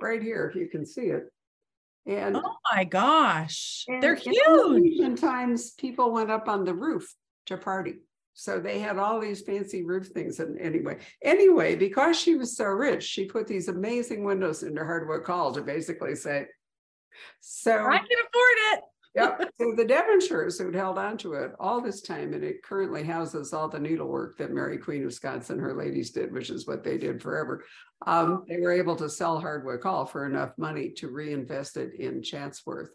right 0.00 0.22
here, 0.22 0.46
if 0.48 0.56
you 0.56 0.68
can 0.68 0.86
see 0.86 1.06
it. 1.06 1.24
And 2.06 2.36
Oh 2.36 2.56
my 2.72 2.84
gosh, 2.84 3.84
and 3.88 4.02
they're 4.02 4.14
huge. 4.14 4.38
Elizabethan 4.46 5.16
times, 5.16 5.72
people 5.72 6.12
went 6.12 6.30
up 6.30 6.48
on 6.48 6.64
the 6.64 6.72
roof 6.74 7.14
to 7.46 7.58
party. 7.58 7.96
So 8.32 8.60
they 8.60 8.78
had 8.78 8.98
all 8.98 9.18
these 9.20 9.42
fancy 9.42 9.82
roof 9.84 10.06
things. 10.06 10.38
And 10.38 10.58
anyway, 10.60 10.98
anyway, 11.22 11.74
because 11.74 12.18
she 12.18 12.36
was 12.36 12.56
so 12.56 12.66
rich, 12.66 13.02
she 13.02 13.24
put 13.24 13.48
these 13.48 13.66
amazing 13.66 14.22
windows 14.22 14.62
into 14.62 14.84
Hardwick 14.84 15.26
Hall 15.26 15.52
to 15.52 15.60
basically 15.60 16.14
say. 16.14 16.46
So, 17.40 17.72
I 17.72 17.98
can 17.98 18.06
afford 18.06 18.58
it. 18.72 18.80
Yep, 19.18 19.50
so 19.60 19.74
the 19.76 19.84
Devonshires 19.84 20.58
who'd 20.58 20.74
held 20.74 20.98
on 20.98 21.16
to 21.18 21.34
it 21.34 21.52
all 21.58 21.80
this 21.80 22.00
time, 22.00 22.32
and 22.32 22.44
it 22.44 22.62
currently 22.62 23.02
houses 23.02 23.52
all 23.52 23.68
the 23.68 23.78
needlework 23.78 24.38
that 24.38 24.52
Mary 24.52 24.78
Queen 24.78 25.04
of 25.04 25.12
Scots 25.12 25.50
and 25.50 25.60
her 25.60 25.74
ladies 25.74 26.10
did, 26.10 26.32
which 26.32 26.50
is 26.50 26.66
what 26.66 26.84
they 26.84 26.98
did 26.98 27.22
forever. 27.22 27.64
Um, 28.06 28.44
they 28.48 28.58
were 28.58 28.72
able 28.72 28.96
to 28.96 29.10
sell 29.10 29.40
Hardwick 29.40 29.82
Hall 29.82 30.06
for 30.06 30.26
enough 30.26 30.52
money 30.56 30.90
to 30.96 31.08
reinvest 31.08 31.76
it 31.76 31.94
in 31.94 32.22
Chatsworth. 32.22 32.90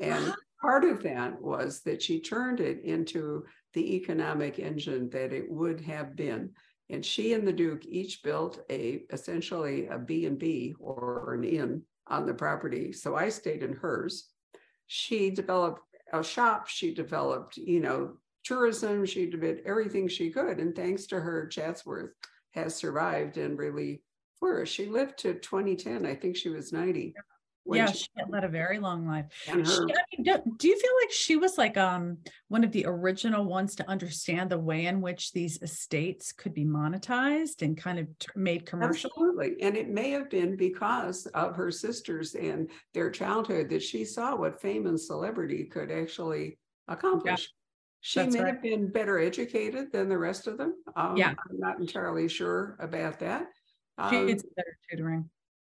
And 0.00 0.34
part 0.60 0.84
of 0.84 1.02
that 1.02 1.40
was 1.40 1.80
that 1.82 2.02
she 2.02 2.20
turned 2.20 2.60
it 2.60 2.82
into 2.84 3.44
the 3.74 3.96
economic 3.96 4.58
engine 4.58 5.08
that 5.10 5.32
it 5.32 5.48
would 5.48 5.80
have 5.82 6.16
been. 6.16 6.50
And 6.90 7.04
she 7.04 7.34
and 7.34 7.46
the 7.46 7.52
Duke 7.52 7.84
each 7.86 8.22
built 8.22 8.60
a 8.70 9.02
essentially 9.12 9.86
a 9.88 9.98
B 9.98 10.26
and 10.26 10.38
B 10.38 10.74
or 10.80 11.34
an 11.34 11.44
inn 11.44 11.82
on 12.06 12.26
the 12.26 12.34
property. 12.34 12.92
So 12.92 13.14
I 13.14 13.28
stayed 13.28 13.62
in 13.62 13.74
hers. 13.74 14.28
She 14.88 15.30
developed 15.30 15.82
a 16.12 16.24
shop. 16.24 16.66
She 16.66 16.92
developed, 16.92 17.56
you 17.56 17.80
know, 17.80 18.14
tourism. 18.42 19.04
She 19.06 19.26
did 19.26 19.60
everything 19.64 20.08
she 20.08 20.30
could. 20.30 20.58
And 20.58 20.74
thanks 20.74 21.06
to 21.06 21.20
her, 21.20 21.46
Chatsworth 21.46 22.10
has 22.52 22.74
survived 22.74 23.36
and 23.36 23.58
really 23.58 24.02
flourished. 24.38 24.74
She 24.74 24.86
lived 24.86 25.18
to 25.18 25.34
2010. 25.34 26.06
I 26.06 26.14
think 26.14 26.36
she 26.36 26.48
was 26.48 26.72
90. 26.72 27.14
Yeah, 27.76 27.86
she- 27.92 27.98
she 28.16 28.22
led 28.28 28.44
a 28.44 28.48
very 28.48 28.78
long 28.78 29.06
life. 29.06 29.26
She- 29.44 29.52
I 29.52 29.56
mean, 29.56 30.22
do, 30.22 30.36
do 30.56 30.68
you 30.68 30.78
feel 30.78 30.90
like 31.02 31.10
she 31.10 31.36
was 31.36 31.58
like 31.58 31.76
um 31.76 32.18
one 32.48 32.64
of 32.64 32.72
the 32.72 32.84
original 32.86 33.44
ones 33.44 33.74
to 33.76 33.88
understand 33.88 34.50
the 34.50 34.58
way 34.58 34.86
in 34.86 35.00
which 35.00 35.32
these 35.32 35.60
estates 35.62 36.32
could 36.32 36.54
be 36.54 36.64
monetized 36.64 37.62
and 37.62 37.76
kind 37.76 37.98
of 37.98 38.06
t- 38.18 38.28
made 38.36 38.64
commercial? 38.66 39.10
Absolutely. 39.10 39.60
And 39.62 39.76
it 39.76 39.88
may 39.88 40.10
have 40.10 40.30
been 40.30 40.56
because 40.56 41.26
of 41.26 41.54
her 41.56 41.70
sisters 41.70 42.34
and 42.34 42.70
their 42.94 43.10
childhood 43.10 43.68
that 43.70 43.82
she 43.82 44.04
saw 44.04 44.34
what 44.36 44.60
fame 44.60 44.86
and 44.86 44.98
celebrity 44.98 45.64
could 45.64 45.90
actually 45.90 46.58
accomplish. 46.88 47.52
She 48.00 48.20
that's 48.20 48.32
may 48.34 48.42
right. 48.42 48.54
have 48.54 48.62
been 48.62 48.90
better 48.90 49.18
educated 49.18 49.90
than 49.92 50.08
the 50.08 50.16
rest 50.16 50.46
of 50.46 50.56
them. 50.56 50.74
Um, 50.96 51.16
Yeah. 51.16 51.30
I'm 51.30 51.58
not 51.58 51.80
entirely 51.80 52.28
sure 52.28 52.76
about 52.80 53.18
that. 53.18 53.48
She 54.10 54.16
Um, 54.16 54.26
needs 54.26 54.44
better 54.56 54.78
tutoring. 54.88 55.28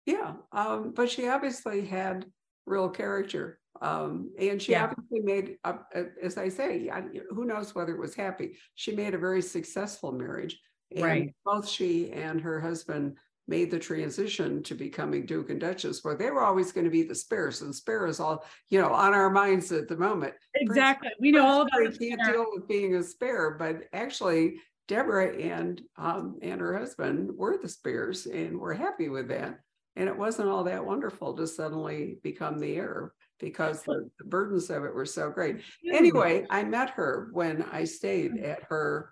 Yeah, 0.07 0.33
um, 0.53 0.93
but 0.95 1.11
she 1.11 1.27
obviously 1.27 1.85
had 1.85 2.25
real 2.65 2.89
character. 2.89 3.59
Um, 3.81 4.31
and 4.39 4.59
she 4.59 4.71
Yeah. 4.71 4.85
obviously 4.85 5.19
made, 5.19 5.57
uh, 5.63 5.77
uh, 5.93 6.05
as 6.21 6.37
I 6.37 6.49
say, 6.49 6.89
I, 6.89 7.03
who 7.29 7.45
knows 7.45 7.75
whether 7.75 7.93
it 7.93 7.99
was 7.99 8.15
happy. 8.15 8.57
She 8.73 8.95
made 8.95 9.13
a 9.13 9.19
very 9.19 9.41
successful 9.41 10.11
marriage. 10.11 10.59
And 10.95 11.03
Right. 11.03 11.35
both 11.45 11.67
she 11.67 12.11
and 12.11 12.41
her 12.41 12.59
husband 12.59 13.17
made 13.49 13.69
the 13.69 13.79
transition 13.79 14.63
to 14.63 14.75
becoming 14.75 15.25
Duke 15.25 15.49
and 15.49 15.59
Duchess, 15.59 16.03
where 16.03 16.15
they 16.15 16.31
were 16.31 16.41
always 16.41 16.71
going 16.71 16.85
to 16.85 16.91
be 16.91 17.03
the 17.03 17.13
spares, 17.15 17.61
and 17.61 17.75
spares 17.75 18.19
all, 18.19 18.45
you 18.69 18.81
know, 18.81 18.89
on 18.93 19.13
our 19.13 19.29
minds 19.29 19.71
at 19.71 19.87
the 19.87 19.97
moment. 19.97 20.33
Exactly. 20.55 21.09
We 21.19 21.31
know 21.31 21.45
all 21.45 21.61
about 21.61 21.73
Harry 21.73 21.97
can't 21.97 22.23
deal 22.23 22.45
with 22.53 22.67
being 22.67 22.95
a 22.95 23.03
spare, 23.03 23.51
but 23.51 23.83
actually 23.93 24.59
Deborah 24.87 25.35
and 25.35 25.81
um 25.97 26.39
and 26.41 26.61
her 26.61 26.77
husband 26.77 27.29
were 27.35 27.57
the 27.57 27.67
spares 27.67 28.25
and 28.25 28.57
were 28.57 28.73
happy 28.73 29.09
with 29.09 29.27
that. 29.27 29.59
And 29.97 30.07
it 30.07 30.15
wasn't 30.17 30.47
all 30.49 30.63
that 30.65 30.85
wonderful 30.85 31.35
to 31.35 31.47
suddenly 31.47 32.19
become 32.21 32.59
the 32.59 32.75
heir 32.75 33.13
because 33.39 33.81
the, 33.81 34.09
the 34.19 34.25
burdens 34.25 34.69
of 34.69 34.83
it 34.85 34.93
were 34.93 35.05
so 35.07 35.31
great. 35.31 35.61
Anyway, 35.91 36.45
I 36.51 36.63
met 36.63 36.91
her 36.91 37.29
when 37.33 37.63
I 37.63 37.83
stayed 37.85 38.37
at 38.37 38.63
her 38.69 39.09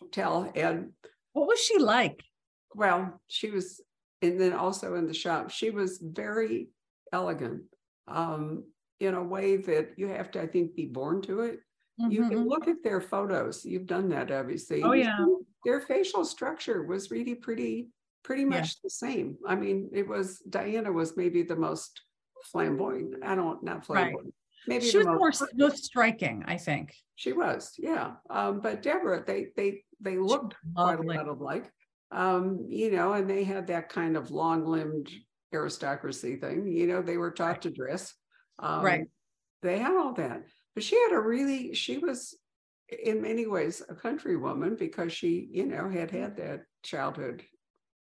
hotel 0.00 0.50
and 0.54 0.92
What 1.34 1.46
was 1.46 1.60
she 1.60 1.78
like? 1.78 2.22
well, 2.74 3.20
she 3.28 3.50
was, 3.50 3.82
and 4.22 4.40
then 4.40 4.54
also 4.54 4.94
in 4.94 5.06
the 5.06 5.12
shop, 5.14 5.50
she 5.50 5.68
was 5.70 5.98
very 6.02 6.70
elegant. 7.12 7.64
Um, 8.08 8.64
in 9.00 9.14
a 9.14 9.22
way 9.22 9.56
that 9.56 9.90
you 9.98 10.06
have 10.08 10.30
to, 10.30 10.40
I 10.40 10.46
think, 10.46 10.74
be 10.76 10.86
born 10.86 11.20
to 11.22 11.40
it. 11.40 11.60
You 11.98 12.22
can 12.28 12.44
Mhm. 12.44 12.48
look 12.48 12.68
at 12.68 12.82
their 12.82 13.00
photos. 13.00 13.64
You've 13.64 13.86
done 13.86 14.08
that, 14.10 14.30
obviously. 14.30 14.82
Oh, 14.82 14.92
yeah. 14.92 15.26
Their 15.64 15.80
facial 15.80 16.24
structure 16.24 16.84
was 16.84 17.10
really 17.10 17.34
pretty, 17.34 17.90
pretty 18.22 18.42
Yeah. 18.42 18.48
much 18.60 18.80
the 18.82 18.90
same. 18.90 19.36
I 19.46 19.54
mean, 19.54 19.90
it 19.92 20.06
was, 20.06 20.38
Diana 20.40 20.92
was 20.92 21.16
maybe 21.16 21.42
the 21.42 21.56
most 21.56 22.00
flamboyant. 22.50 23.16
I 23.24 23.34
don't, 23.34 23.62
not 23.62 23.76
Right. 23.76 23.84
flamboyant. 23.84 24.34
Maybe 24.66 24.86
She 24.86 24.98
was 24.98 25.06
more 25.54 25.70
striking, 25.72 26.44
I 26.46 26.56
think. 26.56 26.94
She 27.16 27.32
was, 27.32 27.74
yeah. 27.78 28.14
Um, 28.30 28.60
but 28.60 28.82
Deborah, 28.82 29.24
they, 29.26 29.48
they, 29.56 29.84
they 30.00 30.18
looked 30.18 30.54
quite 30.74 31.00
a 31.00 31.02
lot 31.02 31.28
of 31.28 31.40
like. 31.40 31.70
Um, 32.10 32.66
you 32.68 32.90
know, 32.90 33.14
and 33.14 33.28
they 33.28 33.42
had 33.42 33.66
that 33.68 33.88
kind 33.88 34.16
of 34.16 34.30
long-limbed 34.30 35.10
aristocracy 35.54 36.36
thing, 36.36 36.66
you 36.66 36.86
know, 36.86 37.02
they 37.02 37.16
were 37.16 37.30
taught 37.30 37.62
to 37.62 37.70
dress. 37.70 38.14
Um, 38.58 38.84
Right. 38.84 39.06
They 39.62 39.78
had 39.78 39.96
all 39.96 40.12
that, 40.14 40.42
but 40.74 40.82
she 40.82 40.96
had 41.00 41.12
a 41.12 41.20
really, 41.20 41.72
she 41.74 41.98
was 41.98 42.36
in 43.04 43.22
many 43.22 43.46
ways 43.46 43.80
a 43.88 43.94
country 43.94 44.36
woman 44.36 44.76
because 44.76 45.12
she, 45.12 45.48
you 45.50 45.66
know, 45.66 45.88
had 45.88 46.10
had 46.10 46.36
that 46.36 46.64
childhood 46.82 47.42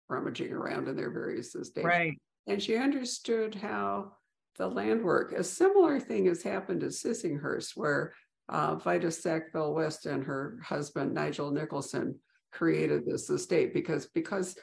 rummaging 0.08 0.52
around 0.52 0.88
in 0.88 0.96
their 0.96 1.10
various 1.10 1.54
estates. 1.54 1.84
Right. 1.84 2.18
And 2.46 2.62
she 2.62 2.76
understood 2.76 3.54
how 3.54 4.12
the 4.56 4.68
land 4.68 5.02
work. 5.02 5.32
A 5.32 5.44
similar 5.44 5.98
thing 6.00 6.26
has 6.26 6.42
happened 6.42 6.82
at 6.82 6.90
Sissinghurst, 6.90 7.72
where 7.76 8.12
uh, 8.48 8.76
Vita 8.76 9.10
Sackville 9.10 9.74
West 9.74 10.06
and 10.06 10.24
her 10.24 10.58
husband 10.64 11.14
Nigel 11.14 11.52
Nicolson 11.52 12.16
created 12.50 13.06
this 13.06 13.30
estate 13.30 13.72
because 13.72 14.06
because 14.06 14.56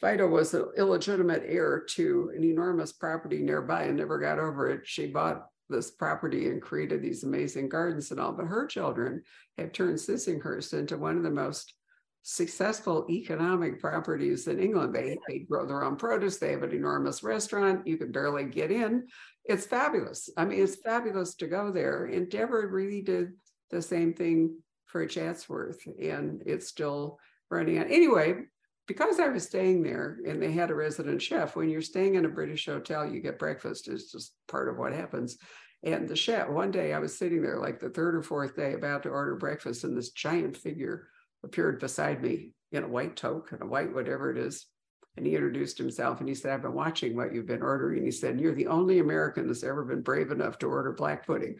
Vita 0.00 0.26
was 0.26 0.52
an 0.52 0.66
illegitimate 0.76 1.44
heir 1.46 1.80
to 1.90 2.30
an 2.36 2.44
enormous 2.44 2.92
property 2.92 3.38
nearby 3.38 3.84
and 3.84 3.96
never 3.96 4.18
got 4.18 4.38
over 4.38 4.68
it. 4.68 4.80
She 4.84 5.06
bought 5.06 5.46
this 5.68 5.90
property 5.90 6.48
and 6.48 6.60
created 6.60 7.02
these 7.02 7.24
amazing 7.24 7.68
gardens 7.68 8.10
and 8.10 8.20
all. 8.20 8.32
But 8.32 8.46
her 8.46 8.66
children 8.66 9.22
have 9.58 9.72
turned 9.72 9.96
Sissinghurst 9.96 10.74
into 10.74 10.98
one 10.98 11.16
of 11.16 11.22
the 11.22 11.30
most 11.30 11.72
successful 12.28 13.06
economic 13.08 13.78
properties 13.78 14.48
in 14.48 14.58
England. 14.58 14.92
They, 14.92 15.16
they 15.28 15.38
grow 15.48 15.64
their 15.64 15.84
own 15.84 15.94
produce. 15.94 16.38
They 16.38 16.50
have 16.50 16.64
an 16.64 16.72
enormous 16.72 17.22
restaurant. 17.22 17.86
You 17.86 17.96
can 17.98 18.10
barely 18.10 18.42
get 18.42 18.72
in. 18.72 19.06
It's 19.44 19.64
fabulous. 19.64 20.28
I 20.36 20.44
mean, 20.44 20.60
it's 20.60 20.74
fabulous 20.74 21.36
to 21.36 21.46
go 21.46 21.70
there. 21.70 22.06
And 22.06 22.28
Deborah 22.28 22.66
really 22.66 23.00
did 23.00 23.28
the 23.70 23.80
same 23.80 24.12
thing 24.12 24.58
for 24.86 25.06
Chatsworth, 25.06 25.86
and 26.02 26.42
it's 26.44 26.66
still 26.66 27.20
running 27.48 27.78
on. 27.78 27.86
Anyway, 27.86 28.46
because 28.88 29.20
I 29.20 29.28
was 29.28 29.44
staying 29.44 29.84
there 29.84 30.18
and 30.26 30.42
they 30.42 30.50
had 30.50 30.72
a 30.72 30.74
resident 30.74 31.22
chef, 31.22 31.54
when 31.54 31.70
you're 31.70 31.80
staying 31.80 32.16
in 32.16 32.24
a 32.24 32.28
British 32.28 32.66
hotel, 32.66 33.08
you 33.08 33.20
get 33.20 33.38
breakfast. 33.38 33.86
It's 33.86 34.10
just 34.10 34.34
part 34.48 34.68
of 34.68 34.78
what 34.78 34.92
happens. 34.92 35.38
And 35.84 36.08
the 36.08 36.16
chef, 36.16 36.48
one 36.48 36.72
day 36.72 36.92
I 36.92 36.98
was 36.98 37.16
sitting 37.16 37.40
there 37.40 37.60
like 37.60 37.78
the 37.78 37.90
third 37.90 38.16
or 38.16 38.22
fourth 38.24 38.56
day 38.56 38.72
about 38.72 39.04
to 39.04 39.10
order 39.10 39.36
breakfast, 39.36 39.84
and 39.84 39.96
this 39.96 40.10
giant 40.10 40.56
figure 40.56 41.06
appeared 41.46 41.80
beside 41.80 42.22
me 42.22 42.50
in 42.72 42.82
a 42.82 42.88
white 42.88 43.16
toque 43.16 43.52
and 43.52 43.62
a 43.62 43.66
white 43.66 43.94
whatever 43.94 44.30
it 44.30 44.36
is. 44.36 44.66
And 45.16 45.24
he 45.24 45.34
introduced 45.34 45.78
himself 45.78 46.20
and 46.20 46.28
he 46.28 46.34
said, 46.34 46.52
I've 46.52 46.62
been 46.62 46.74
watching 46.74 47.16
what 47.16 47.32
you've 47.32 47.46
been 47.46 47.62
ordering. 47.62 48.04
He 48.04 48.10
said, 48.10 48.38
You're 48.38 48.54
the 48.54 48.66
only 48.66 48.98
American 48.98 49.46
that's 49.46 49.64
ever 49.64 49.82
been 49.82 50.02
brave 50.02 50.30
enough 50.30 50.58
to 50.58 50.66
order 50.66 50.92
black 50.92 51.26
pudding. 51.26 51.56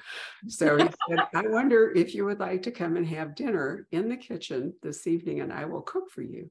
So 0.47 0.77
he 0.77 0.85
said, 1.09 1.21
I 1.35 1.43
wonder 1.47 1.91
if 1.91 2.15
you 2.15 2.27
would 2.27 2.39
like 2.39 2.63
to 2.65 2.71
come 2.71 2.97
and 2.97 3.07
have 3.07 3.35
dinner 3.35 3.87
in 3.93 4.11
the 4.11 4.17
kitchen 4.17 4.75
this 4.83 5.07
evening 5.07 5.41
and 5.41 5.51
I 5.51 5.65
will 5.65 5.81
cook 5.81 6.11
for 6.11 6.21
you. 6.21 6.51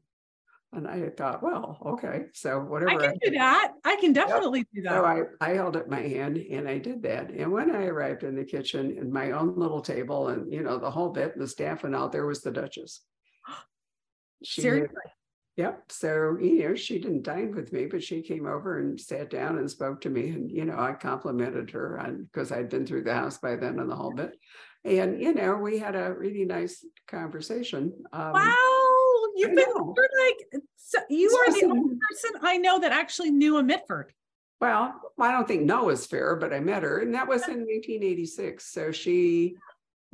And 0.74 0.88
I 0.88 1.10
thought, 1.10 1.42
well, 1.42 1.78
okay. 1.86 2.24
So 2.34 2.60
whatever. 2.60 3.02
I 3.02 3.08
can 3.08 3.18
do 3.22 3.32
that. 3.32 3.74
I 3.86 3.96
can 3.98 4.12
definitely 4.12 4.66
do 4.74 4.82
that. 4.82 4.94
So. 4.94 5.06
I, 5.06 5.22
I 5.40 5.54
held 5.54 5.78
up 5.78 5.88
my 5.88 6.02
hand 6.02 6.38
and 6.38 6.68
I 6.68 6.80
did 6.80 7.02
that. 7.04 7.30
And 7.30 7.52
when 7.52 7.74
I 7.74 7.86
arrived 7.86 8.24
in 8.24 8.36
the 8.36 8.44
kitchen 8.44 8.98
in 8.98 9.14
my 9.14 9.32
own 9.32 9.58
little 9.58 9.82
table 9.82 10.30
and, 10.30 10.52
you 10.52 10.64
know, 10.64 10.78
the 10.78 10.92
whole 10.92 11.10
bit, 11.10 11.34
and 11.34 11.42
the 11.42 11.48
staff 11.48 11.86
and 11.86 11.96
out 11.96 12.12
there 12.12 12.26
was 12.26 12.42
the 12.42 12.52
Duchess. 12.52 13.02
She 14.44 14.62
Seriously. 14.62 14.96
Yep. 15.58 15.84
So, 15.90 16.38
you 16.42 16.68
know, 16.68 16.76
she 16.76 17.00
didn't 17.00 17.24
dine 17.24 17.56
with 17.56 17.72
me, 17.72 17.86
but 17.86 18.04
she 18.04 18.22
came 18.22 18.46
over 18.46 18.80
and 18.80 19.00
sat 19.00 19.30
down 19.30 19.58
and 19.58 19.72
spoke 19.72 20.02
to 20.02 20.10
me. 20.10 20.30
And, 20.32 20.52
you 20.52 20.66
know, 20.66 20.78
I 20.78 20.92
complimented 20.94 21.72
her 21.72 21.98
on 21.98 22.24
because 22.26 22.52
I'd 22.52 22.68
been 22.68 22.86
through 22.86 23.04
the 23.04 23.14
house 23.14 23.38
by 23.38 23.56
then 23.56 23.80
and 23.80 23.90
the 23.90 23.96
whole 23.96 24.12
bit. 24.12 24.38
And, 24.84 25.22
you 25.22 25.34
know, 25.34 25.56
we 25.56 25.80
had 25.80 25.96
a 25.96 26.14
really 26.14 26.44
nice 26.44 26.86
conversation. 27.08 27.94
Um, 28.12 28.34
Wow, 28.34 29.24
you've 29.36 29.56
been 29.56 29.66
like 29.66 30.62
so 30.76 31.00
you 31.10 31.30
are 31.30 31.54
the 31.54 31.66
only 31.66 31.96
person 32.12 32.40
I 32.44 32.58
know 32.58 32.80
that 32.82 32.92
actually 32.92 33.32
knew 33.32 33.58
a 33.58 33.64
Mitford. 33.64 34.14
Well, 34.62 34.94
I 35.20 35.32
don't 35.32 35.48
think 35.48 35.64
Noah's 35.64 36.06
fair, 36.06 36.36
but 36.36 36.54
I 36.54 36.60
met 36.60 36.84
her 36.84 37.00
and 37.00 37.16
that 37.16 37.28
was 37.28 37.48
in 37.48 37.66
nineteen 37.68 38.04
eighty-six. 38.04 38.72
So 38.72 38.92
she, 38.92 39.56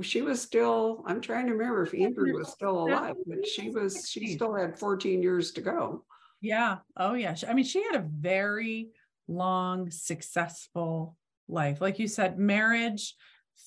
she 0.02 0.22
was 0.22 0.42
still, 0.42 1.04
I'm 1.06 1.22
trying 1.22 1.48
to 1.48 1.54
remember 1.54 1.84
if 1.84 1.94
Andrew 1.94 2.34
was 2.34 2.50
still 2.50 2.86
alive, 2.88 3.16
but 3.26 3.46
she 3.48 3.70
was, 3.70 4.10
she 4.10 4.36
still 4.36 4.54
had 4.54 4.78
fourteen 4.78 5.22
years 5.22 5.52
to 5.54 5.62
go. 5.62 6.06
Yeah. 6.42 6.78
Oh 6.98 7.14
yeah. 7.14 7.36
I 7.48 7.54
mean, 7.54 7.66
she 7.66 7.84
had 7.84 7.96
a 7.96 8.08
very 8.08 8.90
long, 9.28 9.92
successful 9.92 11.18
life. 11.48 11.82
Like 11.82 12.00
you 12.00 12.08
said, 12.08 12.40
marriage, 12.40 13.16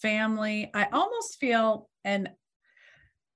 family. 0.02 0.70
I 0.74 0.88
almost 0.92 1.38
feel, 1.38 1.88
and 2.04 2.30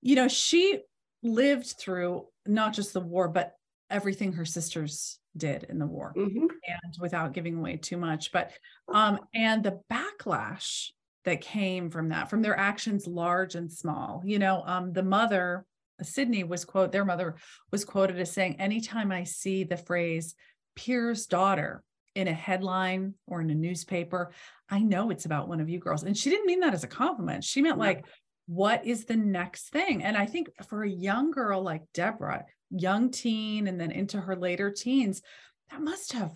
you 0.03 0.17
know, 0.17 0.29
she 0.29 0.81
lived 1.23 1.75
through 1.79 2.27
not 2.47 2.73
just 2.73 2.93
the 2.93 3.01
war, 3.01 3.29
but 3.29 3.55
everything 3.91 4.35
her 4.35 4.45
sisters 4.45 5.19
did 5.37 5.65
in 5.65 5.79
the 5.79 5.87
war. 5.87 6.13
Mhm. 6.17 6.49
and 6.67 6.97
without 7.01 7.33
giving 7.33 7.57
away 7.59 7.77
too 7.77 7.97
much 7.97 8.33
but 8.33 8.51
um 8.93 9.21
and 9.35 9.63
the 9.63 9.81
backlash 9.91 10.91
that 11.25 11.41
came 11.41 11.91
from 11.91 12.09
that 12.09 12.31
from 12.31 12.43
their 12.43 12.59
actions 12.59 13.07
large 13.07 13.55
and 13.55 13.71
small 13.71 14.23
you 14.25 14.39
know 14.39 14.63
um 14.67 14.93
the 14.93 15.03
mother 15.03 15.65
sydney 16.03 16.45
was 16.45 16.65
quote 16.65 16.93
their 16.93 17.05
mother 17.05 17.37
was 17.71 17.85
quoted 17.85 18.19
as 18.19 18.31
saying 18.31 18.61
anytime 18.61 19.11
i 19.11 19.25
see 19.25 19.65
the 19.65 19.77
phrase 19.77 20.35
peer's 20.77 21.27
daughter 21.27 21.83
in 22.15 22.29
a 22.29 22.33
headline 22.33 23.15
or 23.27 23.41
in 23.41 23.51
a 23.51 23.55
newspaper 23.55 24.33
i 24.71 24.79
know 24.79 25.11
it's 25.11 25.25
about 25.25 25.49
one 25.49 25.61
of 25.61 25.69
you 25.69 25.79
girls. 25.79 26.03
And 26.03 26.17
she 26.17 26.31
didn't 26.31 26.47
mean 26.47 26.61
that 26.61 26.75
as 26.75 26.85
a 26.85 26.89
compliment. 26.89 27.45
She 27.45 27.63
meant 27.63 27.79
like 27.79 28.05
what 28.47 28.87
is 28.87 29.05
the 29.05 29.17
next 29.17 29.71
thing? 29.71 30.03
And 30.03 30.17
i 30.17 30.27
think 30.27 30.49
for 30.69 30.83
a 30.83 30.91
young 30.91 31.31
girl 31.31 31.63
like 31.63 31.83
deborah 31.95 32.45
young 32.71 33.11
teen 33.11 33.67
and 33.67 33.81
then 33.81 33.91
into 33.91 34.21
her 34.21 34.37
later 34.37 34.71
teens 34.71 35.23
that 35.71 35.81
must 35.81 36.13
have 36.13 36.33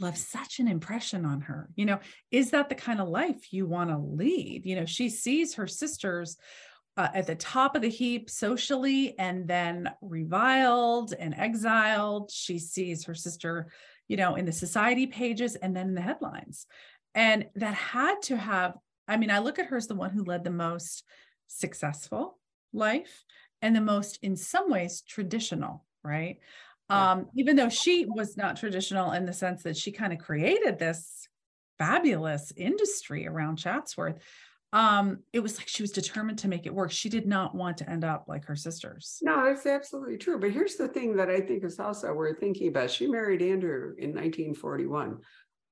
left 0.00 0.18
such 0.18 0.58
an 0.58 0.68
impression 0.68 1.24
on 1.24 1.40
her. 1.42 1.70
You 1.76 1.86
know, 1.86 2.00
is 2.30 2.50
that 2.50 2.68
the 2.68 2.74
kind 2.74 3.00
of 3.00 3.08
life 3.08 3.52
you 3.52 3.66
want 3.66 3.90
to 3.90 3.98
lead? 3.98 4.62
You 4.64 4.76
know, 4.76 4.86
she 4.86 5.08
sees 5.08 5.54
her 5.54 5.66
sisters 5.66 6.36
uh, 6.96 7.08
at 7.14 7.26
the 7.26 7.34
top 7.34 7.74
of 7.74 7.82
the 7.82 7.88
heap 7.88 8.30
socially 8.30 9.18
and 9.18 9.48
then 9.48 9.90
reviled 10.00 11.12
and 11.18 11.34
exiled. 11.34 12.30
She 12.32 12.58
sees 12.58 13.04
her 13.04 13.14
sister, 13.14 13.70
you 14.08 14.16
know, 14.16 14.36
in 14.36 14.44
the 14.44 14.52
society 14.52 15.06
pages 15.06 15.56
and 15.56 15.76
then 15.76 15.88
in 15.88 15.94
the 15.94 16.00
headlines. 16.00 16.66
And 17.14 17.46
that 17.56 17.74
had 17.74 18.22
to 18.22 18.36
have, 18.36 18.74
I 19.06 19.16
mean, 19.16 19.30
I 19.30 19.38
look 19.38 19.58
at 19.58 19.66
her 19.66 19.76
as 19.76 19.86
the 19.86 19.94
one 19.94 20.10
who 20.10 20.24
led 20.24 20.44
the 20.44 20.50
most 20.50 21.04
successful 21.46 22.38
life 22.72 23.24
and 23.62 23.74
the 23.74 23.80
most, 23.80 24.18
in 24.22 24.36
some 24.36 24.70
ways, 24.70 25.02
traditional, 25.02 25.84
right? 26.02 26.38
Yeah. 26.90 27.12
um, 27.12 27.26
even 27.36 27.56
though 27.56 27.68
she 27.68 28.06
was 28.06 28.36
not 28.36 28.56
traditional 28.56 29.12
in 29.12 29.24
the 29.24 29.32
sense 29.32 29.62
that 29.62 29.76
she 29.76 29.92
kind 29.92 30.12
of 30.12 30.18
created 30.18 30.78
this 30.78 31.28
fabulous 31.78 32.52
industry 32.56 33.26
around 33.26 33.56
Chatsworth, 33.56 34.18
um, 34.72 35.20
it 35.32 35.40
was 35.40 35.56
like 35.56 35.68
she 35.68 35.82
was 35.82 35.92
determined 35.92 36.38
to 36.40 36.48
make 36.48 36.66
it 36.66 36.74
work. 36.74 36.90
She 36.90 37.08
did 37.08 37.26
not 37.26 37.54
want 37.54 37.78
to 37.78 37.88
end 37.88 38.04
up 38.04 38.24
like 38.26 38.44
her 38.46 38.56
sisters. 38.56 39.18
No, 39.22 39.44
that's 39.44 39.66
absolutely 39.66 40.18
true. 40.18 40.38
But 40.40 40.50
here's 40.50 40.74
the 40.76 40.88
thing 40.88 41.16
that 41.16 41.30
I 41.30 41.40
think 41.40 41.62
is 41.62 41.78
also 41.78 42.12
worth 42.12 42.40
thinking 42.40 42.68
about. 42.68 42.90
She 42.90 43.06
married 43.06 43.40
Andrew 43.40 43.94
in 43.98 44.12
nineteen 44.14 44.52
forty-one. 44.54 45.20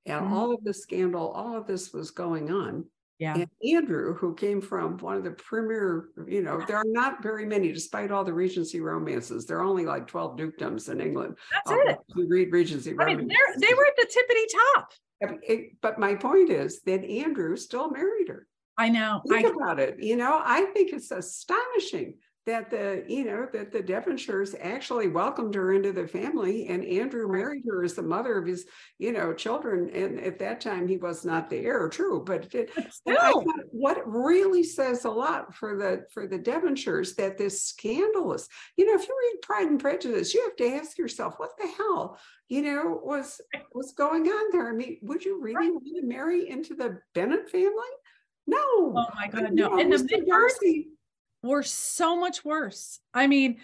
And 0.05 0.25
Mhm. 0.25 0.31
all 0.31 0.53
of 0.53 0.63
the 0.63 0.73
scandal, 0.73 1.29
all 1.29 1.55
of 1.57 1.67
this 1.67 1.93
was 1.93 2.11
going 2.11 2.51
on. 2.51 2.85
Yeah. 3.23 3.35
And 3.35 3.47
Andrew, 3.73 4.13
who 4.15 4.35
came 4.35 4.59
from 4.59 4.97
one 4.97 5.15
of 5.15 5.23
the 5.23 5.31
premier, 5.31 6.09
you 6.27 6.41
know, 6.41 6.61
there 6.67 6.75
are 6.75 6.83
not 6.85 7.23
very 7.23 7.45
many, 7.45 7.71
despite 7.71 8.11
all 8.11 8.25
the 8.25 8.33
Regency 8.33 8.81
romances. 8.81 9.45
There 9.45 9.59
are 9.59 9.63
only 9.63 9.85
like 9.85 10.07
twelve 10.07 10.37
dukedoms 10.37 10.89
in 10.89 10.99
England. 10.99 11.37
That's 11.53 11.71
Um, 11.71 11.87
it. 11.87 11.99
You 12.15 12.27
read 12.27 12.51
Regency 12.51 12.93
I 12.99 13.05
mean, 13.05 13.29
they 13.29 13.73
were 13.73 13.85
at 13.85 13.95
the 13.95 14.07
tippity 14.13 14.45
top. 14.75 14.91
It- 15.43 15.77
But 15.81 15.99
my 15.99 16.15
point 16.15 16.49
is 16.49 16.81
that 16.81 17.05
Andrew 17.05 17.55
still 17.55 17.89
married 17.89 18.27
her. 18.27 18.45
I 18.77 18.89
know. 18.89 19.21
Think 19.29 19.45
I, 19.45 19.49
about 19.51 19.79
it, 19.79 20.03
you 20.03 20.17
know, 20.17 20.41
I 20.43 20.65
think 20.73 20.91
it's 20.91 21.11
astonishing 21.11 22.15
that 22.45 22.69
the, 22.69 23.05
you 23.07 23.23
know, 23.23 23.47
that 23.53 23.71
the 23.71 23.81
Devonshires 23.81 24.53
actually 24.59 25.07
welcomed 25.07 25.55
her 25.55 25.73
into 25.73 25.93
the 25.93 26.07
family 26.07 26.67
and 26.67 26.83
Andrew 26.83 27.31
married 27.31 27.63
her 27.67 27.83
as 27.83 27.93
the 27.93 28.01
mother 28.01 28.37
of 28.37 28.45
his, 28.45 28.65
you 28.99 29.13
know, 29.13 29.33
children. 29.33 29.89
And 29.93 30.19
at 30.19 30.39
that 30.39 30.59
time, 30.59 30.87
he 30.87 30.97
was 30.97 31.23
not 31.23 31.49
the 31.49 31.59
heir, 31.59 31.87
true, 31.87 32.23
but 32.25 32.53
it, 32.53 32.69
but 32.75 32.93
still, 32.93 33.45
what 33.71 34.01
really 34.05 34.63
says 34.63 35.05
a 35.05 35.09
lot 35.09 35.55
for 35.55 35.77
the 35.77 36.05
for 36.11 36.27
the 36.27 36.39
Devonshires 36.39 37.15
that 37.15 37.37
this 37.37 37.63
scandalous, 37.63 38.49
you 38.75 38.85
know, 38.85 39.01
if 39.01 39.07
you 39.07 39.15
read 39.17 39.41
Pride 39.41 39.67
and 39.67 39.79
Prejudice, 39.79 40.33
you 40.33 40.43
have 40.43 40.55
to 40.57 40.75
ask 40.75 40.97
yourself, 40.97 41.35
what 41.37 41.51
the 41.57 41.67
hell, 41.67 42.19
you 42.49 42.61
know, 42.61 42.99
was 43.03 43.39
was 43.73 43.93
going 43.93 44.27
on 44.27 44.51
there? 44.51 44.69
I 44.69 44.73
mean, 44.73 44.97
would 45.01 45.23
you 45.23 45.41
really 45.41 45.71
want 45.71 45.85
to 45.85 46.05
marry 46.05 46.49
into 46.49 46.75
the 46.75 46.99
Bennet 47.13 47.49
family? 47.49 47.71
No. 48.45 48.57
oh 48.57 49.05
my 49.15 49.27
God, 49.27 49.53
no. 49.53 49.69
know, 49.69 49.79
And 49.79 49.91
the 49.91 49.97
Mr. 49.97 50.25
Darcy, 50.25 50.89
were 51.43 51.63
so 51.63 52.15
much 52.15 52.43
worse. 52.43 52.99
I 53.13 53.27
mean, 53.27 53.57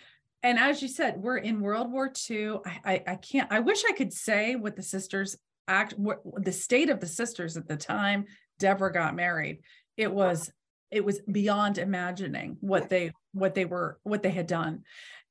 and 0.43 0.59
as 0.59 0.82
you 0.82 0.88
said, 0.88 1.17
we're 1.17 1.38
in 1.38 1.61
World 1.61 1.91
War 1.91 2.11
II. 2.30 2.59
I, 2.65 2.80
I, 2.86 3.03
I 3.07 3.15
can't, 3.15 3.51
I 3.51 3.59
wish 3.59 3.84
I 3.88 3.93
could 3.93 4.13
say 4.13 4.55
what 4.55 4.75
the 4.75 4.84
sisters 4.84 5.38
act, 5.67 5.93
what 5.97 6.21
the 6.36 6.51
state 6.51 6.89
of 6.89 6.99
the 6.99 7.07
sisters 7.07 7.57
at 7.57 7.67
the 7.67 7.77
time 7.77 8.25
Deborah 8.57 8.93
got 8.93 9.15
married. 9.15 9.61
It 9.97 10.11
was, 10.11 10.51
it 10.91 11.03
was 11.03 11.19
beyond 11.21 11.77
imagining 11.77 12.57
what 12.61 12.89
they, 12.89 13.11
what 13.34 13.53
they 13.53 13.65
were, 13.65 13.99
what 14.03 14.23
they 14.23 14.32
had 14.32 14.47
done. 14.47 14.84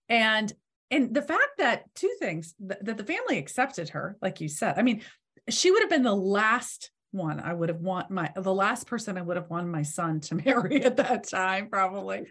And, 0.09 0.53
and 0.90 1.14
the 1.14 1.22
fact 1.22 1.59
that 1.59 1.84
two 1.94 2.14
things 2.18 2.55
that, 2.61 2.84
that 2.84 2.96
the 2.96 3.05
family 3.05 3.38
accepted 3.38 3.90
her, 3.90 4.16
like 4.22 4.40
you 4.40 4.49
said, 4.49 4.74
I 4.76 4.82
mean, 4.82 5.03
she 5.49 5.70
would 5.70 5.82
have 5.82 5.90
been 5.90 6.03
the 6.03 6.14
last 6.14 6.90
one 7.11 7.40
I 7.40 7.52
would 7.54 7.68
have 7.70 7.80
want 7.80 8.11
my 8.11 8.30
the 8.36 8.52
last 8.54 8.86
person 8.86 9.16
I 9.16 9.22
would 9.22 9.36
have 9.36 9.48
wanted 9.50 9.68
my 9.68 9.82
son 9.82 10.20
to 10.20 10.34
marry 10.44 10.84
at 10.84 10.96
that 10.96 11.28
time, 11.28 11.68
probably. 11.68 12.26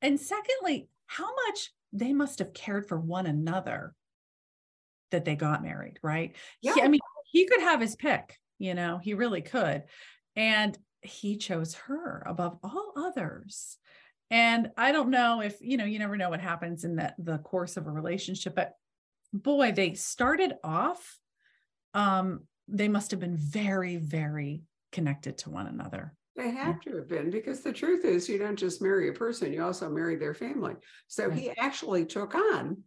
And 0.00 0.18
secondly, 0.18 0.88
how 1.06 1.28
much 1.46 1.70
they 1.92 2.12
must 2.12 2.38
have 2.38 2.52
cared 2.52 2.86
for 2.86 2.98
one 2.98 3.26
another 3.26 3.94
that 5.10 5.24
they 5.24 5.36
got 5.36 5.62
married, 5.62 5.98
right? 6.02 6.36
He- 6.60 6.68
Yeah. 6.68 6.84
I 6.84 6.88
mean, 6.88 7.00
he 7.32 7.46
could 7.46 7.60
have 7.60 7.80
his 7.80 7.96
pick, 7.96 8.38
you 8.58 8.74
know, 8.74 8.98
he 8.98 9.14
really 9.14 9.42
could. 9.42 9.84
And 10.36 10.76
he 11.02 11.36
chose 11.36 11.74
her 11.74 12.22
above 12.26 12.58
all 12.62 12.92
others. 12.96 13.78
And 14.30 14.70
I 14.76 14.92
don't 14.92 15.10
know 15.10 15.40
if, 15.40 15.56
you 15.60 15.76
know, 15.78 15.84
you 15.84 15.98
never 15.98 16.16
know 16.16 16.28
what 16.30 16.40
happens 16.40 16.84
in 16.84 16.96
the, 16.96 17.14
the 17.18 17.38
course 17.38 17.76
of 17.76 17.86
a 17.86 17.90
relationship, 17.90 18.54
but 18.54 18.74
boy, 19.32 19.72
they 19.72 19.94
started 19.94 20.54
off, 20.62 21.18
um, 21.94 22.42
they 22.68 22.88
must 22.88 23.10
have 23.10 23.20
been 23.20 23.36
very, 23.36 23.96
very 23.96 24.62
connected 24.92 25.38
to 25.38 25.50
one 25.50 25.66
another. 25.66 26.14
They 26.36 26.50
have 26.50 26.80
to 26.82 26.96
have 26.96 27.08
been 27.08 27.30
because 27.30 27.62
the 27.62 27.72
truth 27.72 28.04
is, 28.04 28.28
you 28.28 28.38
don't 28.38 28.56
just 28.56 28.80
marry 28.80 29.08
a 29.08 29.12
person; 29.12 29.52
you 29.52 29.62
also 29.64 29.88
marry 29.88 30.16
their 30.16 30.34
family. 30.34 30.76
So 31.08 31.28
Right. 31.28 31.38
he 31.38 31.50
actually 31.58 32.06
took 32.06 32.34
on. 32.34 32.84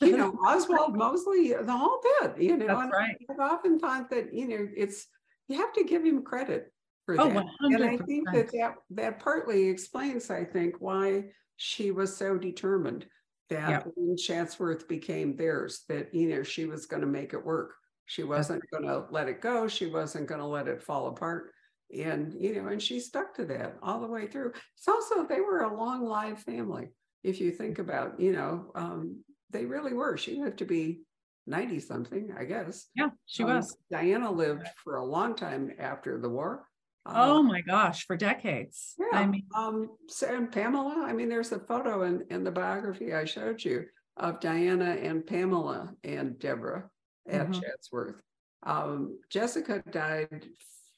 You 0.00 0.16
know, 0.16 0.30
Oswald 0.46 0.96
Mosley, 0.96 1.52
the 1.52 1.72
whole 1.72 2.00
bit. 2.20 2.40
You 2.40 2.56
know, 2.56 2.66
That's 2.66 2.82
and 2.82 2.92
right. 2.92 3.16
I've 3.30 3.40
often 3.40 3.78
thought 3.78 4.10
that 4.10 4.32
you 4.32 4.48
know 4.48 4.68
it's 4.76 5.06
you 5.48 5.58
have 5.58 5.72
to 5.74 5.84
give 5.84 6.04
him 6.04 6.22
credit 6.22 6.72
for 7.06 7.18
Oh, 7.18 7.28
that. 7.28 7.44
And 7.60 7.84
I 7.84 7.96
think 7.98 8.30
that 8.32 8.50
that 8.52 8.74
that 8.90 9.18
partly 9.18 9.68
explains, 9.68 10.30
I 10.30 10.44
think, 10.44 10.76
why 10.80 11.30
she 11.56 11.90
was 11.90 12.16
so 12.16 12.38
determined 12.38 13.06
that 13.50 13.70
Yep. 13.70 13.92
when 13.94 14.16
Chatsworth 14.16 14.88
became 14.88 15.36
theirs, 15.36 15.84
that 15.88 16.14
you 16.14 16.28
know 16.28 16.42
she 16.42 16.64
was 16.64 16.86
going 16.86 17.02
to 17.02 17.08
make 17.08 17.34
it 17.34 17.44
work. 17.44 17.74
She 18.06 18.22
wasn't 18.22 18.62
going 18.70 18.84
to 18.84 19.06
let 19.10 19.28
it 19.28 19.40
go. 19.40 19.66
She 19.68 19.86
wasn't 19.86 20.26
going 20.26 20.40
to 20.40 20.46
let 20.46 20.68
it 20.68 20.82
fall 20.82 21.08
apart. 21.08 21.50
And 21.94 22.34
you 22.38 22.54
know, 22.60 22.68
and 22.68 22.82
she 22.82 22.98
stuck 23.00 23.34
to 23.36 23.44
that 23.46 23.76
all 23.82 24.00
the 24.00 24.06
way 24.08 24.26
through. 24.26 24.52
It's 24.76 24.88
also 24.88 25.26
they 25.26 25.40
were 25.40 25.60
a 25.62 25.76
long 25.76 26.04
live 26.04 26.38
family. 26.40 26.90
If 27.22 27.40
you 27.40 27.50
think 27.50 27.78
about, 27.78 28.20
you 28.20 28.32
know, 28.32 28.70
um, 28.74 29.22
they 29.50 29.64
really 29.64 29.94
were. 29.94 30.16
She 30.16 30.36
lived 30.40 30.58
to 30.58 30.64
be 30.64 31.00
90 31.46 31.80
something, 31.80 32.34
I 32.38 32.44
guess. 32.44 32.88
Yeah, 32.94 33.10
she 33.26 33.44
Um, 33.44 33.54
was. 33.56 33.76
Diana 33.90 34.30
lived 34.30 34.66
for 34.82 34.96
a 34.96 35.04
long 35.04 35.34
time 35.34 35.70
after 35.78 36.18
the 36.20 36.28
war. 36.28 36.66
Oh 37.06 37.38
Uh, 37.38 37.42
my 37.42 37.60
gosh, 37.60 38.06
for 38.06 38.16
decades. 38.16 38.94
yeah. 38.98 39.18
I 39.18 39.26
mean, 39.26 39.46
um, 39.54 39.90
so 40.08 40.34
and 40.34 40.50
Pamela, 40.50 41.04
I 41.06 41.12
mean, 41.12 41.28
there's 41.28 41.52
a 41.52 41.58
photo 41.60 42.02
in, 42.04 42.24
in 42.30 42.44
the 42.44 42.50
biography 42.50 43.12
I 43.14 43.24
showed 43.26 43.62
you 43.62 43.84
of 44.16 44.40
Diana 44.40 44.92
and 44.96 45.26
Pamela 45.26 45.92
and 46.02 46.38
Deborah 46.38 46.88
at 47.26 47.48
Mhm. 47.48 47.60
Chatsworth. 47.60 48.22
Um, 48.62 49.20
Jessica 49.28 49.82
died 49.90 50.46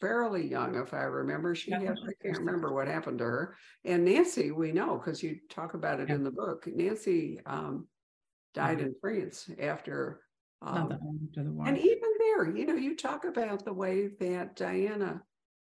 fairly 0.01 0.47
young, 0.47 0.74
if 0.77 0.93
I 0.95 1.03
remember. 1.05 1.55
She 1.55 1.72
Yeah, 1.72 1.81
had, 1.81 1.99
I 2.07 2.12
can't 2.22 2.39
remember 2.39 2.72
what 2.72 2.87
happened 2.87 3.18
to 3.18 3.24
her. 3.24 3.57
And 3.85 4.05
Nancy, 4.05 4.51
we 4.51 4.72
know 4.72 4.99
because 4.99 5.22
you 5.22 5.41
talk 5.49 5.74
about 5.74 6.01
it 6.01 6.09
Yeah. 6.09 6.16
in 6.16 6.24
the 6.24 6.31
book. 6.31 6.66
Nancy 6.66 7.41
um, 7.47 7.89
died 8.55 8.81
in 8.81 8.95
France 9.01 9.51
after. 9.59 10.22
Um, 10.62 10.93
after 10.93 11.45
the 11.45 11.53
war. 11.53 11.66
and 11.66 11.79
even 11.79 12.11
there, 12.18 12.57
you 12.57 12.66
know, 12.66 12.74
you 12.74 12.97
talk 12.97 13.24
about 13.24 13.64
the 13.64 13.72
way 13.72 14.09
that 14.20 14.57
Diana 14.57 15.22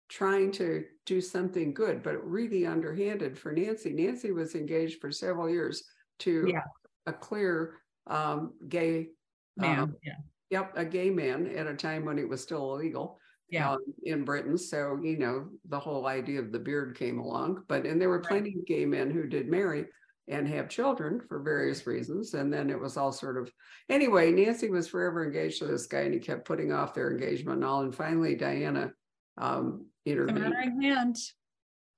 trying 0.08 0.50
to 0.52 0.84
do 1.04 1.20
something 1.20 1.74
good, 1.74 2.02
but 2.02 2.24
really 2.26 2.64
underhanded 2.64 3.38
for 3.38 3.52
Nancy. 3.52 3.92
Nancy 3.92 4.32
was 4.32 4.54
engaged 4.54 5.00
for 5.00 5.12
several 5.12 5.50
years 5.50 5.84
to 6.20 6.48
Yeah. 6.48 6.62
a 7.06 7.12
clear 7.12 7.82
um, 8.06 8.54
gay 8.68 9.10
Man, 9.56 9.80
um, 9.80 9.96
yeah, 10.02 10.14
Yep, 10.50 10.72
a 10.76 10.84
gay 10.84 11.10
man 11.10 11.46
at 11.56 11.66
a 11.66 11.74
time 11.74 12.04
when 12.04 12.18
it 12.18 12.28
was 12.28 12.42
still 12.42 12.74
illegal 12.74 13.20
yeah, 13.50 13.72
um, 13.72 13.78
in 14.02 14.24
Britain. 14.24 14.58
So, 14.58 14.98
you 15.02 15.18
know, 15.18 15.48
the 15.68 15.78
whole 15.78 16.06
idea 16.06 16.40
of 16.40 16.52
the 16.52 16.58
beard 16.58 16.96
came 16.98 17.18
along. 17.18 17.64
But, 17.68 17.86
and 17.86 18.00
there 18.00 18.08
were 18.08 18.20
plenty 18.20 18.54
of 18.58 18.66
gay 18.66 18.84
men 18.84 19.10
who 19.10 19.26
did 19.26 19.48
marry 19.48 19.86
and 20.26 20.46
have 20.46 20.68
children 20.68 21.20
for 21.26 21.40
various 21.40 21.86
reasons. 21.86 22.34
And 22.34 22.52
then 22.52 22.68
it 22.68 22.78
was 22.78 22.98
all 22.98 23.12
sort 23.12 23.38
of, 23.38 23.50
anyway, 23.88 24.30
Nancy 24.30 24.68
was 24.68 24.88
forever 24.88 25.24
engaged 25.24 25.60
to 25.60 25.66
this 25.66 25.86
guy 25.86 26.00
and 26.00 26.12
he 26.12 26.20
kept 26.20 26.46
putting 26.46 26.72
off 26.72 26.94
their 26.94 27.10
engagement 27.10 27.56
and 27.56 27.64
all. 27.64 27.80
And 27.80 27.94
finally, 27.94 28.34
Diana 28.34 28.92
um, 29.38 29.86
intervened. 30.04 30.82
hand. 30.82 31.16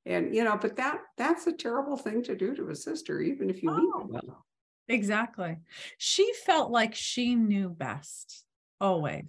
And, 0.06 0.34
you 0.34 0.44
know, 0.44 0.56
but 0.56 0.76
that, 0.76 1.00
that's 1.16 1.46
a 1.46 1.52
terrible 1.52 1.96
thing 1.96 2.22
to 2.24 2.36
do 2.36 2.54
to 2.54 2.70
a 2.70 2.76
sister, 2.76 3.20
even 3.20 3.50
if 3.50 3.62
you 3.62 3.70
mean 3.70 3.90
Oh. 3.94 4.00
it 4.00 4.06
well. 4.08 4.46
Exactly. 4.90 5.56
She 5.98 6.32
felt 6.44 6.72
like 6.72 6.96
she 6.96 7.36
knew 7.36 7.68
best 7.68 8.44
always. 8.80 9.24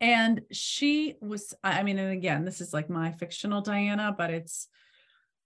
And 0.00 0.42
she 0.50 1.14
was, 1.20 1.54
I 1.62 1.84
mean, 1.84 1.98
and 1.98 2.10
again, 2.12 2.44
this 2.44 2.60
is 2.60 2.72
like 2.74 2.90
my 2.90 3.12
fictional 3.12 3.60
Diana, 3.60 4.12
but 4.16 4.30
it's 4.30 4.66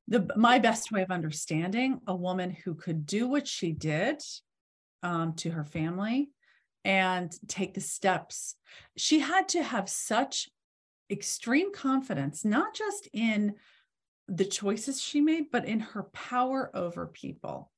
the 0.08 0.28
my 0.36 0.58
best 0.58 0.90
way 0.92 1.02
of 1.02 1.10
understanding 1.10 2.00
a 2.06 2.14
woman 2.14 2.50
who 2.50 2.74
could 2.74 3.04
do 3.04 3.28
what 3.28 3.46
she 3.46 3.72
did 3.72 4.22
um, 5.02 5.34
to 5.34 5.50
her 5.50 5.64
family 5.64 6.30
and 6.84 7.36
take 7.46 7.74
the 7.74 7.80
steps. 7.80 8.56
She 8.96 9.18
had 9.20 9.48
to 9.50 9.62
have 9.62 9.88
such 9.90 10.48
extreme 11.10 11.72
confidence, 11.72 12.44
not 12.46 12.74
just 12.74 13.08
in 13.12 13.54
the 14.26 14.44
choices 14.46 15.02
she 15.02 15.20
made, 15.20 15.50
but 15.50 15.66
in 15.66 15.80
her 15.80 16.04
power 16.04 16.70
over 16.74 17.06
people. 17.06 17.70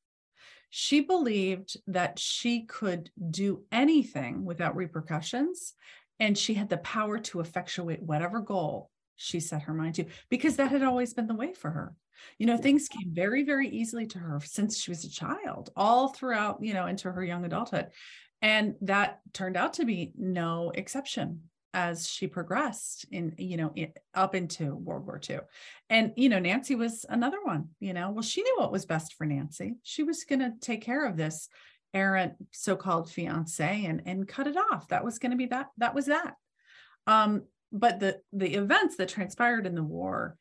She 0.79 1.01
believed 1.01 1.79
that 1.87 2.19
she 2.19 2.67
could 2.67 3.09
do 3.31 3.65
anything 3.73 4.45
without 4.45 4.77
repercussions, 4.77 5.73
and 6.21 6.37
she 6.37 6.53
had 6.53 6.69
the 6.69 6.77
power 6.77 7.19
to 7.19 7.41
effectuate 7.41 8.03
whatever 8.03 8.41
goal 8.41 8.91
she 9.17 9.41
set 9.41 9.63
her 9.63 9.73
mind 9.73 9.95
to, 9.95 10.05
because 10.29 10.57
that 10.57 10.71
had 10.71 10.83
always 10.83 11.15
been 11.15 11.29
the 11.29 11.35
way 11.35 11.55
for 11.55 11.71
her. 11.71 11.95
You 12.37 12.45
know, 12.45 12.59
things 12.59 12.89
came 12.89 13.15
very, 13.15 13.43
very 13.43 13.71
easily 13.71 14.07
to 14.09 14.19
her 14.19 14.39
since 14.45 14.77
she 14.77 14.91
was 14.91 15.03
a 15.05 15.11
child, 15.11 15.71
all 15.77 16.09
throughout, 16.09 16.63
you 16.63 16.75
know, 16.75 16.85
into 16.85 17.11
her 17.11 17.25
young 17.25 17.47
adulthood. 17.47 17.87
And 18.43 18.75
that 18.83 19.21
turned 19.33 19.57
out 19.57 19.73
to 19.75 19.87
be 19.87 20.13
no 20.15 20.73
exception 20.75 21.45
as 21.75 22.09
she 22.09 22.27
progressed 22.27 23.05
in, 23.11 23.35
you 23.37 23.57
know, 23.57 23.73
in, 23.75 23.93
up 24.15 24.35
into 24.35 24.75
World 24.75 25.07
War 25.07 25.21
II. 25.29 25.41
And, 25.91 26.13
you 26.17 26.29
know, 26.29 26.39
Nancy 26.39 26.75
was 26.75 27.05
another 27.09 27.39
one, 27.43 27.69
you 27.81 27.93
know, 27.93 28.11
well, 28.11 28.23
she 28.23 28.43
knew 28.43 28.55
what 28.57 28.73
was 28.73 28.87
best 28.87 29.15
for 29.15 29.27
Nancy. 29.27 29.75
She 29.83 30.03
was 30.03 30.25
going 30.25 30.39
to 30.41 30.55
take 30.61 30.83
care 30.83 31.07
of 31.07 31.17
this 31.17 31.49
errant 31.93 32.35
so-called 32.53 33.11
fiance 33.11 33.85
and, 33.85 34.03
and 34.07 34.29
cut 34.29 34.47
it 34.47 34.57
off. 34.57 34.89
That 34.89 35.05
was 35.05 35.19
going 35.19 35.33
to 35.33 35.37
be 35.37 35.47
that, 35.47 35.67
that 35.79 35.95
was 35.95 36.07
that. 36.07 36.35
Um, 37.07 37.43
but 37.73 38.01
the, 38.01 38.21
the 38.33 38.55
events 38.55 38.97
that 38.97 39.09
transpired 39.09 39.67
in 39.67 39.75
the 39.75 39.83
war, 39.83 40.37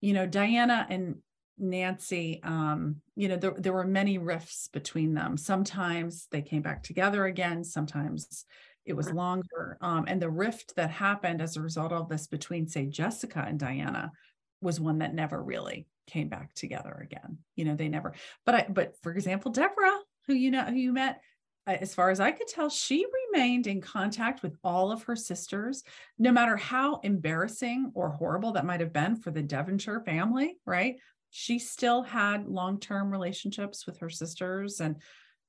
you 0.00 0.12
know, 0.12 0.26
Diana 0.26 0.86
and 0.90 1.16
Nancy, 1.58 2.40
um, 2.42 2.96
you 3.14 3.28
know, 3.28 3.36
there, 3.36 3.54
there 3.56 3.72
were 3.72 3.86
many 3.86 4.18
rifts 4.18 4.68
between 4.72 5.14
them. 5.14 5.36
Sometimes 5.36 6.26
they 6.30 6.42
came 6.42 6.62
back 6.62 6.82
together 6.82 7.26
again. 7.26 7.64
Sometimes 7.64 8.44
it 8.84 8.94
was 8.94 9.10
longer. 9.12 9.78
Um, 9.80 10.04
and 10.06 10.20
the 10.20 10.30
rift 10.30 10.76
that 10.76 10.90
happened 10.90 11.40
as 11.40 11.56
a 11.56 11.62
result 11.62 11.92
of 11.92 12.08
this 12.08 12.26
between, 12.26 12.68
say, 12.68 12.86
Jessica 12.86 13.44
and 13.46 13.58
Diana 13.58 14.12
was 14.60 14.80
one 14.80 14.98
that 14.98 15.14
never 15.14 15.42
really 15.42 15.86
came 16.06 16.28
back 16.28 16.54
together 16.54 17.00
again. 17.02 17.38
You 17.56 17.64
know, 17.64 17.76
they 17.76 17.88
never, 17.88 18.14
but 18.44 18.54
I, 18.54 18.66
but 18.68 18.94
for 19.02 19.12
example, 19.12 19.52
Deborah, 19.52 19.98
who 20.26 20.34
you 20.34 20.50
know, 20.50 20.64
who 20.64 20.76
you 20.76 20.92
met, 20.92 21.20
uh, 21.66 21.76
as 21.80 21.94
far 21.94 22.10
as 22.10 22.20
I 22.20 22.30
could 22.30 22.48
tell, 22.48 22.68
she 22.68 23.06
remained 23.32 23.66
in 23.66 23.80
contact 23.80 24.42
with 24.42 24.56
all 24.62 24.92
of 24.92 25.02
her 25.04 25.16
sisters, 25.16 25.82
no 26.18 26.30
matter 26.30 26.56
how 26.56 27.00
embarrassing 27.00 27.90
or 27.94 28.10
horrible 28.10 28.52
that 28.52 28.66
might 28.66 28.80
have 28.80 28.92
been 28.92 29.16
for 29.16 29.30
the 29.30 29.42
Devonshire 29.42 30.00
family, 30.00 30.56
right? 30.66 30.96
She 31.30 31.58
still 31.58 32.02
had 32.02 32.46
long-term 32.46 33.10
relationships 33.10 33.86
with 33.86 33.98
her 33.98 34.10
sisters 34.10 34.80
and 34.80 34.96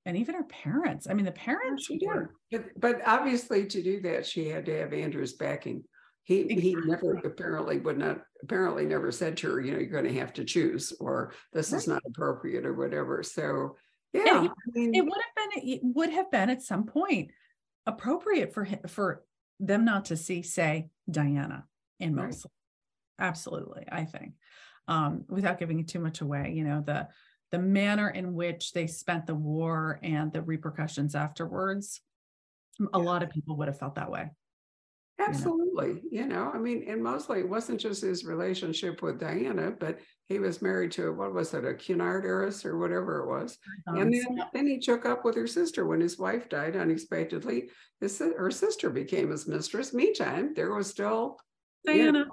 and 0.06 0.16
even 0.18 0.36
her 0.36 0.44
parents. 0.44 1.08
I 1.10 1.14
mean, 1.14 1.26
the 1.26 1.32
parents 1.32 1.86
She 1.86 2.00
were 2.06 2.32
did. 2.52 2.62
But, 2.80 2.80
but 2.80 3.08
obviously 3.08 3.66
to 3.68 3.82
do 3.84 4.02
that, 4.02 4.26
she 4.26 4.48
had 4.48 4.66
to 4.68 4.78
have 4.80 4.94
Andrew's 4.94 5.34
backing. 5.34 5.84
He, 6.24 6.44
he 6.48 6.76
never 6.76 7.16
apparently 7.24 7.78
would 7.80 7.98
not, 8.00 8.22
apparently 8.42 8.86
never 8.86 9.12
said 9.12 9.38
to 9.38 9.50
her, 9.52 9.62
you 9.62 9.72
know, 9.74 9.80
you're 9.80 9.90
going 9.90 10.06
to 10.12 10.20
have 10.20 10.34
to 10.34 10.44
choose, 10.46 10.94
or 11.00 11.34
this 11.54 11.72
is 11.72 11.88
not 11.88 12.02
appropriate 12.08 12.66
or 12.66 12.74
whatever. 12.74 13.22
So, 13.22 13.78
yeah. 14.14 14.42
he- 14.42 14.48
I 14.48 14.52
mean, 14.74 14.96
it 14.96 15.02
would 15.04 15.14
have 15.14 15.52
been 15.52 15.70
it 15.70 15.80
would 15.84 16.10
have 16.12 16.32
been 16.32 16.50
at 16.50 16.64
some 16.64 16.86
point 16.86 17.30
appropriate 17.86 18.54
for 18.54 18.64
him 18.64 18.80
for 18.88 19.24
them 19.60 19.86
not 19.86 20.06
to 20.06 20.18
see 20.18 20.42
say 20.42 20.88
diana 21.10 21.66
in 22.00 22.16
Right. 22.16 22.26
mosley 22.26 22.50
absolutely 23.20 23.86
i 23.92 24.04
think 24.06 24.34
um 24.88 25.24
without 25.30 25.60
giving 25.60 25.86
too 25.86 26.00
much 26.00 26.22
away 26.22 26.52
you 26.56 26.64
know 26.64 26.82
the 26.86 27.08
the 27.56 27.62
manner 27.62 28.10
in 28.10 28.34
which 28.34 28.74
they 28.74 28.86
spent 28.86 29.26
the 29.26 29.36
war 29.36 29.98
and 30.04 30.34
the 30.34 30.42
repercussions 30.42 31.16
afterwards 31.16 32.02
a 32.94 33.00
lot 33.00 33.24
of 33.24 33.30
people 33.30 33.56
would 33.56 33.70
have 33.70 33.80
felt 33.80 33.96
that 33.96 34.12
way 34.12 34.30
Absolutely. 35.18 36.02
You 36.12 36.28
know, 36.28 36.52
I 36.54 36.58
mean, 36.58 36.84
and 36.90 37.02
mostly 37.02 37.40
it 37.40 37.48
wasn't 37.48 37.80
just 37.80 38.02
his 38.02 38.26
relationship 38.26 39.02
with 39.02 39.18
Diana, 39.18 39.72
but 39.72 40.00
he 40.28 40.40
was 40.40 40.62
married 40.62 40.92
to, 40.94 41.14
what 41.14 41.34
was 41.34 41.54
it, 41.54 41.64
a 41.64 41.74
Cunard 41.74 42.26
heiress 42.26 42.66
or 42.66 42.78
whatever 42.78 43.22
it 43.22 43.30
was. 43.30 43.58
Um, 43.88 43.96
And 43.96 44.14
then, 44.14 44.44
then 44.54 44.68
he 44.68 44.78
took 44.78 45.06
up 45.06 45.24
with 45.24 45.36
her 45.36 45.48
sister 45.48 45.88
when 45.88 46.02
his 46.02 46.20
wife 46.20 46.50
died 46.50 46.76
unexpectedly. 46.76 47.70
His, 48.02 48.20
her 48.20 48.52
sister 48.52 48.90
became 48.90 49.32
his 49.32 49.48
mistress. 49.48 49.94
Meantime, 49.94 50.54
there 50.54 50.74
was 50.74 50.88
still 50.88 51.40
you 51.86 52.12
know, 52.12 52.12
diana 52.12 52.26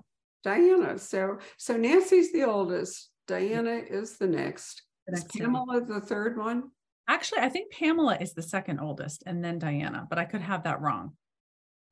Diana. 0.42 0.98
So, 0.98 1.38
so 1.56 1.76
Nancy's 1.76 2.32
the 2.32 2.42
oldest. 2.44 3.10
Diana 3.28 3.80
is 3.88 4.18
the 4.18 4.26
next. 4.26 4.82
Is. 5.08 5.24
Pamela 5.24 5.80
the 5.80 6.00
third 6.00 6.36
one? 6.36 6.70
actually 7.08 7.40
i 7.40 7.48
think 7.48 7.72
pamela 7.72 8.16
is 8.20 8.32
the 8.32 8.42
second 8.42 8.78
oldest 8.78 9.22
and 9.26 9.44
then 9.44 9.58
diana 9.58 10.06
but 10.08 10.18
i 10.18 10.24
could 10.24 10.40
have 10.40 10.64
that 10.64 10.80
wrong 10.80 11.12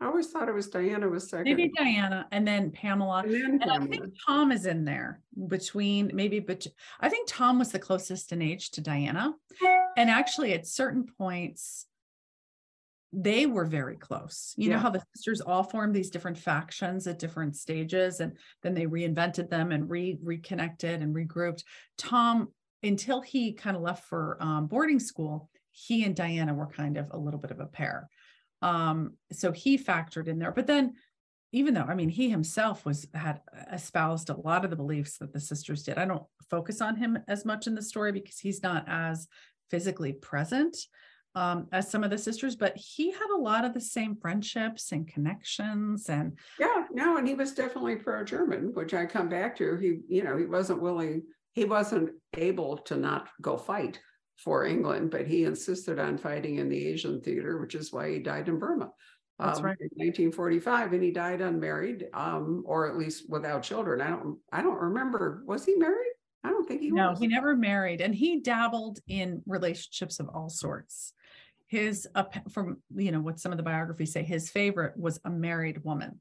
I 0.03 0.07
always 0.07 0.29
thought 0.29 0.49
it 0.49 0.55
was 0.55 0.69
Diana 0.69 1.07
was 1.07 1.29
second. 1.29 1.45
maybe 1.45 1.71
diana 1.77 2.27
and 2.33 2.49
then 2.49 2.71
pamela 2.71 3.23
And 3.23 3.35
then 3.35 3.61
And 3.61 3.71
I 3.71 3.87
think 3.87 4.15
Tom 4.27 4.51
is 4.51 4.65
in 4.65 4.87
there 4.87 5.21
between 5.47 6.11
maybe, 6.15 6.41
but 6.41 6.67
I 7.01 7.11
think 7.11 7.29
Tom 7.29 7.59
was 7.59 7.71
the 7.71 7.79
closest 7.79 8.33
in 8.33 8.41
age 8.41 8.71
to 8.71 8.81
Diana. 8.81 9.35
And 9.99 10.09
actually, 10.09 10.55
at 10.55 10.67
certain 10.67 11.05
points, 11.19 11.85
they 13.13 13.45
were 13.45 13.67
very 13.67 13.97
close. 13.97 14.55
You 14.57 14.71
know 14.71 14.79
how 14.79 14.89
the 14.89 15.03
sisters 15.15 15.43
all 15.43 15.65
formed 15.65 15.95
these 15.95 16.09
different 16.09 16.39
factions 16.39 17.07
at 17.07 17.19
different 17.19 17.57
stages, 17.57 18.21
and 18.21 18.39
then 18.63 18.73
they 18.73 18.87
reinvented 18.87 19.51
them 19.51 19.71
and 19.71 19.91
re 19.91 20.19
reconnected 20.23 21.03
and 21.03 21.15
regrouped. 21.15 21.63
Tom, 21.99 22.49
until 22.83 23.21
he 23.21 23.53
kind 23.53 23.77
of 23.77 23.83
left 23.83 24.05
for 24.05 24.37
um, 24.41 24.67
boarding 24.67 25.01
school, 25.01 25.49
he 25.73 26.05
and 26.05 26.15
Diana 26.15 26.55
were 26.55 26.67
kind 26.67 26.97
of 26.97 27.09
a 27.11 27.19
little 27.19 27.41
bit 27.41 27.51
of 27.51 27.61
a 27.61 27.67
pair. 27.67 28.09
Um, 28.63 29.15
so 29.33 29.53
he 29.53 29.79
factored 29.79 30.29
in 30.29 30.39
there, 30.39 30.53
but 30.53 30.67
then 30.67 30.95
even 31.53 31.75
though 31.75 31.87
I 31.89 31.95
mean 31.95 32.09
he 32.09 32.31
himself 32.31 32.85
was 32.85 33.07
had 33.15 33.41
espoused 33.73 34.31
a 34.31 34.41
lot 34.41 34.65
of 34.65 34.71
the 34.71 34.77
beliefs 34.77 35.19
that 35.19 35.33
the 35.33 35.41
sisters 35.41 35.83
did. 35.83 35.99
I 35.99 36.05
don't 36.05 36.23
focus 36.49 36.81
on 36.81 36.97
him 36.97 37.19
as 37.29 37.45
much 37.45 37.67
in 37.67 37.75
the 37.75 37.83
story 37.83 38.13
because 38.13 38.39
he's 38.39 38.63
not 38.63 38.85
as 38.87 39.27
physically 39.71 40.13
present 40.13 40.77
um, 41.35 41.69
as 41.73 41.91
some 41.91 42.03
of 42.03 42.11
the 42.11 42.19
sisters, 42.19 42.57
but 42.57 42.77
he 42.77 43.13
had 43.13 43.31
a 43.35 43.41
lot 43.41 43.65
of 43.65 43.73
the 43.73 43.81
same 43.81 44.17
friendships 44.17 44.93
and 44.93 45.07
connections 45.07 46.09
and 46.09 46.39
Yeah, 46.59 46.85
no, 46.93 47.17
and 47.19 47.27
he 47.27 47.35
was 47.35 47.53
definitely 47.53 47.97
pro-German, 47.97 48.73
which 48.75 48.95
I 48.95 49.07
come 49.07 49.29
back 49.29 49.57
to. 49.59 49.77
He, 49.77 50.01
you 50.09 50.25
know, 50.25 50.37
he 50.37 50.45
wasn't 50.45 50.83
willing, 50.83 51.23
he 51.53 51.65
wasn't 51.65 52.11
able 52.37 52.79
to 52.79 52.97
not 52.97 53.29
go 53.41 53.57
fight 53.57 54.01
for 54.37 54.65
England, 54.65 55.11
but 55.11 55.27
he 55.27 55.45
insisted 55.45 55.99
on 55.99 56.17
fighting 56.17 56.57
in 56.57 56.69
the 56.69 56.87
Asian 56.87 57.21
theater, 57.21 57.59
which 57.61 57.75
is 57.75 57.93
why 57.93 58.11
he 58.11 58.19
died 58.19 58.49
in 58.49 58.59
Burma. 58.59 58.91
That's 59.39 59.59
um, 59.59 59.67
right. 59.67 59.77
In 59.81 59.89
1945, 59.95 60.93
and 60.93 61.03
he 61.03 61.11
died 61.11 61.41
unmarried, 61.41 62.07
um, 62.15 62.63
or 62.67 62.89
at 62.89 62.97
least 62.97 63.29
without 63.29 63.63
children. 63.63 64.01
I 64.01 64.11
don't, 64.11 64.39
I 64.53 64.63
don't 64.63 64.81
remember. 64.81 65.43
Was 65.47 65.65
he 65.65 65.77
married? 65.77 66.13
I 66.45 66.49
don't 66.49 66.67
think 66.67 66.81
he 66.81 66.91
no, 66.91 67.11
was. 67.11 67.19
he 67.19 67.27
never 67.27 67.55
married 67.55 68.01
and 68.01 68.15
he 68.15 68.41
dabbled 68.41 68.99
in 69.09 69.43
relationships 69.47 70.21
of 70.21 70.29
all 70.33 70.49
sorts. 70.49 71.13
His 71.67 72.09
uh, 72.15 72.25
from 72.51 72.79
you 72.97 73.13
know 73.13 73.21
what 73.21 73.39
some 73.39 73.53
of 73.53 73.59
the 73.59 73.63
biographies 73.63 74.13
say, 74.13 74.23
his 74.23 74.51
favorite 74.51 74.97
was 74.97 75.21
a 75.25 75.31
married 75.31 75.85
woman. 75.85 76.21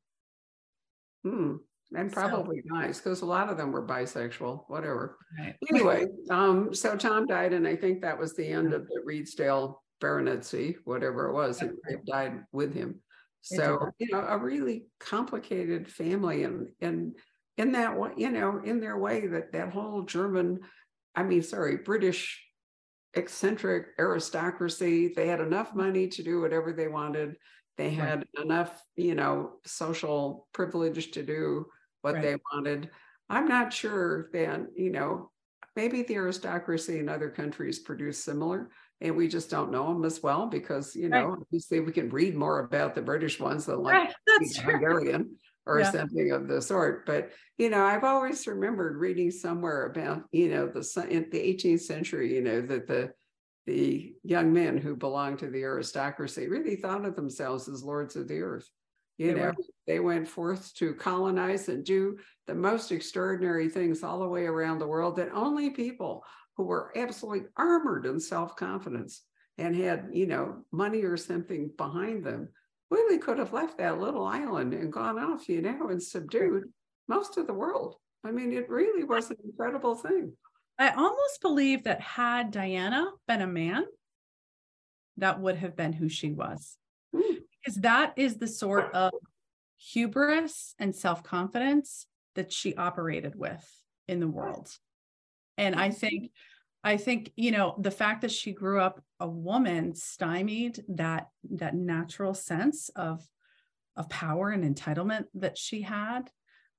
Hmm, 1.24 1.56
and 1.96 2.12
So- 2.12 2.22
probably 2.22 2.62
nice 2.66 3.00
because 3.00 3.22
a 3.22 3.26
lot 3.26 3.50
of 3.50 3.58
them 3.58 3.72
were 3.72 3.86
bisexual. 3.86 4.66
Whatever. 4.68 5.18
Right. 5.40 5.56
Anyway, 5.70 6.08
um, 6.30 6.74
so 6.74 6.96
Tom 6.96 7.26
died, 7.26 7.54
and 7.54 7.68
I 7.68 7.76
think 7.76 8.02
that 8.02 8.18
was 8.18 8.36
the 8.36 8.48
end 8.48 8.74
of 8.74 8.88
the 8.88 9.02
Redesdale 9.06 9.76
baronetcy, 10.02 10.76
whatever 10.86 11.28
it 11.28 11.34
was, 11.34 11.62
it 11.62 11.72
it 11.88 12.06
died 12.06 12.44
with 12.52 12.74
him. 12.74 13.02
So, 13.42 13.90
you 14.00 14.08
know, 14.12 14.26
a 14.28 14.38
really 14.38 14.88
complicated 15.00 15.90
family 15.90 16.44
and, 16.44 16.68
and, 16.82 17.16
in 17.58 17.74
that 17.74 17.98
way, 17.98 18.12
you 18.16 18.32
know, 18.32 18.62
in 18.64 18.80
their 18.80 18.98
way 18.98 19.28
that 19.28 19.52
that 19.52 19.74
whole 19.74 20.04
German, 20.04 20.60
I 21.16 21.24
mean, 21.24 21.42
sorry, 21.42 21.78
British 21.78 22.42
eccentric 23.16 23.88
aristocracy, 24.00 25.12
they 25.14 25.28
had 25.28 25.42
enough 25.42 25.76
money 25.76 26.08
to 26.08 26.24
do 26.24 26.40
whatever 26.40 26.72
they 26.72 26.88
wanted. 26.88 27.36
They 27.76 27.90
had 27.90 28.20
right. 28.20 28.46
enough, 28.46 28.82
you 28.96 29.16
know, 29.16 29.54
social 29.66 30.48
privilege 30.54 31.12
to 31.12 31.24
do 31.24 31.66
what 32.02 32.16
right. 32.16 32.24
they 32.24 32.36
wanted. 32.54 32.90
I'm 33.30 33.48
not 33.48 33.74
sure 33.74 34.30
then, 34.34 34.70
you 34.76 34.92
know, 34.92 35.32
maybe 35.76 36.04
the 36.04 36.16
aristocracy 36.16 37.00
in 37.00 37.10
other 37.10 37.30
countries 37.30 37.80
produce 37.80 38.24
similar, 38.24 38.70
and 39.02 39.16
we 39.16 39.28
just 39.28 39.50
don't 39.50 39.72
know 39.72 39.94
them 39.94 40.04
as 40.04 40.22
well 40.22 40.48
because, 40.48 40.96
you 40.96 41.10
know, 41.10 41.26
right. 41.26 41.38
obviously 41.42 41.80
we 41.80 41.92
can 41.92 42.10
read 42.10 42.36
more 42.36 42.60
about 42.60 42.96
the 42.96 43.02
British 43.02 43.40
ones 43.40 43.66
than 43.66 43.82
like 43.82 43.94
right. 44.28 44.58
Hungarian 44.58 45.38
or 45.66 45.80
yeah. 45.80 45.92
something 45.92 46.32
of 46.32 46.48
the 46.48 46.62
sort. 46.62 47.06
But 47.06 47.32
you 47.58 47.70
know, 47.70 47.84
I've 47.84 48.04
always 48.04 48.48
remembered 48.48 48.98
reading 48.98 49.32
somewhere 49.32 49.86
about 49.86 50.24
you 50.32 50.50
know 50.50 50.68
the 50.68 50.82
the 51.32 51.38
18th 51.38 51.82
century, 51.82 52.36
you 52.36 52.42
know, 52.42 52.62
that 52.62 52.88
the 52.88 53.12
the 53.68 54.16
young 54.24 54.52
men 54.52 54.78
who 54.78 54.96
belonged 54.96 55.40
to 55.40 55.50
the 55.50 55.62
aristocracy 55.62 56.48
really 56.48 56.76
thought 56.76 57.06
of 57.06 57.16
themselves 57.16 57.70
as 57.70 57.84
lords 57.84 58.16
of 58.16 58.28
the 58.28 58.42
earth. 58.42 58.68
You 59.20 59.34
they 59.34 59.40
know, 59.40 59.48
were. 59.48 59.56
they 59.86 60.00
went 60.00 60.28
forth 60.28 60.74
to 60.76 60.96
colonize 60.96 61.68
and 61.68 61.84
do 61.84 62.18
the 62.48 62.56
most 62.56 62.92
extraordinary 62.92 63.68
things 63.68 64.02
all 64.02 64.20
the 64.20 64.28
way 64.28 64.46
around 64.46 64.80
the 64.80 64.88
world 64.88 65.18
that 65.18 65.34
only 65.34 65.70
people 65.72 66.24
who 66.56 66.64
were 66.64 66.94
absolutely 66.96 67.48
armored 67.58 68.06
in 68.06 68.20
self-confidence 68.20 69.22
and 69.58 69.76
had, 69.76 70.08
you 70.14 70.26
know, 70.26 70.64
money 70.72 71.04
or 71.04 71.18
something 71.18 71.70
behind 71.78 72.24
them 72.24 72.48
really 72.90 73.18
could 73.18 73.40
have 73.40 73.52
left 73.52 73.78
that 73.78 74.00
little 74.00 74.26
island 74.26 74.74
and 74.74 74.92
gone 74.92 75.20
off, 75.20 75.50
you 75.50 75.62
know, 75.62 75.90
and 75.90 76.02
subdued 76.02 76.64
most 77.10 77.38
of 77.38 77.46
the 77.46 77.54
world. 77.54 77.98
I 78.24 78.32
mean, 78.32 78.54
it 78.54 78.70
really 78.70 79.04
was 79.04 79.30
an 79.30 79.38
incredible 79.44 79.96
thing. 79.96 80.32
I 80.78 80.92
almost 80.92 81.42
believe 81.42 81.84
that 81.84 82.00
had 82.00 82.52
Diana 82.52 83.06
been 83.28 83.42
a 83.42 83.48
man, 83.48 83.84
that 85.18 85.42
would 85.42 85.58
have 85.58 85.76
been 85.76 85.92
who 85.92 86.08
she 86.08 86.32
was. 86.32 86.78
Mm. 87.14 87.40
Because 87.70 87.82
that 87.82 88.14
is 88.16 88.38
the 88.38 88.48
sort 88.48 88.92
of 88.96 89.12
hubris 89.78 90.74
and 90.80 90.96
self 90.96 91.22
confidence 91.22 92.08
that 92.34 92.52
she 92.52 92.74
operated 92.76 93.36
with 93.36 93.64
in 94.08 94.20
the 94.20 94.28
world. 94.28 94.72
And 95.56 95.76
I 95.76 95.92
think 95.92 96.32
I 96.84 96.98
think, 96.98 97.32
you 97.36 97.52
know, 97.52 97.76
the 97.78 97.92
fact 97.92 98.22
that 98.22 98.32
she 98.32 98.54
grew 98.54 98.80
up 98.82 99.04
a 99.20 99.28
woman 99.28 99.94
stymied 99.94 100.84
that 100.88 101.28
that 101.52 101.76
natural 101.76 102.34
sense 102.34 102.90
of 102.96 103.24
of 103.96 104.10
power 104.10 104.50
and 104.50 104.64
entitlement 104.64 105.26
that 105.36 105.56
she 105.56 105.84
had. 105.84 106.32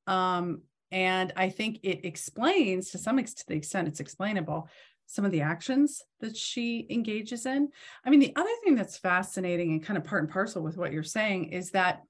Um, 0.09 0.62
and 0.91 1.32
I 1.36 1.51
think 1.51 1.78
it 1.84 2.05
explains 2.05 2.91
to 2.91 2.99
some 2.99 3.20
extent, 3.20 3.38
to 3.38 3.47
the 3.47 3.55
extent 3.55 3.86
it's 3.86 4.01
explainable, 4.01 4.68
some 5.11 5.24
of 5.24 5.32
the 5.32 5.40
actions 5.40 6.04
that 6.20 6.36
she 6.36 6.86
engages 6.88 7.44
in. 7.44 7.68
I 8.04 8.11
mean, 8.11 8.20
the 8.20 8.32
other 8.36 8.50
thing 8.62 8.76
that's 8.76 8.96
fascinating 8.96 9.72
and 9.72 9.82
kind 9.82 9.98
of 9.98 10.04
part 10.04 10.22
and 10.22 10.30
parcel 10.30 10.62
with 10.62 10.76
what 10.76 10.92
you're 10.92 11.02
saying 11.02 11.46
is 11.46 11.72
that 11.72 12.02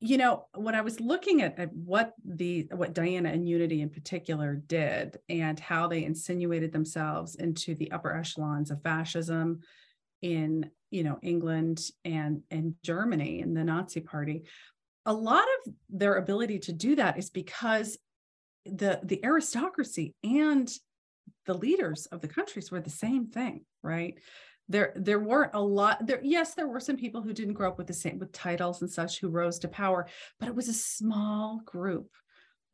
you 0.00 0.18
know 0.18 0.44
when 0.54 0.74
i 0.74 0.80
was 0.82 1.00
looking 1.00 1.40
at, 1.40 1.58
at, 1.58 1.72
what 1.72 2.14
the 2.24 2.68
what 2.72 2.92
diana 2.92 3.30
and 3.30 3.48
unity 3.48 3.80
in 3.80 3.88
particular 3.88 4.56
did 4.66 5.16
and 5.28 5.58
how 5.58 5.86
they 5.86 6.04
insinuated 6.04 6.72
themselves 6.72 7.36
into 7.36 7.76
the 7.76 7.90
upper 7.92 8.14
echelons 8.14 8.72
of 8.72 8.82
fascism 8.82 9.60
in 10.20 10.68
you 10.90 11.04
know 11.04 11.16
england 11.22 11.80
and 12.04 12.42
and 12.50 12.74
germany 12.82 13.40
and 13.40 13.56
the 13.56 13.64
nazi 13.64 14.00
party 14.00 14.42
a 15.06 15.12
lot 15.12 15.44
of 15.44 15.72
their 15.88 16.16
ability 16.16 16.58
to 16.58 16.72
do 16.72 16.96
that 16.96 17.16
is 17.16 17.30
because 17.30 17.96
the 18.66 19.00
the 19.04 19.24
aristocracy 19.24 20.12
and 20.24 20.70
the 21.46 21.54
leaders 21.54 22.06
of 22.06 22.20
the 22.20 22.28
countries 22.28 22.70
were 22.70 22.80
the 22.80 22.90
same 22.90 23.26
thing 23.26 23.64
right? 23.82 24.18
There 24.68 24.94
there 24.96 25.20
weren't 25.20 25.54
a 25.54 25.60
lot 25.60 26.06
there 26.06 26.20
yes 26.22 26.54
there 26.54 26.68
were 26.68 26.80
some 26.80 26.96
people 26.96 27.20
who 27.20 27.34
didn't 27.34 27.54
grow 27.54 27.68
up 27.68 27.78
with 27.78 27.86
the 27.86 27.92
same 27.92 28.18
with 28.18 28.32
titles 28.32 28.80
and 28.80 28.90
such 28.90 29.20
who 29.20 29.28
rose 29.28 29.58
to 29.58 29.68
power 29.68 30.08
but 30.40 30.48
it 30.48 30.54
was 30.54 30.68
a 30.68 30.72
small 30.72 31.60
group 31.66 32.10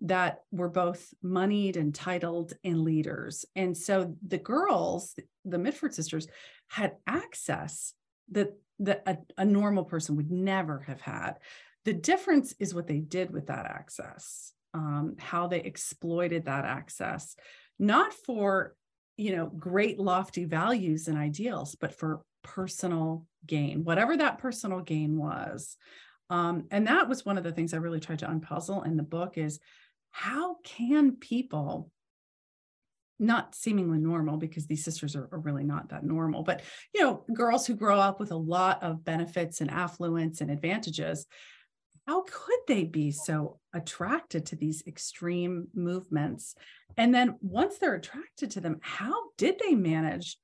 that 0.03 0.43
were 0.51 0.69
both 0.69 1.13
moneyed 1.23 1.77
and 1.77 1.95
titled 1.95 2.55
and 2.65 2.83
leaders. 2.83 3.45
And 3.55 3.77
so 3.77 4.15
the 4.27 4.39
girls 4.39 5.15
the 5.45 5.59
mitford 5.59 5.95
sisters 5.95 6.29
had 6.69 6.97
access 7.07 7.93
that 8.31 8.53
that 8.79 9.03
a, 9.07 9.19
a 9.37 9.45
normal 9.45 9.85
person 9.85 10.17
would 10.17 10.31
never 10.31 10.81
have 10.81 11.01
had. 11.01 11.35
The 11.85 11.93
difference 11.93 12.55
is 12.59 12.75
what 12.75 12.87
they 12.87 13.01
did 13.01 13.31
with 13.31 13.49
that 13.49 13.67
access 13.67 14.53
um, 14.75 15.17
how 15.19 15.47
they 15.47 15.61
exploited 15.61 16.45
that 16.45 16.65
access 16.65 17.37
not 17.81 18.13
for 18.13 18.77
you 19.17 19.35
know 19.35 19.47
great 19.47 19.99
lofty 19.99 20.45
values 20.45 21.09
and 21.09 21.19
ideals 21.19 21.75
but 21.81 21.99
for 21.99 22.21
personal 22.43 23.27
gain 23.47 23.85
whatever 23.85 24.17
that 24.17 24.39
personal 24.39 24.81
gain 24.81 25.17
was. 25.17 25.77
Um, 26.29 26.67
and 26.71 26.87
that 26.87 27.09
was 27.09 27.27
one 27.27 27.39
of 27.39 27.43
the 27.45 27.51
things 27.51 27.75
i 27.75 27.79
really 27.79 27.99
tried 27.99 28.21
to 28.21 28.29
unpuzzle 28.29 28.87
in 28.87 28.97
the 28.97 29.03
book 29.03 29.37
is 29.37 29.59
how 30.13 30.57
can 30.63 31.17
people 31.17 31.91
not 33.19 33.55
seemingly 33.55 33.99
normal 33.99 34.39
because 34.39 34.67
these 34.67 34.85
sisters 34.85 35.15
are, 35.15 35.29
are, 35.31 35.41
really 35.41 35.65
not 35.65 35.91
that 35.91 36.05
normal 36.05 36.43
but 36.43 36.63
you 36.95 37.03
know 37.03 37.25
girls 37.35 37.67
who 37.67 37.75
grow 37.75 37.99
up 37.99 38.21
with 38.21 38.31
a 38.31 38.37
lot 38.37 38.83
of 38.83 39.05
benefits 39.05 39.61
and 39.61 39.71
affluence 39.71 40.41
and 40.41 40.51
advantages 40.51 41.27
how 42.11 42.23
could 42.23 42.59
they 42.67 42.83
be 42.83 43.13
so 43.13 43.61
attracted 43.73 44.45
to 44.45 44.57
these 44.57 44.83
extreme 44.85 45.69
movements? 45.73 46.57
And 46.97 47.15
then 47.15 47.37
once 47.41 47.79
they're 47.79 47.95
attracted 47.95 48.51
to 48.51 48.61
them, 48.61 48.81
how 48.83 49.15
did 49.39 49.61
they 49.65 49.77
manage 49.77 50.37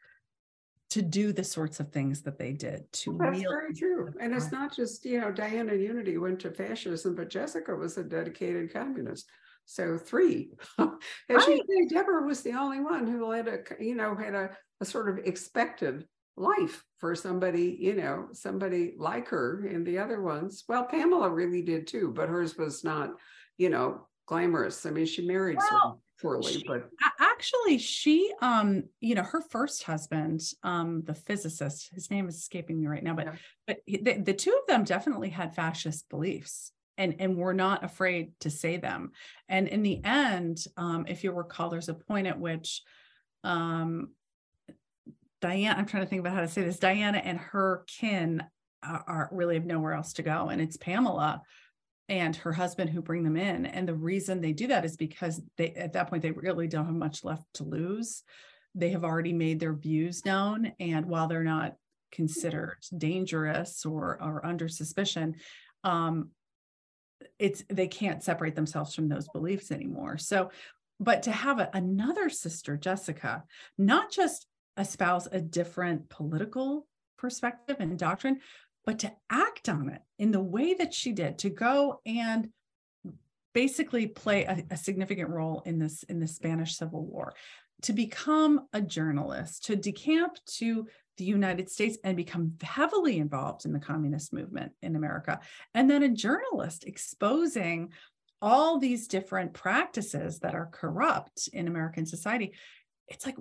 to 0.91 1.03
do 1.03 1.33
the 1.33 1.43
sorts 1.43 1.81
of 1.81 1.91
things 1.91 2.23
that 2.23 2.39
they 2.39 2.53
did 2.53 2.85
to 2.93 3.19
That's 3.21 3.41
very 3.41 3.75
true. 3.75 4.13
And 4.21 4.33
it's 4.33 4.53
not 4.53 4.77
just, 4.77 5.05
you 5.05 5.21
know, 5.21 5.33
Diana 5.33 5.75
Unity 5.75 6.17
went 6.19 6.39
to 6.41 6.53
fascism, 6.53 7.17
but 7.17 7.31
Jessica 7.31 7.75
was 7.75 7.99
a 7.99 8.05
dedicated 8.05 8.73
communist. 8.73 9.29
So 9.65 9.99
three. 9.99 10.51
and 10.79 10.93
right. 11.29 11.43
say, 11.43 11.61
Deborah 11.89 12.25
was 12.25 12.43
the 12.43 12.53
only 12.53 12.79
one 12.79 13.09
who 13.09 13.33
had 13.33 13.49
a, 13.49 13.59
you 13.81 13.97
know, 13.97 14.15
had 14.15 14.37
a, 14.37 14.57
a 14.81 14.85
sort 14.85 15.09
of 15.09 15.19
expected 15.27 16.07
life 16.37 16.85
for 16.99 17.15
somebody, 17.15 17.77
you 17.81 17.95
know, 17.95 18.29
somebody 18.33 18.95
like 18.99 19.29
her 19.29 19.67
and 19.67 19.87
the 19.87 19.99
other 19.99 20.21
ones. 20.21 20.65
Well, 20.69 20.85
Pamela 20.85 21.31
really 21.31 21.63
did 21.63 21.87
too, 21.87 22.13
but 22.15 22.29
hers 22.29 22.57
was 22.57 22.85
not, 22.85 23.11
you 23.59 23.71
know, 23.71 24.07
glamorous. 24.27 24.85
I 24.85 24.91
mean, 24.91 25.07
she 25.07 25.27
married 25.27 25.59
well, 25.59 26.01
poorly, 26.21 26.53
she, 26.53 26.65
but 26.67 26.89
actually 27.21 27.79
she 27.79 28.33
um, 28.43 28.85
you 29.01 29.15
know, 29.15 29.23
her 29.23 29.41
first 29.41 29.83
husband, 29.85 30.43
um, 30.63 31.03
the 31.05 31.15
physicist, 31.15 31.91
his 31.95 32.11
name 32.11 32.29
is 32.29 32.37
escaping 32.37 32.81
me 32.81 32.87
right 32.87 33.05
now, 33.05 33.15
but 33.15 33.27
yeah. 33.27 33.35
but 33.67 33.79
the, 33.87 34.23
the 34.23 34.35
two 34.35 34.59
of 34.61 34.67
them 34.67 34.85
definitely 34.85 35.31
had 35.31 35.55
fascist 35.55 36.09
beliefs 36.11 36.73
and 36.99 37.17
and 37.19 37.37
were 37.37 37.55
not 37.55 37.85
afraid 37.85 38.33
to 38.41 38.51
say 38.51 38.77
them. 38.77 39.13
And 39.49 39.69
in 39.69 39.83
the 39.83 40.05
end, 40.05 40.65
um, 40.77 41.07
if 41.09 41.25
you 41.25 41.33
recall, 41.33 41.71
there's 41.71 41.89
a 41.89 41.95
point 41.95 42.27
at 42.27 42.39
which 42.39 42.83
um 43.45 44.09
Diana, 45.41 45.79
I'm 45.79 45.87
trying 45.87 46.05
to 46.05 46.09
think 46.09 46.21
about 46.21 46.35
how 46.35 46.41
to 46.41 46.49
say 46.49 46.63
this. 46.63 46.79
Diana 46.79 47.19
and 47.19 47.39
her 47.39 47.85
kin 47.87 48.43
are, 48.83 49.05
are 49.07 49.29
really 49.33 49.55
have 49.55 49.67
nowhere 49.67 49.93
else 49.93 50.15
to 50.15 50.23
go. 50.23 50.49
And 50.49 50.61
it's 50.61 50.77
Pamela 50.77 51.43
and 52.09 52.35
her 52.37 52.53
husband 52.53 52.91
who 52.91 53.03
bring 53.03 53.25
them 53.25 53.37
in. 53.37 53.67
And 53.67 53.89
the 53.89 53.95
reason 53.95 54.41
they 54.41 54.53
do 54.53 54.69
that 54.69 54.85
is 54.85 54.97
because 54.97 55.41
they 55.57 55.73
at 55.73 55.93
that 55.95 56.09
point 56.09 56.23
they 56.23 56.31
really 56.31 56.69
don't 56.69 56.87
have 56.87 56.95
much 56.95 57.25
left 57.25 57.45
to 57.55 57.65
lose. 57.65 58.23
They 58.75 58.91
have 58.91 59.05
already 59.05 59.33
made 59.33 59.61
their 59.61 59.75
views 59.75 60.25
known. 60.25 60.73
And 60.79 61.07
while 61.07 61.27
they're 61.27 61.43
not 61.43 61.75
considered 62.13 62.79
dangerous 62.97 63.85
or 63.85 64.19
or 64.23 64.47
under 64.47 64.69
suspicion, 64.69 65.35
um, 65.83 66.31
it's 67.39 67.65
they 67.69 67.89
can't 67.89 68.23
separate 68.23 68.55
themselves 68.55 68.95
from 68.95 69.09
those 69.09 69.29
beliefs 69.29 69.73
anymore. 69.73 70.19
So 70.19 70.51
but 70.99 71.25
to 71.25 71.33
have 71.33 71.59
a, 71.59 71.69
another 71.75 72.31
sister, 72.31 72.77
Jessica, 72.77 73.45
not 73.77 74.11
just 74.11 74.47
espouse 74.77 75.27
a 75.31 75.41
different 75.41 76.09
political 76.09 76.87
perspective 77.19 77.77
and 77.81 77.99
doctrine, 77.99 78.41
but 78.85 78.99
to 79.01 79.13
act 79.31 79.69
on 79.69 79.89
it 79.89 80.03
in 80.19 80.31
the 80.31 80.41
way 80.41 80.75
that 80.75 80.95
she 80.95 81.13
did, 81.13 81.39
to 81.39 81.51
go 81.51 82.01
and 82.07 82.49
basically 83.53 84.07
play 84.07 84.45
a, 84.45 84.63
a, 84.71 84.77
significant 84.77 85.31
role 85.31 85.63
in 85.65 85.79
this 85.79 86.03
in 86.05 86.21
the 86.21 86.29
Spanish 86.29 86.77
Civil 86.77 87.05
War, 87.05 87.33
to 87.83 87.93
become 87.93 88.67
a 88.73 88.81
journalist, 88.81 89.65
to 89.65 89.77
decamp 89.77 90.37
to 90.59 90.87
the 91.17 91.25
United 91.25 91.71
States 91.71 91.97
and 92.05 92.17
become 92.17 92.53
heavily 92.63 93.19
involved 93.19 93.65
in 93.65 93.73
the 93.73 93.81
communist 93.81 94.33
movement 94.33 94.73
in 94.83 94.95
America, 94.95 95.41
and 95.75 95.91
then 95.91 96.03
a 96.03 96.09
journalist 96.09 96.85
exposing 96.85 97.93
all 98.43 98.79
these 98.79 99.09
different 99.09 99.55
practices 99.55 100.41
that 100.41 100.55
are 100.55 100.69
corrupt 100.71 101.49
in 101.53 101.67
American 101.67 102.05
society. 102.05 102.53
It's 103.09 103.25
like 103.25 103.37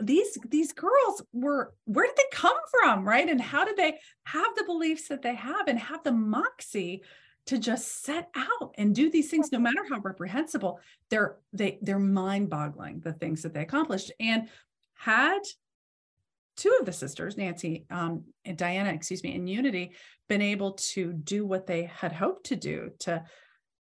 these 0.00 0.38
these 0.48 0.72
girls 0.72 1.22
were 1.32 1.74
where 1.84 2.06
did 2.06 2.16
they 2.16 2.36
come 2.36 2.56
from 2.70 3.06
right? 3.06 3.28
And 3.28 3.40
how 3.40 3.64
did 3.64 3.76
they 3.76 3.98
have 4.24 4.54
the 4.56 4.64
beliefs 4.64 5.08
that 5.08 5.22
they 5.22 5.34
have 5.34 5.68
and 5.68 5.78
have 5.78 6.02
the 6.02 6.12
moxie 6.12 7.02
to 7.46 7.58
just 7.58 8.04
set 8.04 8.28
out 8.36 8.74
and 8.78 8.94
do 8.94 9.10
these 9.10 9.30
things 9.30 9.50
no 9.50 9.58
matter 9.58 9.84
how 9.88 9.98
reprehensible 10.00 10.78
they're 11.08 11.36
they 11.52 11.78
they're 11.82 11.98
mind-boggling 11.98 13.00
the 13.00 13.12
things 13.12 13.42
that 13.42 13.54
they 13.54 13.62
accomplished. 13.62 14.12
And 14.20 14.48
had 14.94 15.40
two 16.56 16.76
of 16.78 16.84
the 16.84 16.92
sisters 16.92 17.38
nancy 17.38 17.86
um, 17.90 18.24
and 18.44 18.58
diana 18.58 18.90
excuse 18.90 19.22
me 19.22 19.34
in 19.34 19.46
unity 19.46 19.92
been 20.28 20.42
able 20.42 20.72
to 20.72 21.12
do 21.12 21.46
what 21.46 21.66
they 21.66 21.84
had 21.84 22.12
hoped 22.12 22.44
to 22.44 22.56
do 22.56 22.90
to 22.98 23.24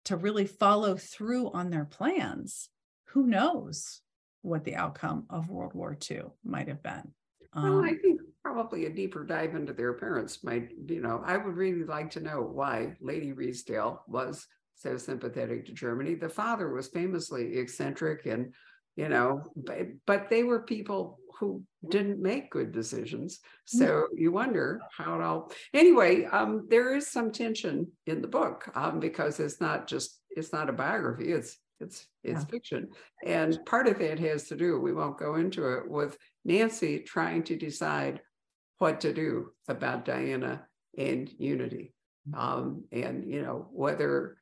to 0.04 0.16
really 0.16 0.46
follow 0.46 0.96
through 0.96 1.50
on 1.50 1.70
their 1.70 1.84
plans 1.84 2.68
who 3.06 3.26
knows 3.26 4.00
what 4.42 4.64
the 4.64 4.76
outcome 4.76 5.24
of 5.30 5.48
world 5.48 5.74
war 5.74 5.96
ii 6.10 6.22
might 6.44 6.68
have 6.68 6.82
been 6.82 7.12
well, 7.54 7.84
I 7.84 7.90
um, 7.90 7.98
think 8.00 8.20
probably 8.42 8.86
a 8.86 8.90
deeper 8.90 9.24
dive 9.24 9.54
into 9.54 9.72
their 9.72 9.94
parents 9.94 10.44
might, 10.44 10.70
you 10.86 11.00
know, 11.00 11.22
I 11.24 11.36
would 11.36 11.56
really 11.56 11.84
like 11.84 12.10
to 12.12 12.20
know 12.20 12.42
why 12.42 12.94
Lady 13.00 13.32
Redesdale 13.32 14.00
was 14.06 14.46
so 14.74 14.96
sympathetic 14.96 15.66
to 15.66 15.72
Germany. 15.72 16.14
The 16.14 16.28
father 16.28 16.70
was 16.70 16.88
famously 16.88 17.56
eccentric 17.56 18.26
and, 18.26 18.54
you 18.96 19.08
know, 19.08 19.42
but, 19.56 19.78
but 20.06 20.28
they 20.28 20.44
were 20.44 20.60
people 20.60 21.18
who 21.40 21.62
didn't 21.88 22.20
make 22.20 22.50
good 22.50 22.72
decisions. 22.72 23.40
So 23.64 24.08
you 24.14 24.32
wonder 24.32 24.80
how 24.96 25.14
it 25.14 25.22
all 25.22 25.52
anyway, 25.72 26.24
um, 26.24 26.66
there 26.68 26.96
is 26.96 27.06
some 27.06 27.30
tension 27.30 27.92
in 28.06 28.20
the 28.20 28.28
book 28.28 28.68
um, 28.74 28.98
because 28.98 29.40
it's 29.40 29.60
not 29.60 29.86
just 29.86 30.20
it's 30.30 30.52
not 30.52 30.68
a 30.68 30.72
biography, 30.72 31.32
it's 31.32 31.56
it's 31.80 32.06
it's 32.24 32.40
yeah. 32.40 32.46
fiction. 32.46 32.88
And 33.24 33.58
part 33.66 33.86
of 33.86 34.00
it 34.00 34.18
has 34.18 34.44
to 34.48 34.56
do, 34.56 34.80
we 34.80 34.92
won't 34.92 35.18
go 35.18 35.36
into 35.36 35.66
it, 35.74 35.88
with 35.88 36.16
Nancy 36.44 37.00
trying 37.00 37.42
to 37.44 37.56
decide 37.56 38.20
what 38.78 39.00
to 39.00 39.12
do 39.12 39.50
about 39.68 40.04
Diana 40.04 40.66
and 40.96 41.30
Unity. 41.38 41.94
Mm-hmm. 42.28 42.40
Um, 42.40 42.84
and 42.92 43.30
you 43.30 43.42
know, 43.42 43.68
whether 43.72 44.38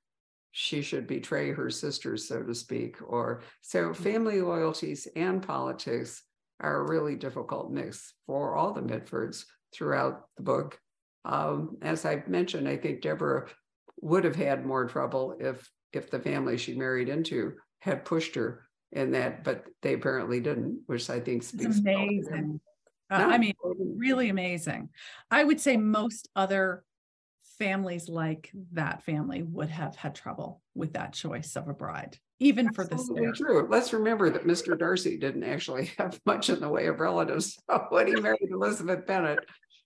she 0.52 0.80
should 0.80 1.06
betray 1.06 1.52
her 1.52 1.68
sisters, 1.68 2.26
so 2.26 2.42
to 2.42 2.54
speak, 2.54 2.96
or 3.06 3.42
so 3.60 3.92
family 3.92 4.40
loyalties 4.40 5.06
and 5.14 5.42
politics 5.42 6.22
are 6.60 6.76
a 6.76 6.88
really 6.88 7.16
difficult 7.16 7.70
mix 7.70 8.14
for 8.26 8.56
all 8.56 8.72
the 8.72 8.80
Mitfords 8.80 9.44
throughout 9.74 10.22
the 10.36 10.42
book. 10.42 10.80
Um, 11.26 11.76
as 11.82 12.06
I've 12.06 12.28
mentioned, 12.28 12.68
I 12.68 12.76
think 12.76 13.02
Deborah 13.02 13.48
would 14.00 14.24
have 14.24 14.36
had 14.36 14.64
more 14.64 14.86
trouble 14.86 15.36
if 15.38 15.68
if 15.92 16.10
the 16.10 16.18
family 16.18 16.56
she 16.56 16.74
married 16.74 17.08
into 17.08 17.54
had 17.80 18.04
pushed 18.04 18.34
her 18.34 18.66
in 18.92 19.12
that, 19.12 19.44
but 19.44 19.64
they 19.82 19.94
apparently 19.94 20.40
didn't, 20.40 20.82
which 20.86 21.08
I 21.10 21.20
think 21.20 21.42
speaks. 21.42 21.78
Amazing. 21.78 22.60
Uh. 23.10 23.14
I 23.14 23.38
mean, 23.38 23.54
really 23.96 24.28
amazing. 24.30 24.88
I 25.30 25.44
would 25.44 25.60
say 25.60 25.76
most 25.76 26.28
other 26.34 26.82
families 27.58 28.08
like 28.08 28.50
that 28.72 29.02
family 29.02 29.42
would 29.42 29.70
have 29.70 29.96
had 29.96 30.14
trouble 30.14 30.62
with 30.74 30.92
that 30.94 31.12
choice 31.12 31.56
of 31.56 31.68
a 31.68 31.72
bride, 31.72 32.18
even 32.38 32.68
Absolutely 32.68 33.26
for 33.26 33.32
the 33.32 33.36
true. 33.36 33.68
Let's 33.70 33.92
remember 33.92 34.30
that 34.30 34.46
Mr. 34.46 34.78
Darcy 34.78 35.16
didn't 35.16 35.44
actually 35.44 35.86
have 35.98 36.20
much 36.26 36.50
in 36.50 36.60
the 36.60 36.68
way 36.68 36.86
of 36.86 37.00
relatives 37.00 37.58
when 37.88 38.08
he 38.08 38.16
married 38.16 38.50
Elizabeth 38.50 39.06
Bennet 39.06 39.40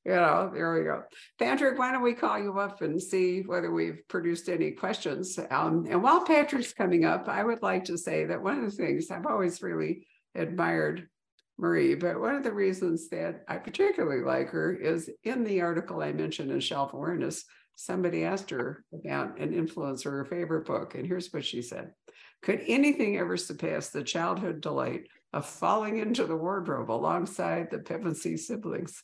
you 0.04 0.12
know, 0.12 0.50
there 0.52 0.74
we 0.74 0.84
go. 0.84 1.02
Patrick, 1.38 1.78
why 1.78 1.92
don't 1.92 2.02
we 2.02 2.14
call 2.14 2.38
you 2.38 2.58
up 2.58 2.80
and 2.80 3.00
see 3.00 3.42
whether 3.42 3.70
we've 3.70 4.00
produced 4.08 4.48
any 4.48 4.70
questions? 4.70 5.38
Um, 5.50 5.86
and 5.90 6.02
while 6.02 6.24
Patrick's 6.24 6.72
coming 6.72 7.04
up, 7.04 7.28
I 7.28 7.44
would 7.44 7.62
like 7.62 7.84
to 7.84 7.98
say 7.98 8.24
that 8.24 8.42
one 8.42 8.58
of 8.58 8.64
the 8.64 8.70
things 8.70 9.10
I've 9.10 9.26
always 9.26 9.62
really 9.62 10.06
admired 10.34 11.06
Marie, 11.58 11.94
but 11.94 12.18
one 12.18 12.34
of 12.34 12.42
the 12.42 12.52
reasons 12.52 13.10
that 13.10 13.44
I 13.46 13.58
particularly 13.58 14.24
like 14.24 14.48
her 14.48 14.74
is 14.74 15.10
in 15.24 15.44
the 15.44 15.60
article 15.60 16.00
I 16.00 16.12
mentioned 16.12 16.50
in 16.50 16.60
Shelf 16.60 16.94
Awareness, 16.94 17.44
somebody 17.76 18.24
asked 18.24 18.48
her 18.50 18.82
about 18.94 19.38
an 19.38 19.52
influence 19.52 20.06
or 20.06 20.12
her 20.12 20.24
favorite 20.24 20.64
book. 20.64 20.94
And 20.94 21.06
here's 21.06 21.30
what 21.32 21.44
she 21.44 21.60
said 21.60 21.92
Could 22.42 22.62
anything 22.66 23.18
ever 23.18 23.36
surpass 23.36 23.90
the 23.90 24.02
childhood 24.02 24.62
delight 24.62 25.02
of 25.34 25.46
falling 25.46 25.98
into 25.98 26.24
the 26.24 26.36
wardrobe 26.36 26.90
alongside 26.90 27.70
the 27.70 27.78
Pevensie 27.78 28.38
siblings? 28.38 29.02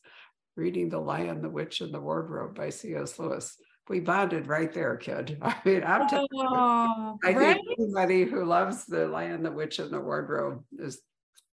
Reading 0.56 0.88
The 0.88 0.98
Lion, 0.98 1.42
the 1.42 1.50
Witch, 1.50 1.80
and 1.80 1.92
the 1.92 2.00
Wardrobe 2.00 2.54
by 2.54 2.70
C.S. 2.70 3.18
Lewis. 3.18 3.56
We 3.88 4.00
bonded 4.00 4.48
right 4.48 4.72
there, 4.72 4.96
kid. 4.96 5.38
I 5.42 5.56
mean, 5.64 5.84
I'm 5.84 6.08
telling 6.08 6.26
you, 6.32 6.48
I 6.48 7.18
right? 7.24 7.34
think 7.54 7.58
anybody 7.78 8.24
who 8.24 8.44
loves 8.44 8.86
The 8.86 9.06
Lion, 9.06 9.42
the 9.42 9.52
Witch, 9.52 9.78
and 9.78 9.92
the 9.92 10.00
Wardrobe 10.00 10.64
is 10.78 11.00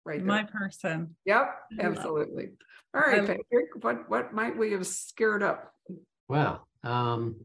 right 0.06 0.20
there. 0.20 0.26
My 0.26 0.44
person. 0.44 1.16
Yep, 1.26 1.56
absolutely. 1.80 2.50
All 2.94 3.02
right, 3.02 3.20
Patrick, 3.20 3.68
what, 3.82 4.10
what 4.10 4.34
might 4.34 4.58
we 4.58 4.72
have 4.72 4.88
scared 4.88 5.44
up? 5.44 5.72
Well, 6.28 6.68
um, 6.84 7.36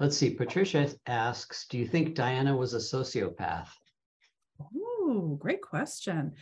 let's 0.00 0.16
see. 0.16 0.30
Patricia 0.30 0.88
asks, 1.06 1.66
do 1.68 1.78
you 1.78 1.86
think 1.86 2.14
Diana 2.14 2.56
was 2.56 2.74
a 2.74 2.78
sociopath? 2.78 3.68
Ooh, 4.76 5.36
great 5.40 5.60
question. 5.60 6.34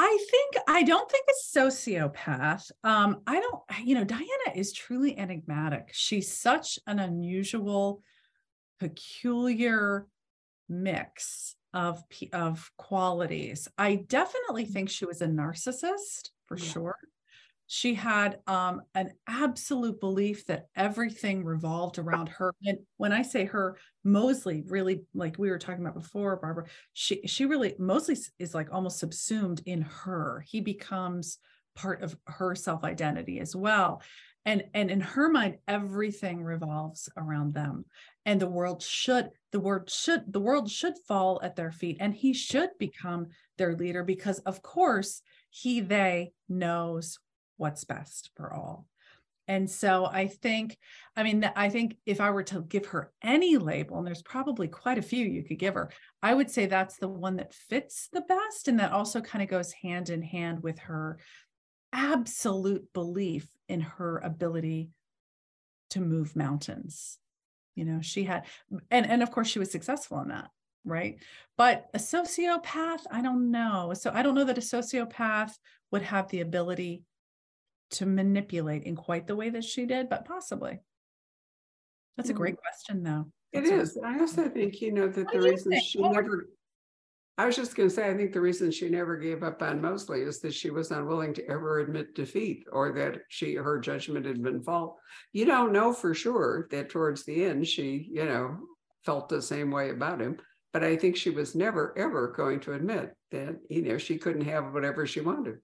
I 0.00 0.26
think 0.30 0.64
I 0.68 0.84
don't 0.84 1.10
think 1.10 1.26
a 1.28 1.58
sociopath. 1.58 2.70
Um, 2.84 3.22
I 3.26 3.40
don't, 3.40 3.62
you 3.84 3.96
know, 3.96 4.04
Diana 4.04 4.54
is 4.54 4.72
truly 4.72 5.18
enigmatic. 5.18 5.88
She's 5.92 6.32
such 6.32 6.78
an 6.86 7.00
unusual, 7.00 8.00
peculiar 8.78 10.06
mix 10.68 11.56
of 11.74 12.04
of 12.32 12.70
qualities. 12.76 13.66
I 13.76 13.96
definitely 13.96 14.66
think 14.66 14.88
she 14.88 15.04
was 15.04 15.20
a 15.20 15.26
narcissist 15.26 16.30
for 16.46 16.56
yeah. 16.56 16.64
sure 16.64 16.96
she 17.68 17.94
had 17.94 18.38
um, 18.46 18.80
an 18.94 19.12
absolute 19.28 20.00
belief 20.00 20.46
that 20.46 20.66
everything 20.74 21.44
revolved 21.44 21.98
around 21.98 22.30
her. 22.30 22.54
And 22.64 22.78
when 22.96 23.12
I 23.12 23.22
say 23.22 23.44
her, 23.44 23.76
Mosley 24.02 24.64
really, 24.66 25.02
like 25.14 25.36
we 25.38 25.50
were 25.50 25.58
talking 25.58 25.82
about 25.84 25.94
before, 25.94 26.36
Barbara, 26.36 26.64
she 26.94 27.20
she 27.26 27.44
really 27.44 27.74
Mosley 27.78 28.16
is 28.38 28.54
like 28.54 28.72
almost 28.72 28.98
subsumed 28.98 29.60
in 29.66 29.82
her. 29.82 30.42
He 30.48 30.62
becomes 30.62 31.38
part 31.76 32.02
of 32.02 32.16
her 32.24 32.54
self 32.54 32.84
identity 32.84 33.38
as 33.38 33.54
well. 33.54 34.02
And, 34.46 34.64
and 34.72 34.90
in 34.90 35.00
her 35.00 35.28
mind, 35.28 35.58
everything 35.68 36.42
revolves 36.42 37.10
around 37.18 37.52
them. 37.52 37.84
And 38.24 38.40
the 38.40 38.48
world 38.48 38.82
should, 38.82 39.28
the 39.52 39.60
world 39.60 39.90
should, 39.90 40.32
the 40.32 40.40
world 40.40 40.70
should 40.70 40.94
fall 41.06 41.38
at 41.42 41.54
their 41.54 41.70
feet. 41.70 41.98
And 42.00 42.14
he 42.14 42.32
should 42.32 42.70
become 42.78 43.26
their 43.58 43.76
leader 43.76 44.04
because, 44.04 44.38
of 44.40 44.62
course, 44.62 45.20
he, 45.50 45.80
they 45.80 46.32
knows 46.48 47.18
what's 47.58 47.84
best 47.84 48.30
for 48.34 48.52
all. 48.52 48.86
And 49.46 49.68
so 49.68 50.04
I 50.04 50.26
think, 50.26 50.76
I 51.16 51.22
mean, 51.22 51.50
I 51.56 51.70
think 51.70 51.96
if 52.04 52.20
I 52.20 52.30
were 52.30 52.42
to 52.44 52.60
give 52.60 52.84
her 52.86 53.10
any 53.22 53.56
label, 53.56 53.96
and 53.96 54.06
there's 54.06 54.22
probably 54.22 54.68
quite 54.68 54.98
a 54.98 55.02
few 55.02 55.24
you 55.26 55.42
could 55.42 55.58
give 55.58 55.72
her, 55.72 55.90
I 56.22 56.34
would 56.34 56.50
say 56.50 56.66
that's 56.66 56.98
the 56.98 57.08
one 57.08 57.36
that 57.36 57.54
fits 57.54 58.08
the 58.12 58.20
best. 58.20 58.68
And 58.68 58.78
that 58.78 58.92
also 58.92 59.22
kind 59.22 59.42
of 59.42 59.48
goes 59.48 59.72
hand 59.72 60.10
in 60.10 60.20
hand 60.20 60.62
with 60.62 60.78
her 60.80 61.18
absolute 61.94 62.92
belief 62.92 63.48
in 63.70 63.80
her 63.80 64.18
ability 64.18 64.90
to 65.90 66.00
move 66.00 66.36
mountains. 66.36 67.16
You 67.74 67.86
know, 67.86 68.02
she 68.02 68.24
had, 68.24 68.44
and, 68.90 69.06
and 69.06 69.22
of 69.22 69.30
course, 69.30 69.48
she 69.48 69.58
was 69.58 69.72
successful 69.72 70.20
in 70.20 70.28
that, 70.28 70.50
right? 70.84 71.16
But 71.56 71.88
a 71.94 71.98
sociopath, 71.98 73.00
I 73.10 73.22
don't 73.22 73.50
know. 73.50 73.94
So 73.94 74.10
I 74.12 74.22
don't 74.22 74.34
know 74.34 74.44
that 74.44 74.58
a 74.58 74.60
sociopath 74.60 75.52
would 75.90 76.02
have 76.02 76.28
the 76.28 76.42
ability 76.42 77.04
to 77.90 78.06
manipulate 78.06 78.84
in 78.84 78.96
quite 78.96 79.26
the 79.26 79.36
way 79.36 79.50
that 79.50 79.64
she 79.64 79.86
did, 79.86 80.08
but 80.08 80.24
possibly. 80.24 80.80
That's 82.16 82.30
a 82.30 82.34
great 82.34 82.56
mm. 82.56 82.60
question, 82.60 83.02
though. 83.02 83.26
It 83.52 83.64
is. 83.64 83.98
I 84.04 84.18
also 84.18 84.48
think, 84.48 84.80
you 84.80 84.92
know, 84.92 85.08
that 85.08 85.24
what 85.24 85.34
the 85.34 85.40
reason 85.40 85.80
she 85.80 86.00
never, 86.00 86.48
I 87.38 87.46
was 87.46 87.56
just 87.56 87.76
going 87.76 87.88
to 87.88 87.94
say, 87.94 88.10
I 88.10 88.14
think 88.16 88.32
the 88.32 88.40
reason 88.40 88.70
she 88.70 88.88
never 88.88 89.16
gave 89.16 89.42
up 89.42 89.62
on 89.62 89.80
Mosley 89.80 90.20
is 90.20 90.40
that 90.40 90.52
she 90.52 90.70
was 90.70 90.90
unwilling 90.90 91.32
to 91.34 91.48
ever 91.48 91.78
admit 91.78 92.14
defeat 92.14 92.64
or 92.72 92.92
that 92.92 93.22
she, 93.28 93.54
her 93.54 93.78
judgment 93.78 94.26
had 94.26 94.42
been 94.42 94.60
fault. 94.60 94.96
You 95.32 95.46
don't 95.46 95.72
know 95.72 95.92
for 95.92 96.12
sure 96.12 96.66
that 96.72 96.90
towards 96.90 97.24
the 97.24 97.44
end, 97.44 97.66
she, 97.66 98.08
you 98.12 98.24
know, 98.24 98.58
felt 99.06 99.28
the 99.28 99.40
same 99.40 99.70
way 99.70 99.90
about 99.90 100.20
him. 100.20 100.38
But 100.72 100.84
I 100.84 100.96
think 100.96 101.16
she 101.16 101.30
was 101.30 101.54
never, 101.54 101.96
ever 101.96 102.34
going 102.36 102.60
to 102.60 102.74
admit 102.74 103.14
that, 103.30 103.56
you 103.70 103.82
know, 103.82 103.96
she 103.96 104.18
couldn't 104.18 104.44
have 104.44 104.74
whatever 104.74 105.06
she 105.06 105.20
wanted. 105.20 105.58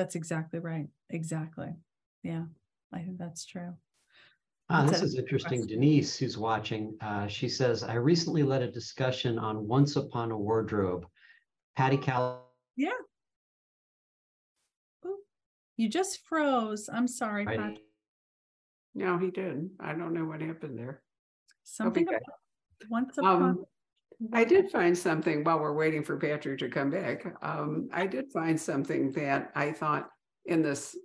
That's 0.00 0.14
exactly 0.14 0.60
right. 0.60 0.88
Exactly. 1.10 1.74
Yeah, 2.22 2.44
I 2.90 3.00
think 3.00 3.18
that's 3.18 3.44
true. 3.44 3.74
Ah, 4.70 4.86
this 4.86 5.02
is 5.02 5.14
interesting. 5.14 5.58
Question. 5.60 5.78
Denise, 5.78 6.16
who's 6.16 6.38
watching, 6.38 6.96
uh, 7.02 7.26
she 7.26 7.50
says, 7.50 7.82
I 7.82 7.96
recently 7.96 8.42
led 8.42 8.62
a 8.62 8.72
discussion 8.72 9.38
on 9.38 9.68
Once 9.68 9.96
Upon 9.96 10.30
a 10.30 10.38
Wardrobe. 10.38 11.06
Patty 11.76 11.98
Cal. 11.98 12.46
Yeah. 12.76 12.88
Ooh, 15.04 15.18
you 15.76 15.90
just 15.90 16.26
froze. 16.26 16.88
I'm 16.90 17.06
sorry, 17.06 17.44
Pat. 17.44 17.76
No, 18.94 19.18
he 19.18 19.30
didn't. 19.30 19.72
I 19.80 19.92
don't 19.92 20.14
know 20.14 20.24
what 20.24 20.40
happened 20.40 20.78
there. 20.78 21.02
Something 21.64 22.08
about 22.08 22.22
once 22.88 23.18
upon 23.18 23.42
um, 23.42 23.64
I 24.32 24.44
did 24.44 24.70
find 24.70 24.96
something 24.96 25.44
while 25.44 25.60
we're 25.60 25.72
waiting 25.72 26.02
for 26.02 26.16
Patrick 26.16 26.58
to 26.58 26.68
come 26.68 26.90
back. 26.90 27.24
Um, 27.42 27.88
I 27.92 28.06
did 28.06 28.30
find 28.30 28.60
something 28.60 29.12
that 29.12 29.50
I 29.54 29.72
thought 29.72 30.10
in 30.44 30.62
this 30.62 30.96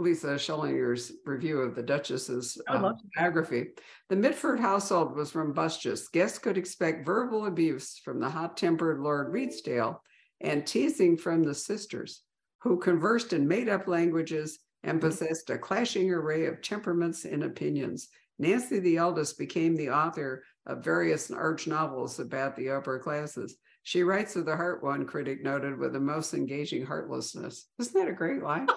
Liesl 0.00 0.38
Schillinger's 0.38 1.12
review 1.24 1.60
of 1.60 1.74
the 1.74 1.82
Duchess's 1.82 2.60
to. 2.68 2.94
biography. 3.16 3.68
The 4.08 4.16
Mitford 4.16 4.60
household 4.60 5.14
was 5.14 5.34
rumbustious. 5.34 6.08
Guests 6.08 6.38
could 6.38 6.56
expect 6.56 7.06
verbal 7.06 7.46
abuse 7.46 8.00
from 8.04 8.20
the 8.20 8.30
hot 8.30 8.56
tempered 8.56 9.00
Lord 9.00 9.32
Redesdale 9.32 10.00
and 10.40 10.66
teasing 10.66 11.16
from 11.16 11.42
the 11.42 11.54
sisters, 11.54 12.22
who 12.62 12.78
conversed 12.78 13.32
in 13.32 13.46
made 13.46 13.68
up 13.68 13.86
languages 13.86 14.58
and 14.82 15.00
possessed 15.00 15.50
a 15.50 15.58
clashing 15.58 16.10
array 16.10 16.46
of 16.46 16.62
temperaments 16.62 17.24
and 17.24 17.44
opinions. 17.44 18.08
Nancy 18.38 18.80
the 18.80 18.96
eldest 18.96 19.38
became 19.38 19.76
the 19.76 19.90
author 19.90 20.42
of 20.66 20.84
various 20.84 21.30
arch 21.30 21.66
novels 21.66 22.20
about 22.20 22.56
the 22.56 22.70
upper 22.70 22.98
classes. 22.98 23.56
She 23.82 24.02
writes 24.02 24.36
of 24.36 24.46
the 24.46 24.56
heart, 24.56 24.82
one 24.82 25.06
critic 25.06 25.42
noted, 25.42 25.76
with 25.78 25.92
the 25.92 26.00
most 26.00 26.34
engaging 26.34 26.86
heartlessness. 26.86 27.66
Isn't 27.78 27.94
that 27.94 28.08
a 28.08 28.14
great 28.14 28.42
line? 28.42 28.68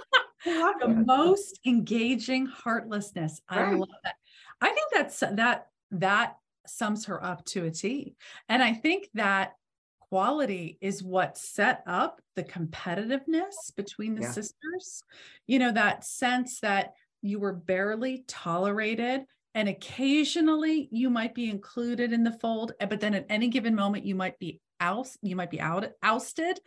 the 0.46 1.04
most 1.06 1.60
engaging 1.66 2.46
heartlessness. 2.48 3.42
I 3.50 3.72
love 3.72 3.90
that. 4.04 4.16
I 4.62 4.68
think 4.68 4.88
that's 4.94 5.20
that 5.20 5.68
that 5.92 6.38
sums 6.68 7.06
her 7.06 7.24
up 7.24 7.46
to 7.46 7.66
a 7.66 7.72
T. 7.72 8.16
And 8.50 8.64
I 8.64 8.74
think 8.74 9.10
that 9.14 9.54
quality 10.00 10.78
is 10.82 11.04
what 11.04 11.38
set 11.38 11.84
up 11.86 12.22
the 12.36 12.44
competitiveness 12.44 13.76
between 13.76 14.16
the 14.16 14.22
Yeah. 14.22 14.32
sisters. 14.32 15.04
You 15.48 15.60
know, 15.60 15.72
that 15.72 16.04
sense 16.04 16.60
that 16.62 16.94
you 17.22 17.40
were 17.40 17.54
barely 17.54 18.24
tolerated 18.28 19.26
and 19.56 19.68
occasionally 19.68 20.88
you 20.92 21.10
might 21.10 21.34
be 21.34 21.50
included 21.50 22.14
in 22.14 22.24
the 22.24 22.32
fold, 22.32 22.74
eh, 22.80 22.86
but 22.86 23.00
then 23.00 23.16
at 23.16 23.26
any 23.30 23.48
given 23.48 23.74
moment 23.74 24.06
you 24.06 24.14
might 24.14 24.38
be 24.38 24.60
oust, 24.80 25.18
you 25.24 25.36
might 25.36 25.50
be 25.50 25.62
out 25.62 25.88
ousted 26.04 26.60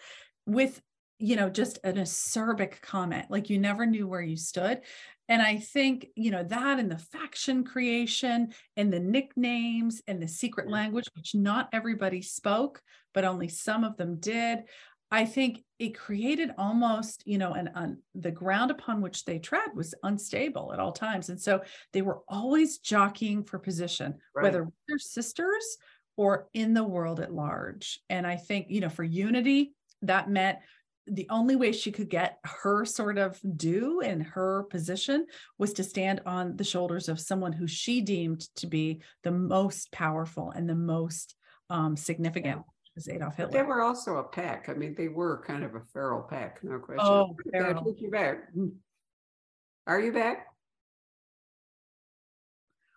with 0.47 0.81
you 1.19 1.35
know, 1.35 1.51
just 1.51 1.79
an 1.83 1.97
acerbic 1.97 2.81
comment, 2.81 3.27
like 3.29 3.51
you 3.51 3.59
never 3.59 3.85
knew 3.85 4.07
where 4.07 4.23
you 4.23 4.37
stood. 4.37 4.81
And 5.29 5.43
I 5.43 5.59
think, 5.59 6.07
you 6.15 6.31
know, 6.31 6.45
that 6.45 6.79
and 6.79 6.91
the 6.91 6.99
faction 6.99 7.65
creation 7.65 8.55
and 8.77 8.93
the 8.93 9.01
nicknames 9.01 10.01
and 10.07 10.23
the 10.23 10.29
secret 10.29 10.71
language, 10.71 11.07
which 11.15 11.35
not 11.35 11.69
everybody 11.73 12.23
spoke, 12.23 12.81
but 13.13 13.25
only 13.25 13.49
some 13.49 13.85
of 13.85 13.97
them 13.97 14.21
did. 14.21 14.61
I 15.11 15.25
think 15.25 15.65
it 15.79 15.97
created 15.97 16.51
almost, 16.59 17.23
you 17.27 17.39
know, 17.39 17.53
an, 17.53 17.71
an 17.75 18.03
the 18.15 18.31
ground 18.31 18.71
upon 18.71 19.01
which 19.01 19.25
they 19.25 19.39
tread 19.39 19.71
was 19.75 19.95
unstable 20.03 20.73
at 20.73 20.81
all 20.81 20.93
times. 20.93 21.29
And 21.29 21.41
so 21.41 21.63
they 21.93 22.03
were 22.03 22.21
always 22.29 22.79
jockeying 22.79 23.45
for 23.45 23.59
position, 23.59 24.17
Right. 24.35 24.43
whether 24.43 24.65
with 24.65 24.75
their 24.89 24.99
sisters 24.99 25.79
or 26.17 26.49
in 26.53 26.75
the 26.75 26.85
world 26.85 27.21
at 27.21 27.33
large. 27.33 28.01
And 28.11 28.27
I 28.27 28.37
think, 28.37 28.67
you 28.69 28.81
know, 28.81 28.89
for 28.89 29.05
unity, 29.05 29.75
that 30.03 30.29
meant 30.29 30.59
the 31.07 31.27
only 31.31 31.57
way 31.57 31.73
she 31.73 31.91
could 31.91 32.11
get 32.11 32.39
her 32.45 32.85
sort 32.85 33.17
of 33.17 33.41
due 33.57 34.01
in 34.01 34.21
her 34.21 34.65
position 34.65 35.27
was 35.57 35.73
to 35.75 35.83
stand 35.85 36.21
on 36.27 36.57
the 36.57 36.65
shoulders 36.65 37.09
of 37.09 37.19
someone 37.19 37.53
who 37.53 37.67
she 37.67 38.03
deemed 38.03 38.43
to 38.57 38.67
be 38.67 39.01
the 39.23 39.31
most 39.31 39.91
powerful 39.91 40.51
and 40.51 40.69
the 40.69 40.75
most 40.75 41.35
um, 41.71 41.97
significant, 41.97 42.59
which 42.59 42.67
was 42.99 43.09
Adolf 43.09 43.37
But 43.37 43.53
they 43.53 43.63
were 43.63 43.81
also 43.83 44.17
a 44.17 44.25
pack. 44.25 44.69
I 44.69 44.75
mean, 44.75 44.95
they 44.95 45.09
were 45.09 45.43
kind 45.47 45.63
of 45.65 45.75
a 45.77 45.81
feral 45.93 46.23
pack, 46.23 46.63
no 46.65 46.79
question. 46.79 47.07
Oh, 47.07 47.37
I 47.55 47.59
feral. 47.59 47.85
take 47.85 48.01
you 48.03 48.11
back. 48.11 48.49
Are 49.87 50.01
you 50.01 50.13
back? 50.13 50.47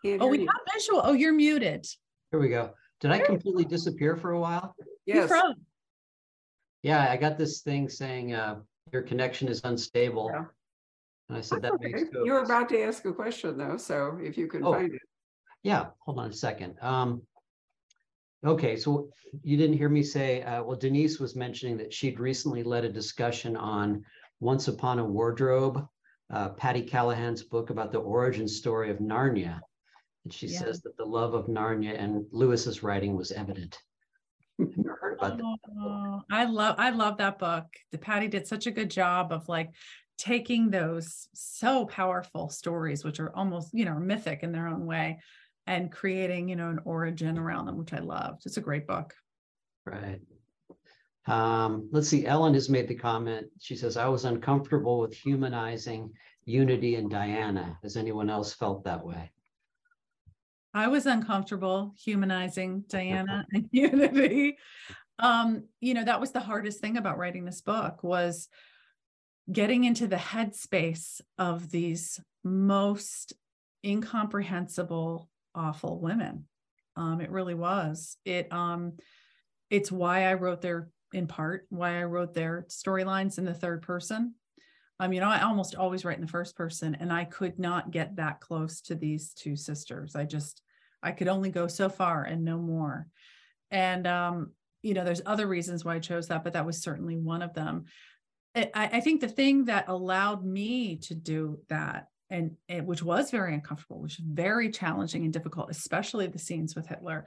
Can't 0.04 0.22
Oh, 0.22 0.28
we 0.28 0.40
you. 0.40 0.48
have 0.48 0.74
visual. 0.74 1.02
Oh, 1.04 1.14
you're 1.14 1.34
muted. 1.34 1.86
Here 2.32 2.40
we 2.40 2.50
go. 2.50 2.72
Did 3.00 3.12
I 3.12 3.20
completely 3.20 3.66
disappear 3.66 4.16
for 4.16 4.32
a 4.32 4.40
while? 4.40 4.76
Yes, 5.06 5.28
froze. 5.30 5.56
Yeah, 6.82 7.10
I 7.12 7.18
got 7.18 7.38
this 7.38 7.62
thing 7.62 7.88
saying, 7.88 8.34
uh, 8.34 8.60
your 8.92 9.04
connection 9.04 9.48
is 9.48 9.62
unstable. 9.64 10.32
Yeah. 10.34 10.46
And 11.30 11.38
I 11.38 11.42
said, 11.42 11.62
that's 11.62 11.74
that 11.74 11.82
makes. 11.82 12.02
okay. 12.02 12.10
You 12.26 12.34
were 12.34 12.42
about 12.44 12.70
to 12.70 12.82
ask 12.82 13.06
a 13.06 13.14
question 13.14 13.58
though, 13.58 13.78
so 13.78 14.18
if 14.22 14.38
you 14.38 14.48
can 14.48 14.64
Oh. 14.66 14.74
find 14.74 14.94
it. 14.94 15.02
Yeah, 15.64 15.88
hold 16.00 16.18
on 16.18 16.30
a 16.30 16.34
second. 16.34 16.78
Um. 16.82 17.22
Okay, 18.46 18.76
so 18.76 19.10
you 19.44 19.56
didn't 19.56 19.78
hear 19.78 19.90
me 19.90 20.02
say, 20.02 20.42
uh, 20.42 20.64
well, 20.64 20.78
Denise 20.78 21.20
was 21.20 21.36
mentioning 21.36 21.78
that 21.78 21.94
she'd 21.94 22.20
recently 22.20 22.64
led 22.64 22.84
a 22.84 22.92
discussion 22.92 23.56
on 23.56 24.04
Once 24.40 24.68
Upon 24.68 24.98
a 25.00 25.06
Wardrobe. 25.06 25.88
Uh, 26.32 26.50
Patty 26.50 26.82
Callahan's 26.82 27.44
book 27.44 27.70
about 27.70 27.92
the 27.92 28.00
origin 28.00 28.48
story 28.48 28.90
of 28.90 28.98
Narnia. 28.98 29.60
And 30.24 30.34
she 30.34 30.48
Yeah. 30.48 30.60
says 30.60 30.82
that 30.82 30.98
the 30.98 31.06
love 31.06 31.34
of 31.34 31.48
Narnia 31.48 32.00
and 32.00 32.26
Lewis's 32.32 32.84
writing 32.84 33.16
was 33.16 33.32
evident. 33.32 33.78
You 34.58 34.96
heard 35.00 35.18
about 35.20 35.38
that? 35.38 35.58
Oh, 35.78 36.22
I 36.32 36.46
love 36.46 36.76
I 36.78 36.92
love 36.92 37.18
that 37.18 37.38
book. 37.38 37.66
The 37.92 37.98
Patty 37.98 38.28
did 38.28 38.48
such 38.48 38.66
a 38.66 38.72
good 38.72 38.90
job 38.90 39.32
of 39.32 39.50
like 39.50 39.72
taking 40.18 40.70
those 40.70 41.28
so 41.34 41.86
powerful 41.86 42.50
stories, 42.50 43.04
which 43.04 43.20
are 43.20 43.36
almost, 43.36 43.74
you 43.74 43.86
know, 43.86 44.00
mythic 44.00 44.44
in 44.44 44.52
their 44.52 44.68
own 44.68 44.86
way, 44.86 45.20
and 45.72 45.90
creating, 45.90 46.50
you 46.50 46.58
know, 46.58 46.70
an 46.70 46.82
origin 46.84 47.38
around 47.38 47.66
them, 47.66 47.78
which 47.78 47.94
I 47.94 48.00
loved. 48.00 48.46
It's 48.46 48.58
a 48.58 48.62
great 48.62 48.86
book. 48.86 49.14
Right. 49.86 50.20
Um, 51.28 51.88
let's 51.94 52.10
see, 52.10 52.26
Ellen 52.26 52.56
has 52.56 52.68
made 52.68 52.90
the 52.90 52.96
comment. 52.96 53.48
She 53.60 53.78
says, 53.78 53.96
I 53.96 54.10
was 54.10 54.26
uncomfortable 54.26 55.00
with 55.00 55.14
humanizing 55.14 56.12
Unity 56.44 56.96
and 56.96 57.10
Diana. 57.10 57.78
Has 57.84 57.96
anyone 57.96 58.30
else 58.30 58.54
felt 58.54 58.84
that 58.84 59.06
way? 59.06 59.32
I 60.74 60.90
was 60.90 61.06
uncomfortable 61.06 61.94
humanizing 61.98 62.84
Diana 62.90 63.46
and 63.54 63.70
Unity. 63.72 64.58
Um, 65.20 65.66
you 65.80 65.94
know, 65.94 66.04
that 66.04 66.20
was 66.20 66.32
the 66.32 66.40
hardest 66.42 66.82
thing 66.82 66.98
about 66.98 67.18
writing 67.18 67.46
this 67.46 67.62
book 67.62 68.04
was 68.04 68.50
getting 69.50 69.86
into 69.86 70.08
the 70.08 70.18
headspace 70.18 71.22
of 71.38 71.72
these 71.72 72.20
most 72.44 73.34
incomprehensible, 73.86 75.30
awful 75.56 76.00
women. 76.00 76.46
Um, 76.96 77.22
it 77.22 77.32
really 77.32 77.54
was. 77.54 78.18
It 78.26 78.52
um, 78.52 78.94
it's 79.70 79.92
why 79.92 80.26
I 80.26 80.34
wrote 80.36 80.62
their 80.62 80.90
in 81.14 81.28
part 81.28 81.66
why 81.70 82.00
I 82.00 82.04
wrote 82.04 82.34
their 82.34 82.66
storylines 82.70 83.38
in 83.38 83.46
the 83.46 83.54
third 83.54 83.82
person. 83.82 84.36
Um, 85.00 85.14
you 85.14 85.20
know, 85.20 85.30
I 85.30 85.42
almost 85.42 85.76
always 85.76 86.06
write 86.06 86.18
in 86.18 86.26
the 86.26 86.32
first 86.32 86.56
person, 86.56 86.96
and 87.00 87.12
I 87.12 87.26
could 87.26 87.58
not 87.58 87.92
get 87.92 88.18
that 88.18 88.40
close 88.40 88.82
to 88.82 88.96
these 88.96 89.34
two 89.34 89.56
sisters. 89.56 90.16
I 90.16 90.26
just, 90.26 90.62
I 91.02 91.12
could 91.12 91.28
only 91.28 91.50
go 91.50 91.66
so 91.66 91.90
far 91.90 92.24
and 92.24 92.46
no 92.46 92.60
more. 92.60 93.08
And 93.72 94.06
um, 94.06 94.52
you 94.84 94.94
know, 94.94 95.04
there's 95.04 95.22
other 95.26 95.48
reasons 95.48 95.84
why 95.84 95.96
I 95.96 96.00
chose 96.00 96.28
that, 96.28 96.44
but 96.44 96.54
that 96.54 96.66
was 96.66 96.84
certainly 96.84 97.18
one 97.18 97.42
of 97.42 97.54
them. 97.54 97.86
I, 98.54 98.70
I 98.76 99.00
think 99.00 99.22
the 99.22 99.28
thing 99.28 99.66
that 99.66 99.88
allowed 99.88 100.46
me 100.46 100.98
to 100.98 101.16
do 101.16 101.60
that, 101.70 102.08
and, 102.32 102.52
and 102.70 102.88
which 102.88 103.04
was 103.04 103.30
very 103.30 103.54
uncomfortable, 103.54 104.00
which 104.00 104.18
was 104.18 104.26
very 104.26 104.72
challenging 104.72 105.24
and 105.24 105.34
difficult, 105.34 105.70
especially 105.70 106.28
the 106.28 106.40
scenes 106.40 106.76
with 106.76 106.88
Hitler, 106.88 107.26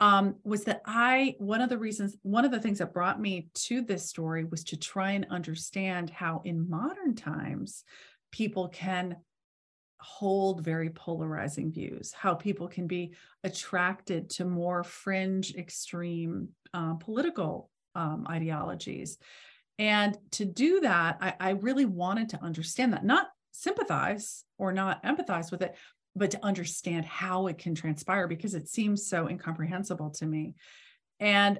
um, 0.00 0.36
was 0.44 0.64
that 0.64 0.80
I, 0.86 1.34
one 1.38 1.60
of 1.60 1.68
the 1.68 1.78
reasons, 1.78 2.16
one 2.22 2.44
of 2.44 2.50
the 2.50 2.60
things 2.60 2.78
that 2.78 2.92
brought 2.92 3.20
me 3.20 3.48
to 3.54 3.82
this 3.82 4.08
story 4.08 4.44
was 4.44 4.64
to 4.64 4.76
try 4.76 5.12
and 5.12 5.26
understand 5.30 6.10
how 6.10 6.42
in 6.44 6.68
modern 6.68 7.14
times 7.14 7.84
people 8.32 8.68
can 8.68 9.16
hold 10.00 10.64
very 10.64 10.90
polarizing 10.90 11.72
views, 11.72 12.12
how 12.12 12.34
people 12.34 12.68
can 12.68 12.86
be 12.86 13.14
attracted 13.42 14.30
to 14.30 14.44
more 14.44 14.84
fringe, 14.84 15.54
extreme 15.56 16.48
uh, 16.72 16.94
political 16.94 17.68
um, 17.94 18.24
ideologies. 18.30 19.18
And 19.80 20.16
to 20.32 20.44
do 20.44 20.80
that, 20.80 21.18
I, 21.20 21.34
I 21.40 21.50
really 21.50 21.84
wanted 21.84 22.30
to 22.30 22.42
understand 22.42 22.92
that, 22.92 23.04
not 23.04 23.28
sympathize 23.58 24.44
or 24.56 24.72
not 24.72 25.02
empathize 25.02 25.50
with 25.50 25.62
it, 25.62 25.74
but 26.14 26.30
to 26.30 26.44
understand 26.44 27.04
how 27.04 27.46
it 27.46 27.58
can 27.58 27.74
transpire 27.74 28.28
because 28.28 28.54
it 28.54 28.68
seems 28.68 29.06
so 29.08 29.28
incomprehensible 29.28 30.10
to 30.10 30.26
me. 30.26 30.54
And 31.20 31.58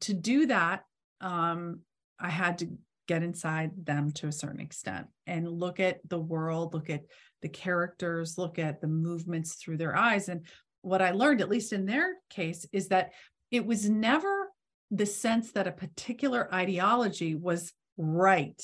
to 0.00 0.14
do 0.14 0.46
that, 0.46 0.84
um, 1.20 1.80
I 2.18 2.30
had 2.30 2.58
to 2.58 2.68
get 3.06 3.22
inside 3.22 3.72
them 3.84 4.12
to 4.12 4.28
a 4.28 4.32
certain 4.32 4.60
extent 4.60 5.06
and 5.26 5.48
look 5.48 5.80
at 5.80 6.00
the 6.08 6.18
world, 6.18 6.72
look 6.72 6.88
at 6.88 7.04
the 7.42 7.48
characters, 7.48 8.38
look 8.38 8.58
at 8.58 8.80
the 8.80 8.88
movements 8.88 9.54
through 9.54 9.76
their 9.76 9.94
eyes. 9.94 10.28
And 10.28 10.46
what 10.80 11.02
I 11.02 11.10
learned, 11.10 11.42
at 11.42 11.50
least 11.50 11.72
in 11.72 11.84
their 11.84 12.14
case, 12.30 12.66
is 12.72 12.88
that 12.88 13.12
it 13.50 13.66
was 13.66 13.88
never 13.88 14.50
the 14.90 15.06
sense 15.06 15.52
that 15.52 15.66
a 15.66 15.72
particular 15.72 16.52
ideology 16.52 17.34
was 17.34 17.72
right 17.96 18.62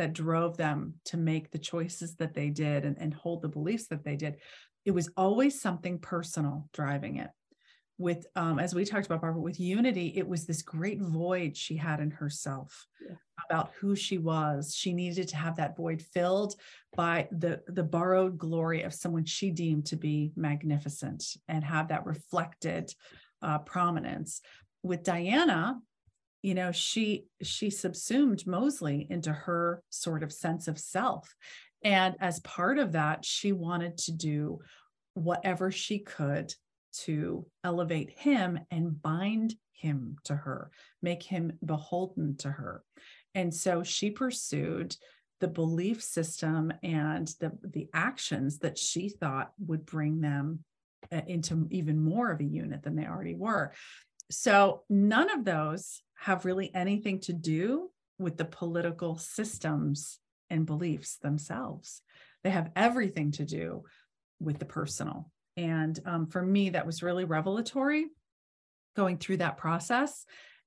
that 0.00 0.14
drove 0.14 0.56
them 0.56 0.94
to 1.04 1.18
make 1.18 1.50
the 1.50 1.58
choices 1.58 2.14
that 2.16 2.32
they 2.32 2.48
did 2.48 2.86
and, 2.86 2.96
and 2.98 3.12
hold 3.12 3.42
the 3.42 3.48
beliefs 3.48 3.86
that 3.88 4.02
they 4.02 4.16
did. 4.16 4.36
It 4.86 4.92
was 4.92 5.10
always 5.14 5.60
something 5.60 5.98
personal 5.98 6.70
driving 6.72 7.16
it. 7.16 7.28
With, 7.98 8.24
um, 8.34 8.58
as 8.58 8.74
we 8.74 8.86
talked 8.86 9.04
about, 9.04 9.20
Barbara, 9.20 9.42
with 9.42 9.60
Unity, 9.60 10.14
it 10.16 10.26
was 10.26 10.46
this 10.46 10.62
great 10.62 11.02
void 11.02 11.54
she 11.54 11.76
had 11.76 12.00
in 12.00 12.10
herself 12.10 12.86
Yeah. 13.06 13.16
about 13.46 13.72
who 13.78 13.94
she 13.94 14.16
was. 14.16 14.74
She 14.74 14.94
needed 14.94 15.28
to 15.28 15.36
have 15.36 15.56
that 15.56 15.76
void 15.76 16.00
filled 16.00 16.54
by 16.96 17.28
the 17.30 17.60
the 17.68 17.84
borrowed 17.84 18.38
glory 18.38 18.80
of 18.84 18.94
someone 18.94 19.26
she 19.26 19.50
deemed 19.50 19.84
to 19.88 19.96
be 19.96 20.32
magnificent 20.34 21.24
and 21.46 21.62
have 21.62 21.88
that 21.88 22.06
reflected 22.06 22.90
uh, 23.42 23.58
prominence. 23.58 24.40
With 24.82 25.02
Diana, 25.02 25.78
you 26.42 26.54
know 26.54 26.72
she 26.72 27.24
she 27.42 27.70
subsumed 27.70 28.46
mosley 28.46 29.06
into 29.10 29.32
her 29.32 29.82
sort 29.90 30.22
of 30.22 30.32
sense 30.32 30.68
of 30.68 30.78
self 30.78 31.34
And 31.82 32.14
as 32.20 32.40
part 32.40 32.78
of 32.78 32.92
that, 32.92 33.24
she 33.24 33.52
wanted 33.52 33.96
to 33.98 34.12
do 34.12 34.60
whatever 35.14 35.70
she 35.70 35.98
could 36.00 36.54
to 37.04 37.46
elevate 37.64 38.10
him 38.10 38.60
and 38.70 39.00
bind 39.00 39.54
him 39.72 40.16
to 40.24 40.34
her, 40.34 40.70
make 41.02 41.22
him 41.22 41.52
beholden 41.64 42.36
to 42.38 42.50
her. 42.50 42.82
And 43.34 43.54
so 43.54 43.82
she 43.82 44.10
pursued 44.10 44.96
the 45.40 45.48
belief 45.48 46.02
system 46.02 46.72
and 46.82 47.28
the, 47.40 47.52
the 47.62 47.88
actions 47.94 48.58
that 48.58 48.76
she 48.76 49.08
thought 49.08 49.52
would 49.66 49.86
bring 49.86 50.20
them 50.20 50.64
uh, 51.10 51.22
into 51.26 51.66
even 51.70 51.98
more 51.98 52.30
of 52.30 52.40
a 52.40 52.44
unit 52.44 52.82
than 52.82 52.94
they 52.94 53.06
already 53.06 53.34
were. 53.34 53.72
So 54.30 54.82
none 54.88 55.30
of 55.30 55.44
those 55.44 56.02
have 56.16 56.44
really 56.44 56.72
anything 56.74 57.20
to 57.20 57.32
do 57.32 57.90
with 58.18 58.36
the 58.36 58.44
political 58.44 59.16
systems 59.18 60.18
and 60.48 60.66
beliefs 60.66 61.16
themselves. 61.16 62.02
They 62.44 62.50
have 62.50 62.70
everything 62.76 63.32
to 63.32 63.44
do 63.44 63.84
with 64.38 64.58
the 64.58 64.64
personal. 64.64 65.30
And 65.56 65.98
um, 66.06 66.26
for 66.26 66.42
me, 66.42 66.70
that 66.70 66.86
was 66.86 67.02
really 67.02 67.24
revelatory 67.24 68.06
going 68.96 69.18
through 69.18 69.38
that 69.38 69.56
process 69.56 70.24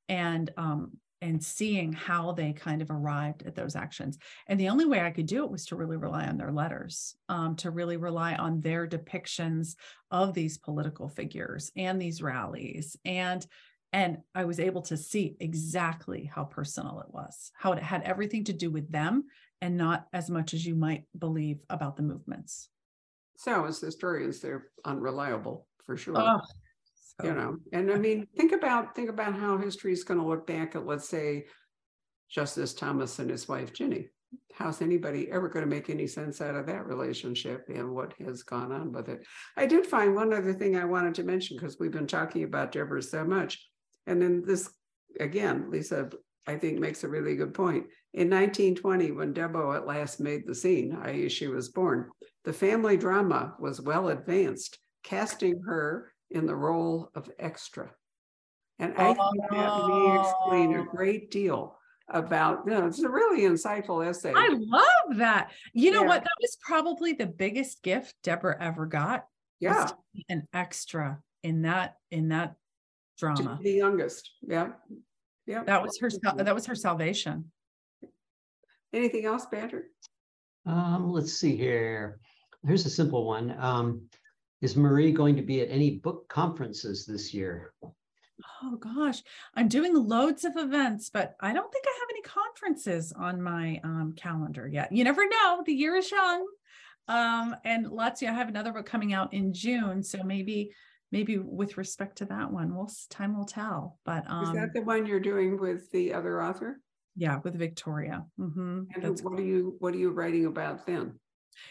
and 0.09 0.51
um, 0.57 0.97
and 1.24 1.41
seeing 1.41 1.93
how 1.93 2.34
they 2.34 2.51
kind 2.51 2.82
of 2.82 2.91
arrived 2.91 3.43
at 3.43 3.55
those 3.55 3.78
actions. 3.78 4.17
And 4.47 4.59
the 4.59 4.67
only 4.67 4.84
way 4.84 4.99
I 4.99 5.09
could 5.09 5.26
do 5.26 5.45
it 5.45 5.49
was 5.49 5.65
to 5.67 5.78
really 5.78 5.95
rely 5.95 6.28
on 6.28 6.38
their 6.38 6.51
letters, 6.51 7.15
um, 7.30 7.55
to 7.57 7.71
really 7.71 7.95
rely 7.95 8.36
on 8.36 8.59
their 8.59 8.86
depictions 8.86 9.78
of 10.11 10.34
these 10.34 10.57
political 10.57 11.07
figures 11.07 11.71
and 11.78 11.99
these 11.99 12.21
rallies. 12.21 12.97
And 13.05 13.45
and 13.93 14.17
I 14.34 14.43
was 14.45 14.59
able 14.59 14.82
to 14.84 14.97
see 14.97 15.38
exactly 15.39 16.26
how 16.26 16.45
personal 16.45 16.99
it 17.01 17.13
was, 17.13 17.51
how 17.55 17.74
it 17.74 17.84
had 17.84 18.01
everything 18.01 18.43
to 18.45 18.53
do 18.53 18.71
with 18.71 18.91
them 18.91 19.26
and 19.61 19.78
not 19.78 20.07
as 20.11 20.32
much 20.32 20.53
as 20.53 20.65
you 20.65 20.76
might 20.76 21.03
believe 21.17 21.63
about 21.69 21.95
the 21.95 22.01
movements. 22.01 22.69
So 23.38 23.65
as 23.65 23.80
historians, 23.80 24.41
they're 24.41 24.65
unreliable 24.84 25.67
for 25.86 25.95
sure. 25.95 26.17
Oh, 26.17 26.41
you 27.22 27.34
know, 27.34 27.57
and 27.72 27.91
I 27.91 27.97
mean, 27.97 28.28
think 28.36 28.53
about 28.53 28.95
think 28.95 29.09
about 29.09 29.36
how 29.36 29.57
history 29.57 29.93
is 29.93 30.03
going 30.03 30.20
to 30.20 30.26
look 30.26 30.47
back 30.47 30.76
at, 30.76 30.86
let's 30.86 31.07
say, 31.07 31.45
Justice 32.30 32.74
Thomas 32.74 33.20
and 33.20 33.30
his 33.30 33.47
wife 33.47 33.74
Ginny. 33.74 34.07
How's 34.53 34.82
anybody 34.82 35.32
ever 35.32 35.47
going 35.47 35.64
to 35.64 35.70
make 35.70 35.91
any 35.91 36.07
sense 36.07 36.41
out 36.41 36.55
of 36.55 36.66
that 36.66 36.88
relationship 36.88 37.66
and 37.70 37.93
what 37.93 38.14
has 38.20 38.41
gone 38.41 38.72
on 38.72 38.91
with 38.91 39.09
it? 39.09 39.24
I 39.55 39.68
did 39.68 39.86
find 39.86 40.16
one 40.16 40.34
other 40.34 40.53
thing 40.53 40.76
I 40.76 40.86
wanted 40.86 41.14
to 41.16 41.24
mention 41.24 41.55
because 41.55 41.78
we've 41.80 41.91
been 41.91 42.07
talking 42.07 42.43
about 42.43 42.72
Deborah 42.72 43.03
so 43.03 43.24
much. 43.24 43.64
And 44.07 44.20
then 44.20 44.43
this, 44.43 44.72
again, 45.20 45.70
Lisa, 45.70 46.09
I 46.47 46.55
think 46.55 46.80
makes 46.80 47.03
a 47.03 47.09
really 47.09 47.36
good 47.36 47.53
point. 47.53 47.86
In 48.14 48.30
1920, 48.30 49.11
when 49.11 49.34
Debo 49.34 49.76
at 49.76 49.88
last 49.88 50.20
made 50.20 50.47
the 50.47 50.55
scene, 50.55 50.97
i.e., 51.03 51.30
she 51.30 51.47
was 51.47 51.70
born, 51.70 52.09
the 52.43 52.53
family 52.53 52.97
drama 52.97 53.53
was 53.59 53.82
well 53.82 54.09
advanced, 54.09 54.80
casting 55.03 55.61
her 55.68 56.12
in 56.34 56.46
the 56.46 56.56
role 56.56 57.10
of 57.16 57.30
extra. 57.40 57.92
And 58.80 58.94
I 58.98 59.14
think 59.14 59.20
that 59.52 59.88
may 59.88 60.20
explain 60.20 60.74
a 60.76 60.82
Oh. 60.82 60.86
great 60.86 61.32
deal 61.32 61.78
about, 62.10 62.64
you 62.66 62.72
know, 62.72 62.88
it's 62.88 63.00
a 63.00 63.10
really 63.10 63.42
insightful 63.42 64.06
essay. 64.06 64.34
I 64.36 64.50
love 64.50 65.18
that. 65.18 65.52
You 65.74 65.92
know 65.92 66.02
Yeah. 66.02 66.08
what? 66.08 66.24
That 66.24 66.38
was 66.42 66.58
probably 66.62 67.14
the 67.14 67.28
biggest 67.28 67.82
gift 67.84 68.16
Deborah 68.24 68.58
ever 68.62 68.86
got. 68.86 69.22
was 69.62 69.72
yeah, 69.78 69.86
to 69.86 69.98
be 70.14 70.26
An 70.28 70.48
extra 70.52 71.24
in 71.44 71.62
that 71.62 71.98
in 72.12 72.28
that 72.30 72.56
to 73.18 73.34
drama. 73.36 73.58
be 73.62 73.72
the 73.72 73.78
youngest. 73.78 74.32
Yeah. 74.42 74.74
Yeah. 75.46 75.64
That 75.64 75.82
was 75.82 75.98
her 76.00 76.10
that 76.36 76.54
was 76.56 76.66
her 76.66 76.76
salvation. 76.76 77.52
Anything 78.92 79.26
else, 79.26 79.46
Patrick? 79.46 79.86
Um, 80.66 81.12
let's 81.12 81.34
see 81.34 81.56
here. 81.56 82.20
Here's 82.66 82.86
a 82.86 82.90
simple 82.90 83.26
one. 83.26 83.52
Um, 83.58 84.10
is 84.64 84.78
Marie 84.78 85.11
going 85.11 85.36
to 85.36 85.41
be 85.41 85.59
at 85.59 85.70
any 85.70 85.97
book 85.97 86.30
conferences 86.30 87.05
this 87.05 87.34
year? 87.34 87.74
Oh 88.64 88.78
gosh, 88.78 89.22
I'm 89.55 89.68
doing 89.68 89.93
loads 89.93 90.45
of 90.45 90.55
events, 90.55 91.09
but 91.09 91.36
I 91.41 91.51
don't 91.51 91.70
think 91.72 91.84
I 91.86 91.99
have 91.99 92.09
any 92.09 92.22
conferences 92.22 93.11
on 93.11 93.41
my 93.41 93.82
um, 93.84 94.14
calendar 94.16 94.66
yet. 94.66 94.89
You 94.93 95.03
never 95.03 95.28
know. 95.28 95.64
The 95.66 95.74
year 95.74 95.97
is 95.97 96.09
young. 96.09 96.47
Um, 97.09 97.57
and 97.66 97.91
let's 97.91 98.22
see, 98.22 98.28
I 98.28 98.34
have 98.34 98.47
another 98.47 98.72
book 98.72 98.86
coming 98.86 99.11
out 99.11 99.34
in 99.34 99.53
June. 99.53 100.01
So 100.01 100.24
maybe, 100.24 100.72
maybe 101.11 101.38
with 101.38 101.76
respect 101.78 102.20
to 102.20 102.26
that 102.28 102.49
one, 102.49 102.74
we'll 102.74 102.89
time 103.09 103.38
will 103.38 103.45
tell. 103.45 103.99
But 104.05 104.24
Is 104.24 104.30
um, 104.30 104.55
that 104.55 104.74
the 104.74 104.82
one 104.82 105.05
you're 105.05 105.20
doing 105.20 105.59
with 105.59 105.91
the 105.91 106.14
other 106.14 106.41
author? 106.41 106.80
yeah, 107.16 107.39
with 107.43 107.55
Victoria. 107.55 108.24
Mhm, 108.39 108.88
And 108.95 109.03
that's 109.03 109.22
what 109.22 109.38
are 109.39 109.43
you, 109.43 109.76
what 109.80 109.93
are 109.93 109.97
you 109.97 110.09
writing 110.11 110.45
about 110.45 110.88
then? 110.88 111.20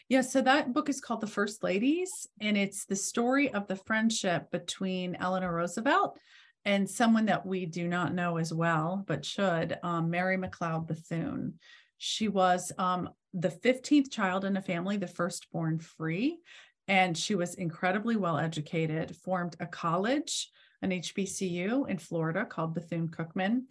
Yeah, 0.08 0.20
so 0.20 0.40
that 0.42 0.72
book 0.72 0.88
is 0.88 1.00
called 1.00 1.20
The 1.20 1.26
First 1.26 1.62
Ladies, 1.62 2.10
and 2.40 2.56
it's 2.56 2.84
the 2.84 2.96
story 2.96 3.52
of 3.52 3.66
the 3.66 3.76
friendship 3.76 4.50
between 4.50 5.16
Eleanor 5.16 5.54
Roosevelt 5.54 6.18
and 6.64 6.88
someone 6.88 7.26
that 7.26 7.44
we 7.44 7.66
do 7.66 7.88
not 7.88 8.14
know 8.14 8.36
as 8.36 8.52
well, 8.52 9.04
but 9.06 9.24
should, 9.24 9.78
um, 9.82 10.10
Mary 10.10 10.36
McLeod 10.36 10.86
Bethune. 10.86 11.54
She 11.98 12.28
was 12.28 12.72
um, 12.78 13.10
the 13.34 13.48
15th 13.48 14.10
child 14.10 14.44
in 14.44 14.56
a 14.56 14.62
family, 14.62 14.96
the 14.96 15.06
firstborn 15.06 15.78
free, 15.78 16.38
and 16.88 17.16
she 17.16 17.34
was 17.34 17.54
incredibly 17.54 18.16
well 18.16 18.38
educated, 18.38 19.16
formed 19.16 19.56
a 19.60 19.66
college, 19.66 20.50
an 20.82 20.90
HBCU 20.90 21.88
in 21.88 21.98
Florida 21.98 22.44
called 22.44 22.74
Bethune 22.74 23.08
Cookman. 23.08 23.62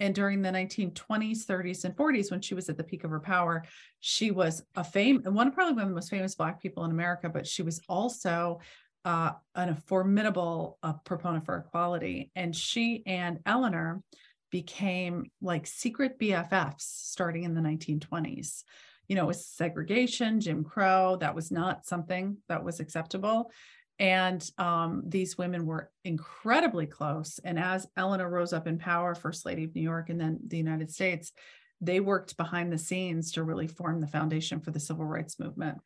And 0.00 0.14
during 0.14 0.42
the 0.42 0.50
1920s, 0.50 1.44
30s, 1.44 1.84
and 1.84 1.96
40s, 1.96 2.30
when 2.30 2.40
she 2.40 2.54
was 2.54 2.68
at 2.68 2.76
the 2.76 2.84
peak 2.84 3.04
of 3.04 3.10
her 3.10 3.20
power, 3.20 3.64
she 4.00 4.30
was 4.30 4.62
a 4.76 4.84
fame 4.84 5.22
one 5.24 5.48
of 5.48 5.54
probably 5.54 5.74
one 5.74 5.82
of 5.82 5.88
the 5.88 5.94
most 5.94 6.10
famous 6.10 6.36
black 6.36 6.62
people 6.62 6.84
in 6.84 6.92
america 6.92 7.28
but 7.28 7.44
she 7.44 7.62
was 7.62 7.80
also 7.88 8.60
uh, 9.04 9.32
an, 9.54 9.70
a 9.70 9.74
formidable 9.74 10.78
uh, 10.82 10.92
proponent 11.04 11.44
for 11.44 11.56
equality. 11.56 12.30
And 12.36 12.54
she 12.54 13.02
and 13.06 13.38
eleanor 13.46 14.02
became 14.50 15.30
like 15.42 15.66
secret 15.66 16.18
bffs 16.18 16.80
starting 16.80 17.44
in 17.44 17.54
the 17.54 17.60
1920s 17.60 18.62
you 19.06 19.14
know 19.14 19.24
it 19.24 19.26
was 19.26 19.46
segregation 19.46 20.40
jim 20.40 20.64
crow 20.64 21.16
that 21.20 21.34
was 21.34 21.50
not 21.50 21.84
something 21.84 22.38
that 22.48 22.64
was 22.64 22.80
acceptable 22.80 23.50
and 23.98 24.48
um, 24.58 25.02
these 25.06 25.36
women 25.36 25.66
were 25.66 25.90
incredibly 26.04 26.86
close 26.86 27.40
and 27.44 27.58
as 27.58 27.86
eleanor 27.96 28.28
rose 28.30 28.52
up 28.52 28.66
in 28.66 28.78
power 28.78 29.14
first 29.14 29.44
lady 29.44 29.64
of 29.64 29.74
new 29.74 29.82
york 29.82 30.08
and 30.08 30.20
then 30.20 30.38
the 30.46 30.56
united 30.56 30.90
states 30.90 31.32
they 31.80 32.00
worked 32.00 32.36
behind 32.36 32.72
the 32.72 32.78
scenes 32.78 33.32
to 33.32 33.44
really 33.44 33.66
form 33.68 34.00
the 34.00 34.06
foundation 34.06 34.60
for 34.60 34.72
the 34.72 34.80
civil 34.80 35.04
rights 35.04 35.38
movement. 35.38 35.78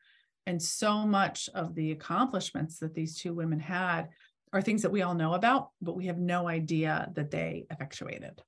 And 0.47 0.61
so 0.63 1.07
much 1.07 1.51
of 1.55 1.75
the 1.75 1.93
accomplishments 1.93 2.79
that 2.79 2.95
these 2.95 3.19
two 3.19 3.35
women 3.35 3.61
had 3.61 4.09
are 4.55 4.63
things 4.63 4.81
that 4.83 4.91
we 4.91 5.03
all 5.03 5.13
know 5.15 5.35
about, 5.35 5.69
but 5.83 5.95
we 5.95 6.07
have 6.07 6.17
no 6.17 6.49
idea 6.49 7.11
that 7.15 7.31
they 7.31 7.67
effectuated. 7.71 8.41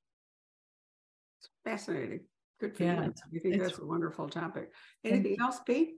Fascinating. 1.65 2.21
Good 2.61 2.77
for 2.77 2.85
Yeah, 2.85 2.95
you. 3.05 3.11
it's- 3.11 3.23
I 3.27 3.39
think 3.39 3.55
it's- 3.57 3.69
that's 3.69 3.79
a 3.79 3.85
wonderful 3.87 4.29
topic. 4.29 4.73
Anything 5.05 5.37
else, 5.41 5.61
Pete? 5.61 5.97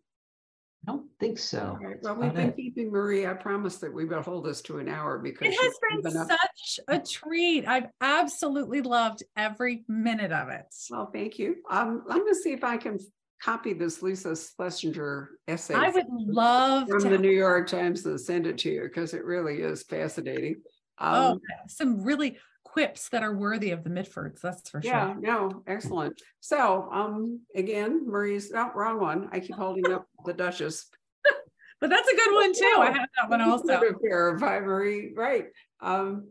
I 0.88 0.92
don't 0.92 1.06
think 1.18 1.38
so. 1.38 1.76
All 1.80 1.86
right, 1.88 1.96
well, 2.02 2.14
we've 2.14 2.32
been 2.34 2.50
it. 2.50 2.56
keeping 2.56 2.90
Marie, 2.92 3.26
I 3.26 3.32
promise 3.34 3.78
that 3.78 3.92
we 3.92 4.04
will 4.04 4.22
hold 4.22 4.44
this 4.44 4.60
to 4.62 4.78
an 4.78 4.88
hour 4.88 5.18
because. 5.18 5.48
It 5.48 5.54
has 5.54 5.74
been 5.90 6.00
given 6.02 6.16
up- 6.18 6.28
such 6.28 6.80
a 6.88 7.00
treat. 7.00 7.66
I've 7.66 7.88
absolutely 8.00 8.82
loved 8.82 9.22
every 9.36 9.84
minute 9.88 10.32
of 10.32 10.48
it. 10.50 10.66
Well, 10.90 11.10
thank 11.12 11.38
you. 11.38 11.56
Um, 11.70 12.04
I'm 12.08 12.18
gonna 12.20 12.34
see 12.34 12.52
if 12.52 12.62
I 12.62 12.76
can 12.76 12.98
copy 13.42 13.72
this 13.72 13.98
Liesl 13.98 14.32
Schillinger 14.58 15.26
essay. 15.48 15.74
I 15.74 15.90
would 15.90 16.06
love 16.08 16.88
From 16.88 17.02
to 17.02 17.08
the 17.08 17.18
New 17.18 17.30
York 17.30 17.68
Times 17.68 18.06
and 18.06 18.20
send 18.20 18.46
it 18.46 18.58
to 18.58 18.70
you 18.70 18.82
because 18.82 19.12
it 19.12 19.24
really 19.24 19.60
is 19.62 19.82
fascinating. 19.82 20.62
oh, 20.98 21.32
Um, 21.32 21.40
some 21.68 22.02
really 22.02 22.38
quips 22.76 23.08
that 23.08 23.22
are 23.22 23.34
worthy 23.34 23.70
of 23.70 23.82
the 23.84 23.88
Mitfords. 23.88 24.42
That's 24.42 24.68
for 24.68 24.82
yeah, 24.84 25.14
sure. 25.14 25.20
no, 25.22 25.62
excellent. 25.66 26.20
So, 26.40 26.86
um, 26.92 27.40
again, 27.54 28.06
Marie's, 28.06 28.52
oh, 28.54 28.70
wrong 28.74 29.00
one. 29.00 29.30
I 29.32 29.40
keep 29.40 29.54
holding 29.54 29.90
up 29.90 30.06
the 30.26 30.34
Duchess. 30.34 30.86
But 31.78 31.90
that's 31.90 32.08
a 32.08 32.16
good 32.16 32.34
one 32.34 32.54
too. 32.54 32.74
I 32.78 32.86
have 32.86 33.08
that 33.20 33.28
one 33.28 33.42
also. 33.42 33.78
Fair 34.00 34.38
by 34.38 34.60
Marie, 34.60 35.12
right. 35.14 35.48
Um, 35.82 36.28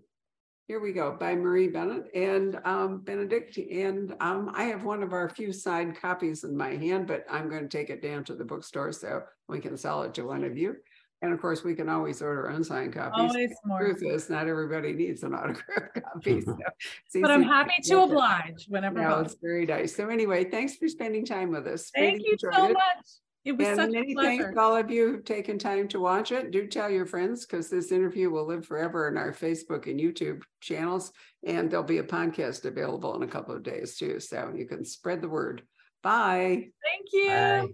here 0.68 0.80
we 0.80 0.91
go, 0.91 1.16
by 1.20 1.36
Marie 1.36 1.68
Bennett 1.68 2.10
and 2.16 2.60
um, 2.66 3.02
Benedict. 3.02 3.56
And 3.58 4.16
um, 4.20 4.52
I 4.56 4.64
have 4.64 4.86
one 4.86 5.04
of 5.04 5.14
our 5.14 5.30
few 5.30 5.54
side 5.54 6.02
copies 6.02 6.43
in 6.43 6.58
my 6.58 6.70
hand, 6.70 7.06
but 7.06 7.26
I'm 7.30 7.48
going 7.48 7.62
to 7.62 7.78
take 7.78 7.91
it 7.91 8.02
down 8.02 8.24
to 8.24 8.34
the 8.34 8.43
bookstore 8.43 8.91
so 8.91 9.22
we 9.48 9.60
can 9.60 9.78
sell 9.78 10.02
it 10.02 10.16
to 10.16 10.24
one 10.24 10.43
of 10.43 10.58
you. 10.58 10.78
And 11.22 11.34
of 11.34 11.41
course, 11.41 11.63
we 11.63 11.76
can 11.76 11.89
always 11.89 12.22
order 12.22 12.47
unsigned 12.47 12.93
copies. 12.93 13.13
Always 13.32 13.51
more. 13.66 13.80
Truth 13.80 14.03
is, 14.03 14.30
not 14.30 14.47
everybody 14.47 14.93
needs 14.93 15.24
an 15.24 15.34
autographed 15.36 16.01
copy. 16.03 16.41
so 16.41 16.57
But 17.22 17.32
I'm 17.32 17.41
happy 17.43 17.82
to 17.84 18.01
oblige 18.01 18.66
whenever. 18.68 18.99
No, 19.01 19.20
it's 19.22 19.36
very 19.41 19.66
nice. 19.66 19.95
So 19.95 20.09
anyway, 20.09 20.43
thanks 20.49 20.76
for 20.76 20.88
spending 20.88 21.26
time 21.26 21.51
with 21.51 21.68
us. 21.68 21.89
Thank 21.95 22.18
Really 22.18 22.30
you 22.32 22.38
so 22.39 22.66
it. 22.70 22.74
much. 22.74 23.05
It 23.45 23.55
was 23.57 23.68
And 23.68 23.76
such 23.78 23.89
a 23.89 23.91
many 23.91 24.16
thanks 24.16 24.45
to 24.45 24.59
all 24.59 24.76
of 24.76 24.89
you 24.89 25.07
who've 25.11 25.24
taken 25.24 25.59
time 25.59 25.88
to 25.89 25.99
watch 25.99 26.32
it. 26.32 26.49
Do 26.49 26.66
tell 26.68 26.89
your 26.89 27.05
friends 27.05 27.45
because 27.45 27.70
this 27.70 27.91
interview 27.91 28.32
will 28.32 28.47
live 28.47 28.66
forever 28.66 29.07
in 29.07 29.18
our 29.18 29.32
Facebook 29.32 29.86
and 29.89 29.99
YouTube 29.99 30.41
channels. 30.61 31.11
And 31.45 31.70
there'll 31.70 31.86
be 31.86 31.99
a 31.99 32.03
podcast 32.03 32.66
available 32.66 33.16
in 33.16 33.22
a 33.22 33.28
couple 33.28 33.55
of 33.55 33.61
days 33.61 33.97
too. 33.97 34.20
So 34.20 34.51
you 34.55 34.66
can 34.66 34.84
spread 34.84 35.22
the 35.22 35.30
word. 35.30 35.61
Bye. 36.01 36.70
Thank 36.84 37.13
you. 37.13 37.28
Bye. 37.28 37.68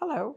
Hello. 0.00 0.36